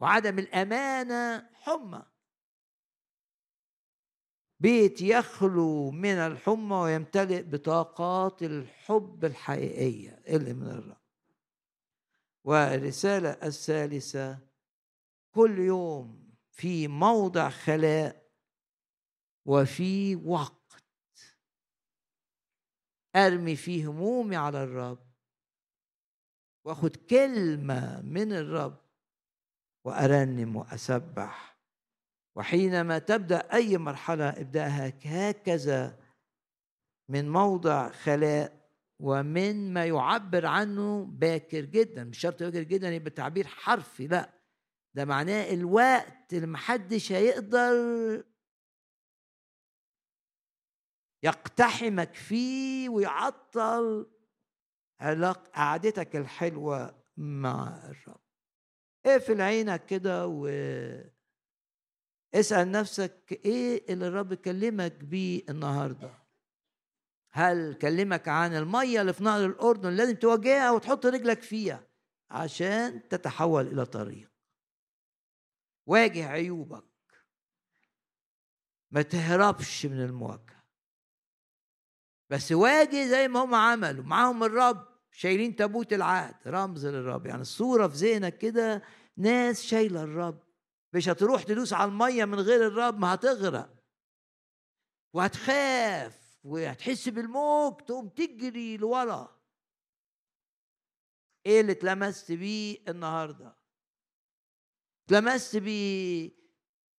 وعدم 0.00 0.38
الأمانة 0.38 1.50
حمى. 1.52 2.02
بيت 4.60 5.02
يخلو 5.02 5.90
من 5.90 6.14
الحمى 6.14 6.76
ويمتلئ 6.76 7.42
بطاقات 7.42 8.42
الحب 8.42 9.24
الحقيقية 9.24 10.22
اللي 10.28 10.52
من 10.52 10.68
الرب. 10.68 11.06
والرسالة 12.44 13.30
الثالثة 13.30 14.38
كل 15.30 15.58
يوم 15.58 16.34
في 16.50 16.88
موضع 16.88 17.50
خلاء 17.50 18.30
وفي 19.44 20.16
وقت. 20.16 20.56
أرمي 23.16 23.56
فيه 23.56 23.90
همومي 23.90 24.36
على 24.36 24.62
الرب 24.62 25.06
واخد 26.64 26.96
كلمة 26.96 28.02
من 28.02 28.32
الرب 28.32 28.85
وارنم 29.86 30.56
واسبح 30.56 31.58
وحينما 32.36 32.98
تبدأ 32.98 33.52
أي 33.52 33.78
مرحلة 33.78 34.28
ابداها 34.28 34.92
هكذا 35.04 35.98
من 37.10 37.28
موضع 37.28 37.92
خلاء 37.92 38.70
ومن 39.00 39.72
ما 39.72 39.86
يعبر 39.86 40.46
عنه 40.46 41.04
باكر 41.04 41.60
جدا. 41.60 42.04
مش 42.04 42.18
شرط 42.18 42.42
باكر 42.42 42.62
جدا 42.62 42.90
يبقى 42.94 43.10
تعبير 43.10 43.46
حرفي 43.46 44.06
لا. 44.06 44.32
ده 44.94 45.04
معناه 45.04 45.50
الوقت 45.54 46.32
اللي 46.32 46.46
محدش 46.46 47.12
هيقدر 47.12 47.74
يقتحمك 51.22 52.14
فيه 52.14 52.88
ويعطل 52.88 54.10
علاق 55.00 55.48
قعدتك 55.48 56.16
الحلوة 56.16 57.02
مع 57.16 57.84
الرب. 57.84 58.25
اقفل 59.06 59.40
عينك 59.40 59.86
كده 59.86 60.26
و 60.26 60.46
اسأل 62.34 62.70
نفسك 62.70 63.40
إيه 63.44 63.92
اللي 63.92 64.08
الرب 64.08 64.34
كلمك 64.34 64.92
بيه 64.92 65.42
النهارده؟ 65.48 66.26
هل 67.30 67.74
كلمك 67.74 68.28
عن 68.28 68.56
المية 68.56 69.00
اللي 69.00 69.12
في 69.12 69.24
نهر 69.24 69.46
الأردن 69.46 69.90
لازم 69.90 70.14
تواجهها 70.14 70.70
وتحط 70.70 71.06
رجلك 71.06 71.42
فيها 71.42 71.86
عشان 72.30 73.08
تتحول 73.08 73.66
إلى 73.66 73.86
طريق؟ 73.86 74.30
واجه 75.86 76.28
عيوبك. 76.28 76.84
ما 78.90 79.02
تهربش 79.02 79.86
من 79.86 80.00
المواجهة. 80.04 80.64
بس 82.30 82.52
واجه 82.52 83.06
زي 83.08 83.28
ما 83.28 83.44
هم 83.44 83.54
عملوا. 83.54 84.04
معاهم 84.04 84.44
الرب. 84.44 84.95
شايلين 85.16 85.56
تابوت 85.56 85.92
العهد 85.92 86.36
رمز 86.46 86.86
للرب. 86.86 87.26
يعني 87.26 87.40
الصورة 87.42 87.88
في 87.88 87.96
ذهنك 87.96 88.38
كده 88.38 88.82
ناس 89.16 89.62
شايلة 89.62 90.02
الرب. 90.02 90.42
مش 90.92 91.08
هتروح 91.08 91.42
تدوس 91.42 91.72
على 91.72 91.90
المية 91.90 92.24
من 92.24 92.40
غير 92.40 92.66
الرب 92.66 92.98
ما 92.98 93.14
هتغرق. 93.14 93.84
وهتخاف 95.12 96.38
وهتحس 96.44 97.08
بالموج 97.08 97.80
تقوم 97.80 98.08
تجري 98.08 98.76
لورا. 98.76 99.40
إيه 101.46 101.60
اللي 101.60 101.72
اتلمست 101.72 102.32
بيه 102.32 102.78
النهارده؟ 102.88 103.56
اتلمست 105.04 105.56
بيه 105.56 106.30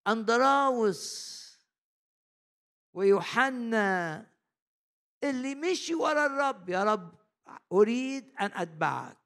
أندراوس 0.07 1.37
ويوحنا 2.93 4.25
اللي 5.23 5.55
مشي 5.55 5.95
ورا 5.95 6.25
الرب. 6.25 6.69
يا 6.69 6.83
رب 6.83 7.26
أريد 7.71 8.33
أن 8.41 8.51
أتبعك. 8.53 9.17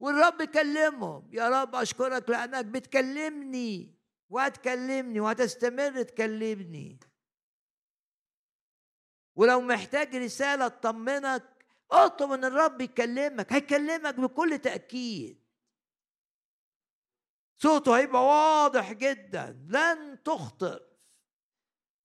والرب 0.00 0.42
كلمهم 0.42 1.28
يا 1.32 1.48
رب 1.48 1.74
أشكرك 1.74 2.30
لأنك 2.30 2.64
بتكلمني 2.64 3.94
وهتكلمني 4.28 5.20
وهتستمر 5.20 6.02
تكلمني. 6.02 7.00
ولو 9.36 9.60
محتاج 9.60 10.16
رسالة 10.16 10.68
تطمنك 10.68 11.66
اطلب 11.90 12.30
من 12.30 12.44
الرب 12.44 12.80
يكلمك 12.80 13.52
هيكلمك 13.52 14.20
بكل 14.20 14.58
تأكيد. 14.58 15.46
صوته 17.58 17.98
هيبقى 17.98 18.24
واضح 18.24 18.92
جدا 18.92 19.66
لن 19.68 20.22
تخطئ 20.22 20.82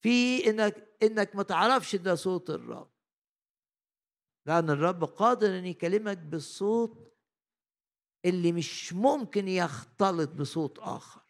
في 0.01 0.49
إنك 0.49 0.97
إنك 1.03 1.35
ما 1.35 1.43
تعرفش 1.43 1.95
ده 1.95 2.15
صوت 2.15 2.49
الرب. 2.49 2.90
لأن 4.45 4.69
الرب 4.69 5.03
قادر 5.03 5.59
أن 5.59 5.65
يكلمك 5.65 6.17
بالصوت 6.17 7.17
اللي 8.25 8.51
مش 8.51 8.93
ممكن 8.93 9.47
يختلط 9.47 10.29
بصوت 10.29 10.79
آخر. 10.79 11.21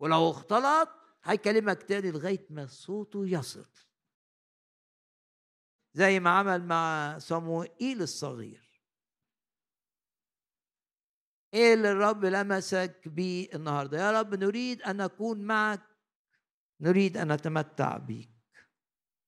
ولو 0.00 0.30
اختلط 0.30 0.88
هيكلمك 1.24 1.82
تاني 1.82 2.10
لغاية 2.10 2.46
ما 2.50 2.66
صوته 2.66 3.26
يصل. 3.26 3.68
زي 5.94 6.20
ما 6.20 6.30
عمل 6.30 6.64
مع 6.64 7.18
صموئيل 7.18 8.02
الصغير. 8.02 8.70
إيه 11.54 11.74
اللي 11.74 11.92
الرب 11.92 12.24
لمسك 12.24 13.08
بيه 13.08 13.54
النهارده؟ 13.54 13.98
يا 13.98 14.20
رب 14.20 14.34
نريد 14.34 14.82
أن 14.82 14.96
نكون 14.96 15.42
معك. 15.42 15.82
نريد 16.80 17.16
أن 17.16 17.32
نتمتع 17.32 17.96
بيك. 17.96 18.30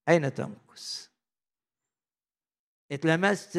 أين 0.08 0.34
تمكث؟ 0.34 1.11
اتلمست 2.92 3.56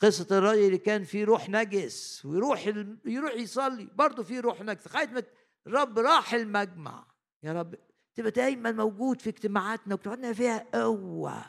قصة 0.00 0.38
الراجل 0.38 0.64
اللي 0.66 0.78
كان 0.78 1.04
فيه 1.04 1.24
روح 1.24 1.48
نجس 1.48 2.24
ويروح 2.24 2.66
يروح 3.04 3.34
يصلي 3.34 3.84
برضه 3.84 4.22
فيه 4.22 4.40
روح 4.40 4.60
نجس 4.60 4.86
لغاية 4.86 5.06
ما 5.06 5.22
الرب 5.66 5.98
راح 5.98 6.34
المجمع. 6.34 7.06
يا 7.42 7.52
رب 7.52 7.74
تبقى 8.14 8.30
دايما 8.30 8.72
موجود 8.72 9.20
في 9.20 9.30
اجتماعاتنا 9.30 9.94
واجتماعاتنا 9.94 10.32
فيها 10.32 10.70
قوة. 10.74 11.44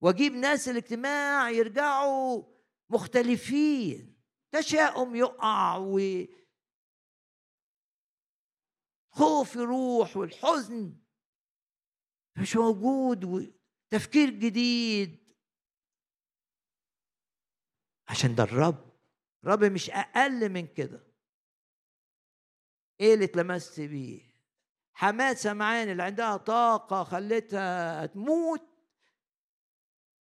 واجيب 0.00 0.32
ناس 0.32 0.68
الاجتماع 0.68 1.50
يرجعوا 1.50 2.42
مختلفين. 2.90 4.14
تشاؤم 4.52 5.16
يقع 5.16 5.76
و 5.76 6.00
خوف 9.10 9.56
يروح 9.56 10.16
والحزن 10.16 10.96
مش 12.36 12.56
موجود 12.56 13.24
وتفكير 13.94 14.30
جديد. 14.30 15.34
عشان 18.08 18.34
ده 18.34 18.42
الرب. 18.42 18.92
الرب 19.44 19.64
مش 19.64 19.90
أقل 19.90 20.48
من 20.48 20.66
كده. 20.66 21.00
إيه 23.00 23.14
اللي 23.14 23.24
اتلمست 23.24 23.80
بيه؟ 23.80 24.34
حماد 24.92 25.36
سمعان 25.36 25.88
اللي 25.88 26.02
عندها 26.02 26.36
طاقة 26.36 27.04
خلتها 27.04 28.06
تموت. 28.06 28.68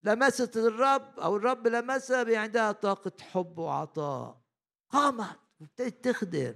لمست 0.03 0.57
الرب 0.57 1.19
أو 1.19 1.35
الرب 1.35 1.67
لمسها 1.67 2.39
عندها 2.39 2.71
طاقة 2.71 3.23
حب 3.23 3.57
وعطاء. 3.57 4.41
قامت 4.89 5.39
وابتدت 5.59 6.05
تخدم. 6.09 6.55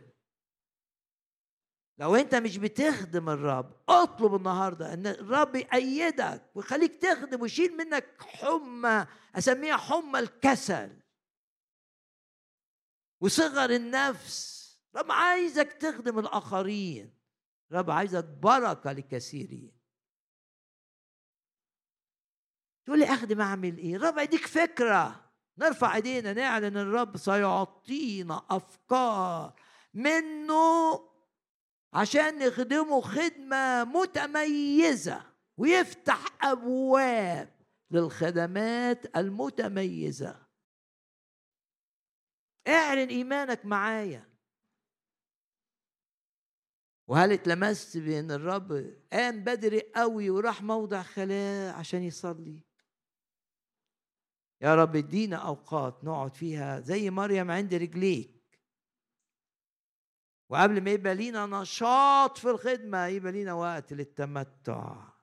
لو 2.00 2.16
انت 2.16 2.36
مش 2.36 2.58
بتخدم 2.58 3.30
الرب 3.30 3.84
اطلب 3.90 4.36
النهارده 4.36 4.94
ان 4.94 5.08
الرب 5.08 5.56
يأيدك 5.56 6.52
ويخليك 6.56 6.96
تخدم 6.96 7.42
ويشيل 7.42 7.78
منك 7.78 8.22
حمى 8.22 9.08
أسميها 9.36 9.78
حمى 9.78 10.20
الكسل. 10.20 11.00
وصغر 13.22 13.70
النفس. 13.70 14.58
رب 14.96 15.12
عايزك 15.12 15.74
تخدم 15.74 16.20
الآخرين. 16.20 17.18
رب 17.72 17.92
عايزك 17.92 18.24
بركة 18.24 18.92
لكثيرين 18.92 19.78
تقول 22.86 23.00
لي 23.00 23.06
أخدم 23.06 23.42
أعمل 23.42 23.78
إيه؟ 23.78 23.98
رب 23.98 24.18
يديك 24.18 24.46
فكرة. 24.46 25.32
نرفع 25.58 25.96
إيدينا 25.96 26.34
نعلن 26.34 26.78
الرب 26.78 27.18
سيعطينا 27.18 28.46
أفكار 28.50 29.54
منه 29.94 30.94
عشان 31.94 32.48
نخدمه 32.48 33.02
خدمة 33.02 33.84
متميزة 33.84 35.34
ويفتح 35.58 36.46
أبواب 36.46 37.58
للخدمات 37.92 39.18
المتميزة. 39.18 40.48
اعلن 42.68 43.10
إيمانك 43.10 43.66
معايا. 43.66 44.28
وهل 47.08 47.32
اتلمست 47.32 47.98
بأن 47.98 48.32
الرب 48.32 48.96
قام 49.14 49.44
بدري 49.44 49.82
قوي 49.96 50.30
وراح 50.30 50.62
موضع 50.62 51.04
خلاء 51.04 51.74
عشان 51.76 52.04
يصلي؟ 52.04 52.64
يا 54.62 54.76
رب 54.76 54.96
ادينا 54.96 55.36
أوقات 55.36 56.04
نقعد 56.04 56.36
فيها 56.36 56.80
زي 56.80 57.10
مريم 57.10 57.52
عند 57.52 57.74
رجليك. 57.74 58.37
وقبل 60.50 60.84
ما 60.84 60.92
يبقى 60.92 61.16
لينا 61.16 61.46
نشاط 61.46 62.38
في 62.38 62.50
الخدمة 62.50 63.06
يبقى 63.08 63.32
لينا 63.32 63.54
وقت 63.54 63.94
للتمتع. 63.94 65.14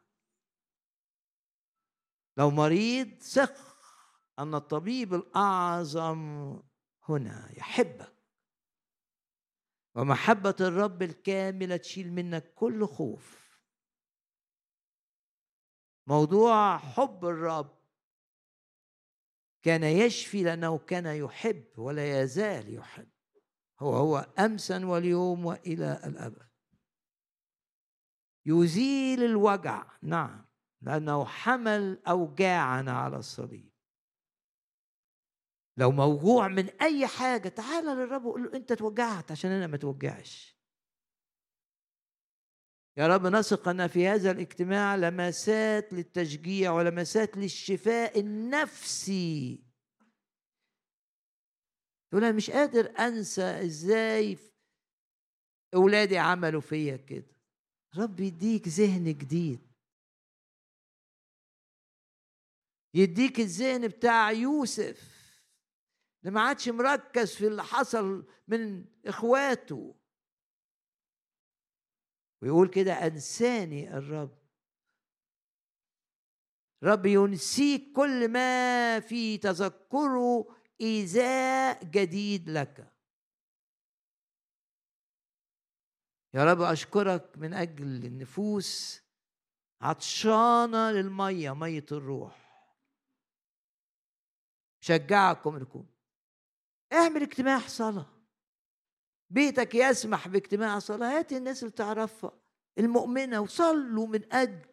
لو 2.36 2.50
مريض 2.50 3.22
ثق 3.22 3.74
أن 4.38 4.54
الطبيب 4.54 5.14
الأعظم 5.14 6.62
هنا 7.08 7.52
يحبك. 7.58 8.14
ومحبة 9.94 10.56
الرب 10.60 11.02
الكاملة 11.02 11.76
تشيل 11.76 12.12
منك 12.12 12.54
كل 12.54 12.86
خوف. 12.86 13.44
موضوع 16.06 16.78
حب 16.78 17.24
الرب 17.24 17.78
كان 19.62 19.84
يشفي 19.84 20.42
لأنه 20.42 20.78
كان 20.78 21.06
يحب 21.06 21.78
ولا 21.78 22.22
يزال 22.22 22.74
يحب. 22.74 23.13
هو 23.80 23.92
هو 23.92 24.16
أمسا 24.38 24.86
واليوم 24.86 25.46
وإلى 25.46 26.00
الأبد. 26.04 26.48
يزيل 28.46 29.22
الوجع 29.22 29.86
نعم 30.02 30.46
لأنه 30.82 31.24
حمل 31.24 32.02
أوجاعنا 32.08 32.92
على 32.92 33.16
الصليب. 33.16 33.72
لو 35.76 35.90
موجوع 35.90 36.48
من 36.48 36.70
أي 36.70 37.06
حاجة 37.06 37.48
تعال 37.48 37.84
للرب 37.84 38.24
وقول 38.24 38.42
له 38.42 38.54
أنت 38.54 38.72
توجعت 38.72 39.32
عشان 39.32 39.50
أنا 39.50 39.66
ما 39.66 39.76
توجعش. 39.76 40.54
يا 42.96 43.06
رب 43.06 43.26
نثق 43.26 43.68
أن 43.68 43.86
في 43.86 44.08
هذا 44.08 44.30
الاجتماع 44.30 44.96
لمسات 44.96 45.92
للتشجيع 45.92 46.72
ولمسات 46.72 47.36
للشفاء 47.36 48.20
النفسي 48.20 49.63
تقول 52.14 52.24
أنا 52.24 52.36
مش 52.36 52.50
قادر 52.50 52.98
أنسى 52.98 53.42
إزاي 53.42 54.38
أولادي 55.74 56.18
عملوا 56.18 56.60
فيا 56.60 56.96
كده. 56.96 57.36
رب 57.96 58.20
يديك 58.20 58.68
ذهن 58.68 59.04
جديد. 59.04 59.60
يديك 62.94 63.40
الذهن 63.40 63.88
بتاع 63.88 64.30
يوسف. 64.30 65.14
اللي 66.22 66.34
ما 66.34 66.40
عادش 66.40 66.68
مركز 66.68 67.34
في 67.34 67.46
اللي 67.46 67.62
حصل 67.62 68.26
من 68.48 68.84
إخواته. 69.06 69.94
ويقول 72.42 72.68
كده 72.70 72.92
أنساني 72.92 73.96
الرب. 73.96 74.38
رب 76.82 77.06
ينسيك 77.06 77.92
كل 77.96 78.28
ما 78.28 79.00
في 79.00 79.38
تذكره 79.38 80.63
إيذاء 80.84 81.84
جديد 81.84 82.50
لك. 82.50 82.92
يا 86.34 86.44
رب 86.44 86.60
أشكرك 86.60 87.38
من 87.38 87.54
أجل 87.54 88.04
النفوس 88.04 89.02
عطشانة 89.80 90.90
للمية 90.90 91.54
مية 91.54 91.86
الروح. 91.92 92.44
شجعكم 94.80 95.56
إنكم. 95.56 95.86
اعمل 96.92 97.22
اجتماع 97.22 97.58
صلاة. 97.58 98.06
بيتك 99.30 99.74
يسمح 99.74 100.28
باجتماع 100.28 100.78
صلاة. 100.78 101.18
هات 101.18 101.32
الناس 101.32 101.62
اللي 101.62 101.72
تعرفها 101.72 102.32
المؤمنة 102.78 103.40
وصلوا 103.40 104.06
من 104.06 104.32
أجل. 104.32 104.66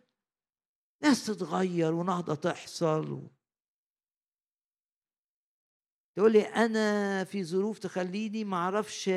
ناس 1.03 1.25
تتغير 1.25 1.93
ونهضة 1.93 2.35
تحصل 2.35 3.27
تقول 6.15 6.31
لي 6.31 6.41
أنا 6.41 7.23
في 7.23 7.43
ظروف 7.43 7.79
تخليني 7.79 8.43
ما 8.43 8.57
أعرفش 8.57 9.09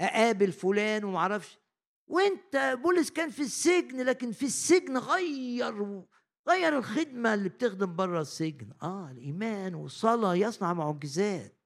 أقابل 0.00 0.52
فلان 0.52 1.04
وما 1.04 1.18
أعرفش. 1.18 1.58
وأنت 2.06 2.78
بولس 2.82 3.10
كان 3.10 3.30
في 3.30 3.42
السجن 3.42 4.04
لكن 4.04 4.32
في 4.32 4.46
السجن 4.46 4.98
غير 4.98 6.04
غير 6.48 6.78
الخدمة 6.78 7.34
اللي 7.34 7.48
بتخدم 7.48 7.96
بره 7.96 8.20
السجن. 8.20 8.72
آه 8.82 9.10
الإيمان 9.10 9.74
والصلاة 9.74 10.34
يصنع 10.34 10.72
معجزات. 10.72 11.58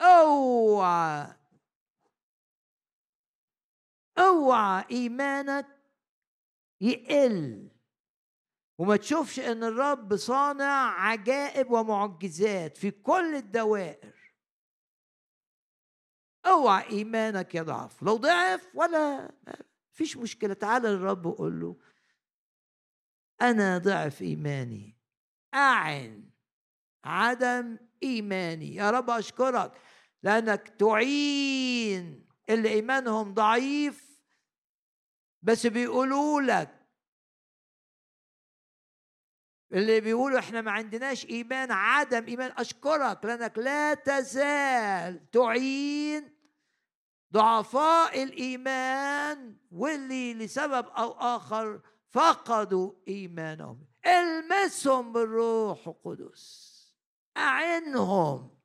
أوعى 0.00 1.36
أوعى 4.18 4.84
إيمانك 4.90 5.66
يقل. 6.80 7.73
وما 8.78 8.96
تشوفش 8.96 9.40
إن 9.40 9.64
الرب 9.64 10.16
صانع 10.16 11.00
عجائب 11.00 11.70
ومعجزات 11.70 12.76
في 12.76 12.90
كل 12.90 13.34
الدوائر. 13.34 14.14
أوعى 16.46 16.90
إيمانك 16.90 17.54
يضعف 17.54 18.02
لو 18.02 18.16
ضعف 18.16 18.70
ولا 18.74 19.34
فيش 19.92 20.16
مشكلة. 20.16 20.54
تعال 20.54 20.82
للرب 20.82 21.26
وقول 21.26 21.60
له 21.60 21.76
أنا 23.42 23.78
ضعف 23.78 24.22
إيماني. 24.22 24.98
أعن 25.54 26.30
عدم 27.04 27.78
إيماني. 28.02 28.74
يا 28.74 28.90
رب 28.90 29.10
أشكرك 29.10 29.72
لأنك 30.22 30.68
تعين 30.68 32.28
اللي 32.48 32.68
إيمانهم 32.68 33.34
ضعيف 33.34 34.20
بس 35.42 35.66
بيقولوا 35.66 36.40
لك 36.40 36.83
اللي 39.74 40.00
بيقولوا 40.00 40.38
إحنا 40.38 40.60
ما 40.60 40.70
عندناش 40.70 41.26
إيمان 41.26 41.72
عدم 41.72 42.26
إيمان. 42.26 42.52
أشكرك 42.56 43.24
لأنك 43.24 43.58
لا 43.58 43.94
تزال 43.94 45.30
تعين 45.30 46.34
ضعفاء 47.32 48.22
الإيمان 48.22 49.56
واللي 49.70 50.34
لسبب 50.34 50.86
أو 50.86 51.12
آخر 51.12 51.80
فقدوا 52.10 52.92
إيمانهم. 53.08 53.86
ألمسهم 54.06 55.12
بالروح 55.12 55.88
القدس. 55.88 56.74
أعنهم. 57.36 58.60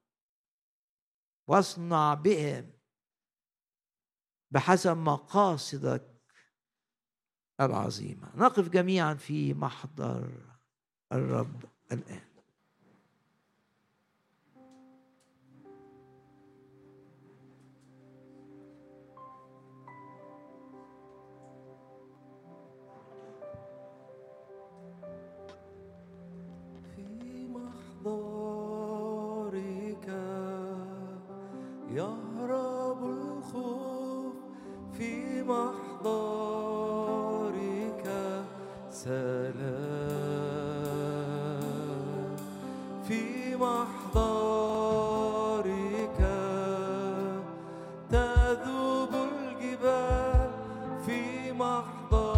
واصنع 1.48 2.14
بهم 2.14 2.72
بحسب 4.52 4.98
مقاصدك 4.98 6.22
العظيمة. 7.61 8.36
نقف 8.36 8.69
جميعا 8.69 9.14
في 9.14 9.53
محضر 9.53 10.59
الرب 11.11 11.65
في 34.94 35.44
محضرك 35.44 36.06
سلام. 38.90 39.78
محضرك 44.10 45.49
تذوب 48.11 49.10
الجبال 49.14 50.49
في 51.06 51.52
محضرك 51.53 52.28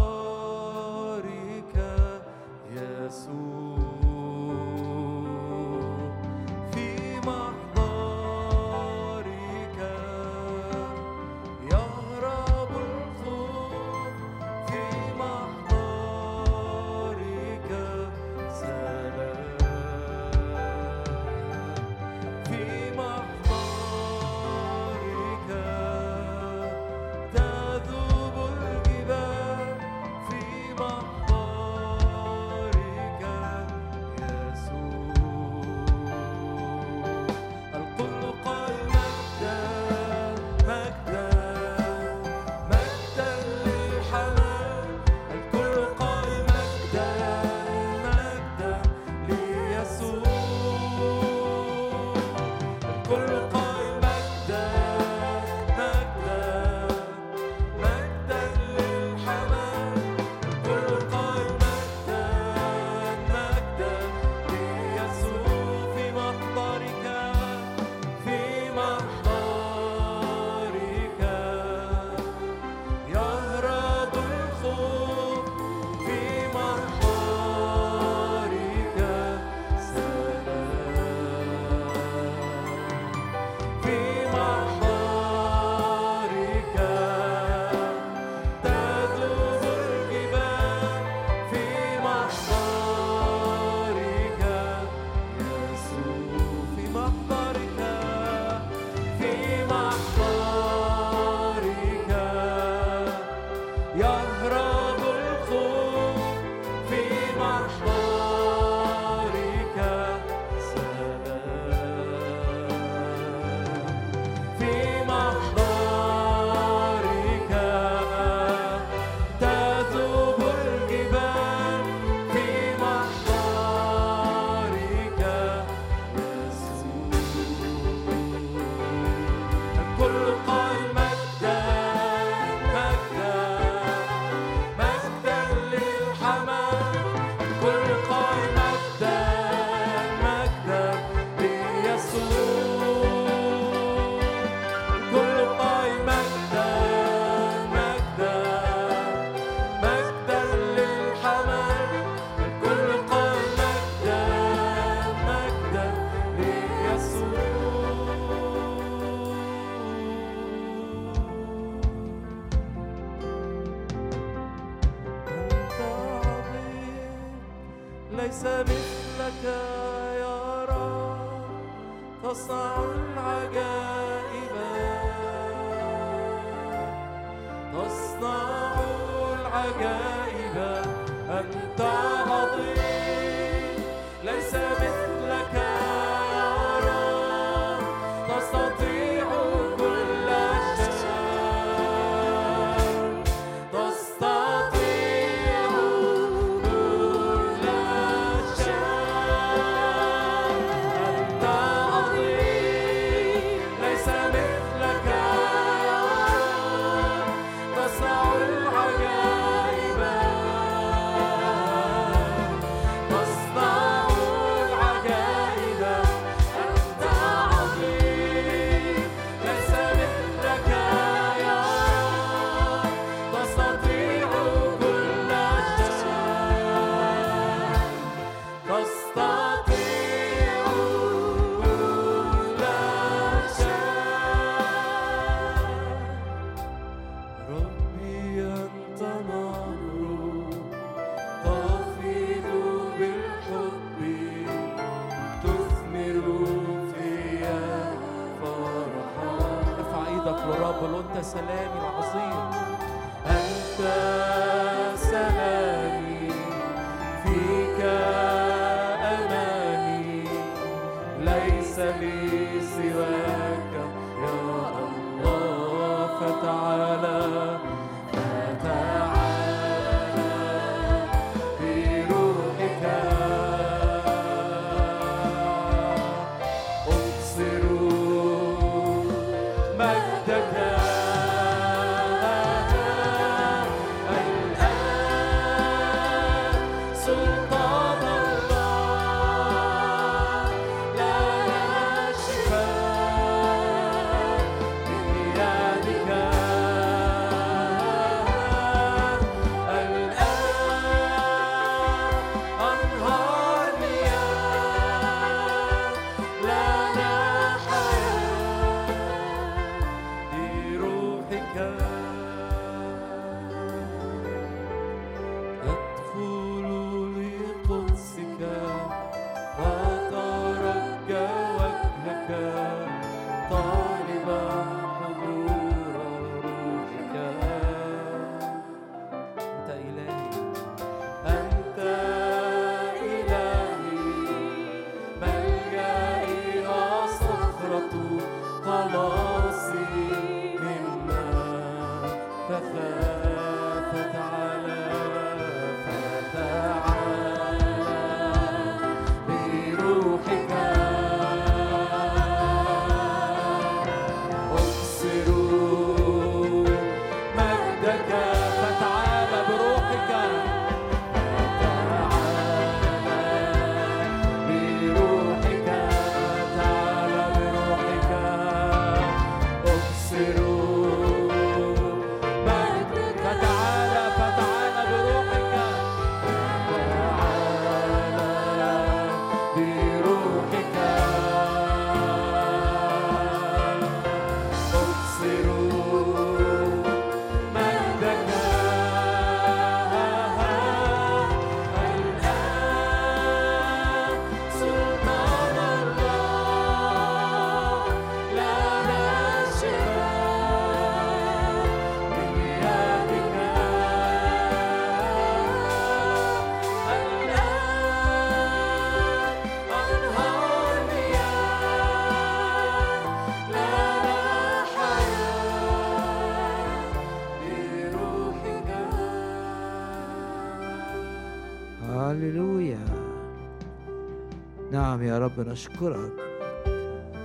نعم 425.02 425.10
يا 425.10 425.18
رب 425.18 425.40
نشكرك. 425.40 426.12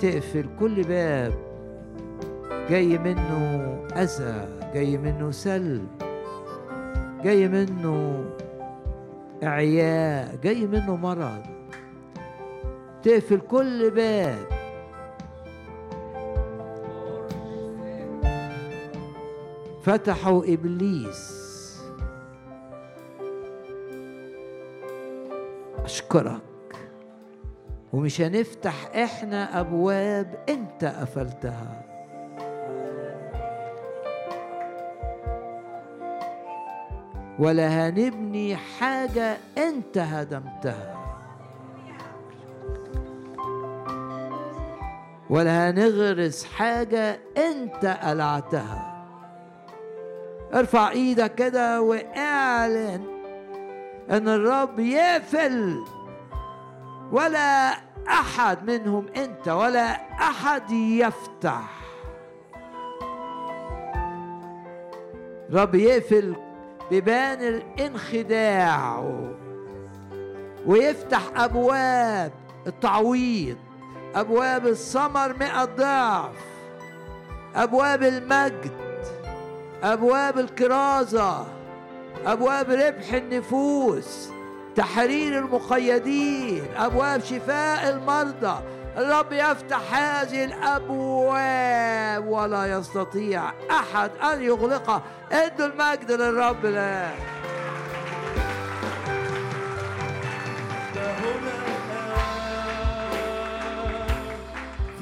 تقفل 0.01 0.45
كل 0.59 0.83
باب. 0.83 1.33
جاي 2.69 2.97
منه 2.97 3.39
أذى 3.95 4.47
جاي 4.73 4.97
منه 4.97 5.31
سلب. 5.31 5.87
جاي 7.23 7.47
منه 7.47 8.25
إعياء 9.43 10.35
جاي 10.43 10.67
منه 10.67 10.95
مرض. 10.95 11.43
تقفل 13.03 13.39
كل 13.39 13.91
باب. 13.91 14.47
فتحوا 19.83 20.43
إبليس. 20.53 21.37
أشكرك. 25.85 26.47
ومش 27.98 28.22
هنفتح 28.22 28.74
إحنا 28.95 29.60
أبواب 29.60 30.44
أنت 30.49 30.86
قفلتها. 30.86 31.82
ولا 37.40 37.68
هنبني 37.90 38.56
حاجة 38.56 39.38
أنت 39.57 39.98
هدمتها. 39.98 40.95
ولا 45.30 45.69
هنغرس 45.69 46.45
حاجة 46.45 47.19
أنت 47.38 47.86
قلعتها. 47.86 49.06
ارفع 50.53 50.90
إيدك 50.90 51.36
كده 51.36 51.82
واعلن 51.82 53.07
إن 54.11 54.28
الرب 54.28 54.80
يقفل. 54.80 55.84
ولا 57.11 57.86
أحد 58.09 58.69
منهم 58.71 59.05
أنت 59.15 59.47
ولا 59.47 59.91
أحد 60.11 60.71
يفتح. 60.71 61.77
رب 65.53 65.75
يقفل 65.75 66.35
بيبان 66.89 67.41
الانخداع 67.41 69.03
ويفتح 70.65 71.21
أبواب 71.35 72.31
التعويض 72.67 73.57
أبواب 74.15 74.67
الثمر 74.67 75.34
مئة 75.39 75.65
ضعف 75.65 76.35
أبواب 77.55 78.03
المجد 78.03 78.71
أبواب 79.84 80.39
الكرازة 80.39 81.45
أبواب 82.25 82.71
ربح 82.71 83.13
النفوس. 83.13 84.29
تحرير 84.77 85.39
المقيدين 85.39 86.63
أبواب 86.77 87.23
شفاء 87.23 87.89
المرضى. 87.89 88.59
الرب 88.97 89.31
يفتح 89.31 89.93
هذه 89.93 90.43
الأبواب 90.45 92.27
ولا 92.27 92.65
يستطيع 92.65 93.43
أحد 93.71 94.11
أن 94.33 94.41
يغلقها 94.41 95.01
ادوا 95.31 95.65
المجد 95.65 96.11
للرب 96.11 96.65
لا. 96.65 97.09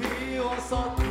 في 0.00 0.40
وسطنا 0.40 1.05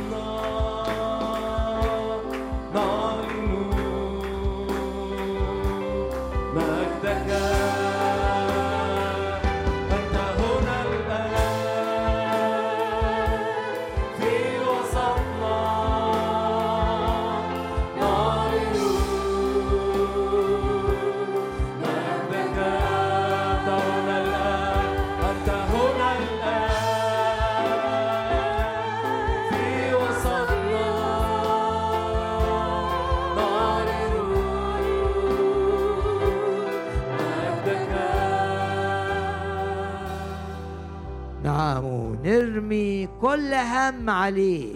كل 43.36 43.54
هم 43.54 44.10
عليه. 44.10 44.74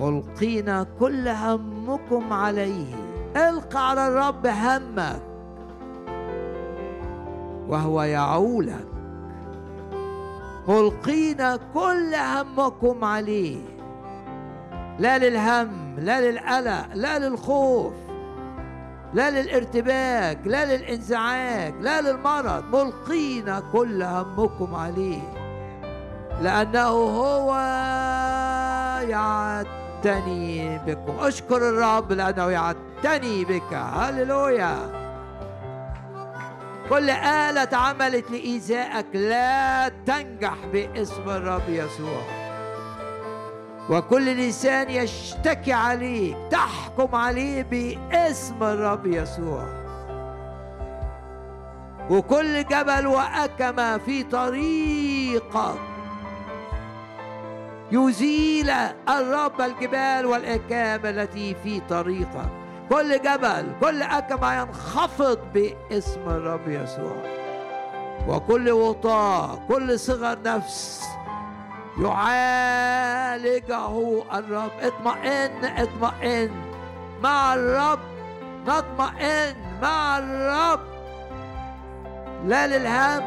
ملقين 0.00 0.82
كل 1.00 1.28
همكم 1.28 2.32
عليه. 2.32 2.94
القى 3.36 3.90
على 3.90 4.08
الرب 4.08 4.46
همك. 4.46 5.22
وهو 7.68 8.02
يعولك. 8.02 8.86
ملقين 10.68 11.56
كل 11.74 12.14
همكم 12.14 13.04
عليه. 13.04 13.58
لا 14.98 15.18
للهم 15.18 15.98
لا 15.98 16.30
للقلق 16.30 16.94
لا 16.94 17.18
للخوف 17.18 17.92
لا 19.14 19.30
للارتباك 19.30 20.38
لا 20.44 20.76
للانزعاج 20.76 21.74
لا 21.80 22.00
للمرض. 22.00 22.64
ملقين 22.74 23.58
كل 23.72 24.02
همكم 24.02 24.74
عليه. 24.74 25.37
لأنه 26.42 26.88
هو 26.88 27.54
يعتني 29.08 30.78
بكم. 30.78 31.16
أشكر 31.20 31.56
الرب 31.56 32.12
لأنه 32.12 32.50
يعتني 32.50 33.44
بك. 33.44 33.72
هللويا. 33.74 34.76
كل 36.90 37.10
آلة 37.10 37.62
اتعملت 37.62 38.30
لإيذائك 38.30 39.06
لا 39.14 39.88
تنجح 39.88 40.54
باسم 40.72 41.22
الرب 41.26 41.68
يسوع. 41.68 42.22
وكل 43.90 44.36
لسان 44.36 44.90
يشتكي 44.90 45.72
عليك 45.72 46.36
تحكم 46.50 47.14
عليه 47.14 47.62
باسم 47.62 48.62
الرب 48.62 49.06
يسوع. 49.06 49.64
وكل 52.10 52.64
جبل 52.64 53.06
وأكمة 53.06 53.98
في 53.98 54.22
طريقك. 54.22 55.87
يزيل 57.92 58.70
الرب 59.08 59.60
الجبال 59.60 60.26
والأكام 60.26 61.06
التي 61.06 61.54
في 61.62 61.80
طريقك 61.80 62.48
كل 62.88 63.22
جبل 63.22 63.66
كل 63.80 64.02
أكمة 64.02 64.54
ينخفض 64.54 65.38
باسم 65.54 66.20
الرب 66.26 66.68
يسوع. 66.68 67.16
وكل 68.28 68.70
وطاء 68.70 69.62
كل 69.68 69.98
صغر 69.98 70.38
نفس 70.44 71.04
يعالجه 72.00 73.88
الرب. 74.34 74.70
اطمئن 74.80 75.64
اطمئن. 75.64 76.50
مع 77.22 77.54
الرب 77.54 77.98
نطمئن. 78.66 79.54
مع 79.82 80.18
الرب. 80.18 80.80
لا 82.46 82.66
للهم 82.66 83.22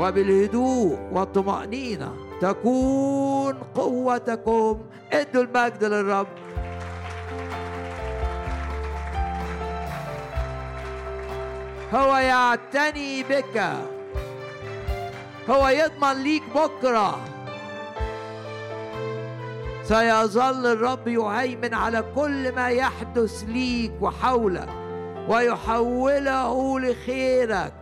وبالهدوء 0.00 0.98
والطمأنينة. 1.12 2.31
تكون 2.42 3.54
قوتكم. 3.74 4.78
ادوا 5.12 5.42
المجد 5.42 5.84
للرب. 5.84 6.26
هو 11.94 12.16
يعتني 12.16 13.22
بك. 13.22 13.72
هو 15.50 15.68
يضمن 15.68 16.22
ليك 16.22 16.42
بكرة. 16.54 17.18
سيظل 19.84 20.66
الرب 20.66 21.08
يهيمن 21.08 21.74
على 21.74 22.04
كل 22.14 22.54
ما 22.54 22.68
يحدث 22.68 23.44
ليك 23.48 23.92
وحولك 24.00 24.68
ويحوله 25.28 26.80
لخيرك. 26.80 27.81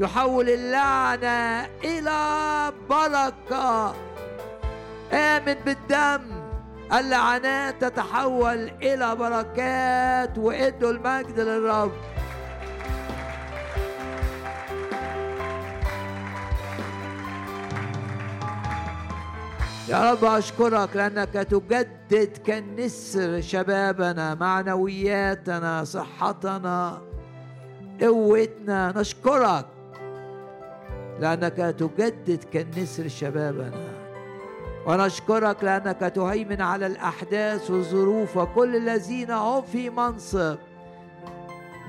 يحول 0.00 0.48
اللعنة 0.48 1.68
إلى 1.84 2.72
بركة. 2.90 3.94
آمن 5.12 5.54
بالدم. 5.64 6.38
اللعنات 6.92 7.84
تتحول 7.84 8.70
إلى 8.82 9.16
بركات 9.16 10.38
وإدوا 10.38 10.90
المجد 10.90 11.40
للرب. 11.40 11.92
يا 19.88 20.12
رب 20.12 20.24
أشكرك 20.24 20.96
لأنك 20.96 21.32
تجدد 21.32 22.38
كالنسر 22.46 23.40
شبابنا 23.40 24.34
معنوياتنا 24.34 25.84
صحتنا 25.84 27.02
قوتنا. 28.00 28.92
نشكرك 28.96 29.66
لأنك 31.20 31.56
تجدد 31.78 32.44
كالنسر 32.52 33.08
شبابنا. 33.08 33.98
ونشكرك 34.86 35.64
لأنك 35.64 36.00
تهيمن 36.00 36.60
على 36.60 36.86
الأحداث 36.86 37.70
والظروف 37.70 38.36
وكل 38.36 38.76
الذين 38.76 39.30
هم 39.30 39.62
في 39.62 39.90
منصب. 39.90 40.56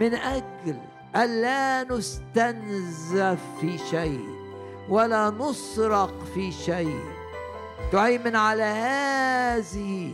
من 0.01 0.13
أجل 0.13 0.77
ألا 1.15 1.83
نستنزف 1.83 3.39
في 3.61 3.77
شيء 3.77 4.25
ولا 4.89 5.29
نسرق 5.29 6.23
في 6.33 6.51
شيء. 6.51 6.99
تهيمن 7.91 8.35
على 8.35 8.63
هذه 8.63 10.11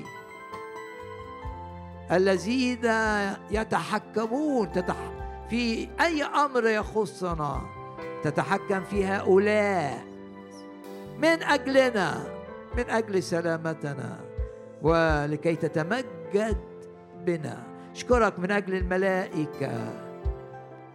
الذين 2.11 2.91
يتحكمون 3.51 4.69
في 5.49 5.89
أي 6.01 6.23
أمر 6.23 6.67
يخصنا. 6.67 7.74
تتحكم 8.26 8.84
في 8.84 9.06
هؤلاء 9.06 10.03
من 11.18 11.43
أجلنا 11.43 12.23
من 12.77 12.89
أجل 12.89 13.23
سلامتنا 13.23 14.19
ولكي 14.81 15.56
تتمجد 15.56 16.57
بنا. 17.26 17.64
اشكرك 17.91 18.39
من 18.39 18.52
أجل 18.52 18.76
الملائكة. 18.76 19.93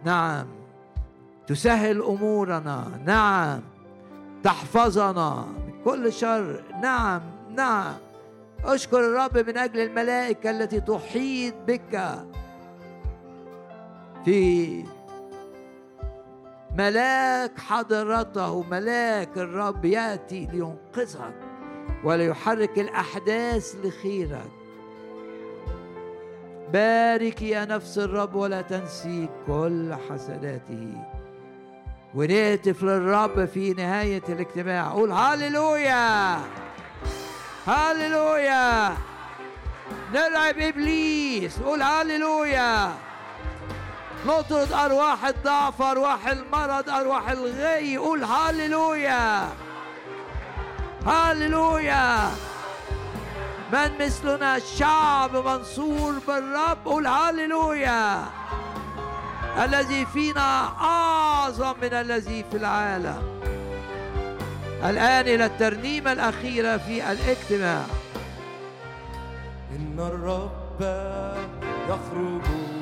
نعم. 0.05 0.47
تسهل 1.47 2.01
أمورنا. 2.01 3.01
نعم. 3.05 3.61
تحفظنا 4.43 5.45
من 5.67 5.73
كل 5.85 6.13
شر. 6.13 6.63
نعم. 6.81 7.21
نعم. 7.55 7.93
اشكر 8.65 8.99
الرب 8.99 9.37
من 9.37 9.57
أجل 9.57 9.79
الملائكة 9.79 10.49
التي 10.49 10.79
تحيط 10.79 11.53
بك. 11.67 12.23
في 14.25 14.83
ملاك 16.77 17.59
حضرته 17.59 18.63
ملاك 18.63 19.37
الرب 19.37 19.85
يأتي 19.85 20.47
لينقذك 20.53 21.33
وليحرك 22.03 22.79
الأحداث 22.79 23.75
لخيرك. 23.83 24.51
بارك 26.73 27.41
يا 27.41 27.65
نفس 27.65 27.97
الرب 27.97 28.35
ولا 28.35 28.61
تنسي 28.61 29.29
كل 29.47 29.95
حسناته. 30.09 30.93
ونهتف 32.15 32.83
للرب 32.83 33.45
في 33.45 33.73
نهاية 33.73 34.23
الاجتماع. 34.29 34.91
قول 34.91 35.11
هاليلويا 35.11 36.37
هاليلويا 37.67 38.97
نلعب 40.13 40.59
إبليس! 40.59 41.59
قول 41.59 41.81
هاليلويا 41.81 42.91
نطرد 44.25 44.71
أرواح 44.71 45.25
الضعف 45.25 45.81
أرواح 45.81 46.27
المرض 46.27 46.89
أرواح 46.89 47.29
الغي. 47.29 47.97
قول 47.97 48.23
هاليلويا 48.23 49.49
هاليلويا 51.05 52.31
من 53.73 53.91
مثلنا 53.99 54.59
شعب 54.59 55.35
منصور 55.35 56.13
بالرب 56.27 56.77
قول 56.85 57.07
هاليلويا 57.07 58.23
الذي 59.63 60.05
فينا 60.05 60.67
أعظم 60.81 61.75
من 61.81 61.93
الذي 61.93 62.45
في 62.51 62.57
العالم. 62.57 63.41
الآن 64.83 65.27
إلى 65.27 65.45
الترنيمة 65.45 66.11
الأخيرة 66.11 66.77
في 66.77 67.11
الاجتماع. 67.11 67.85
إن 69.71 69.99
الرب 69.99 70.81
يخرج 71.89 72.80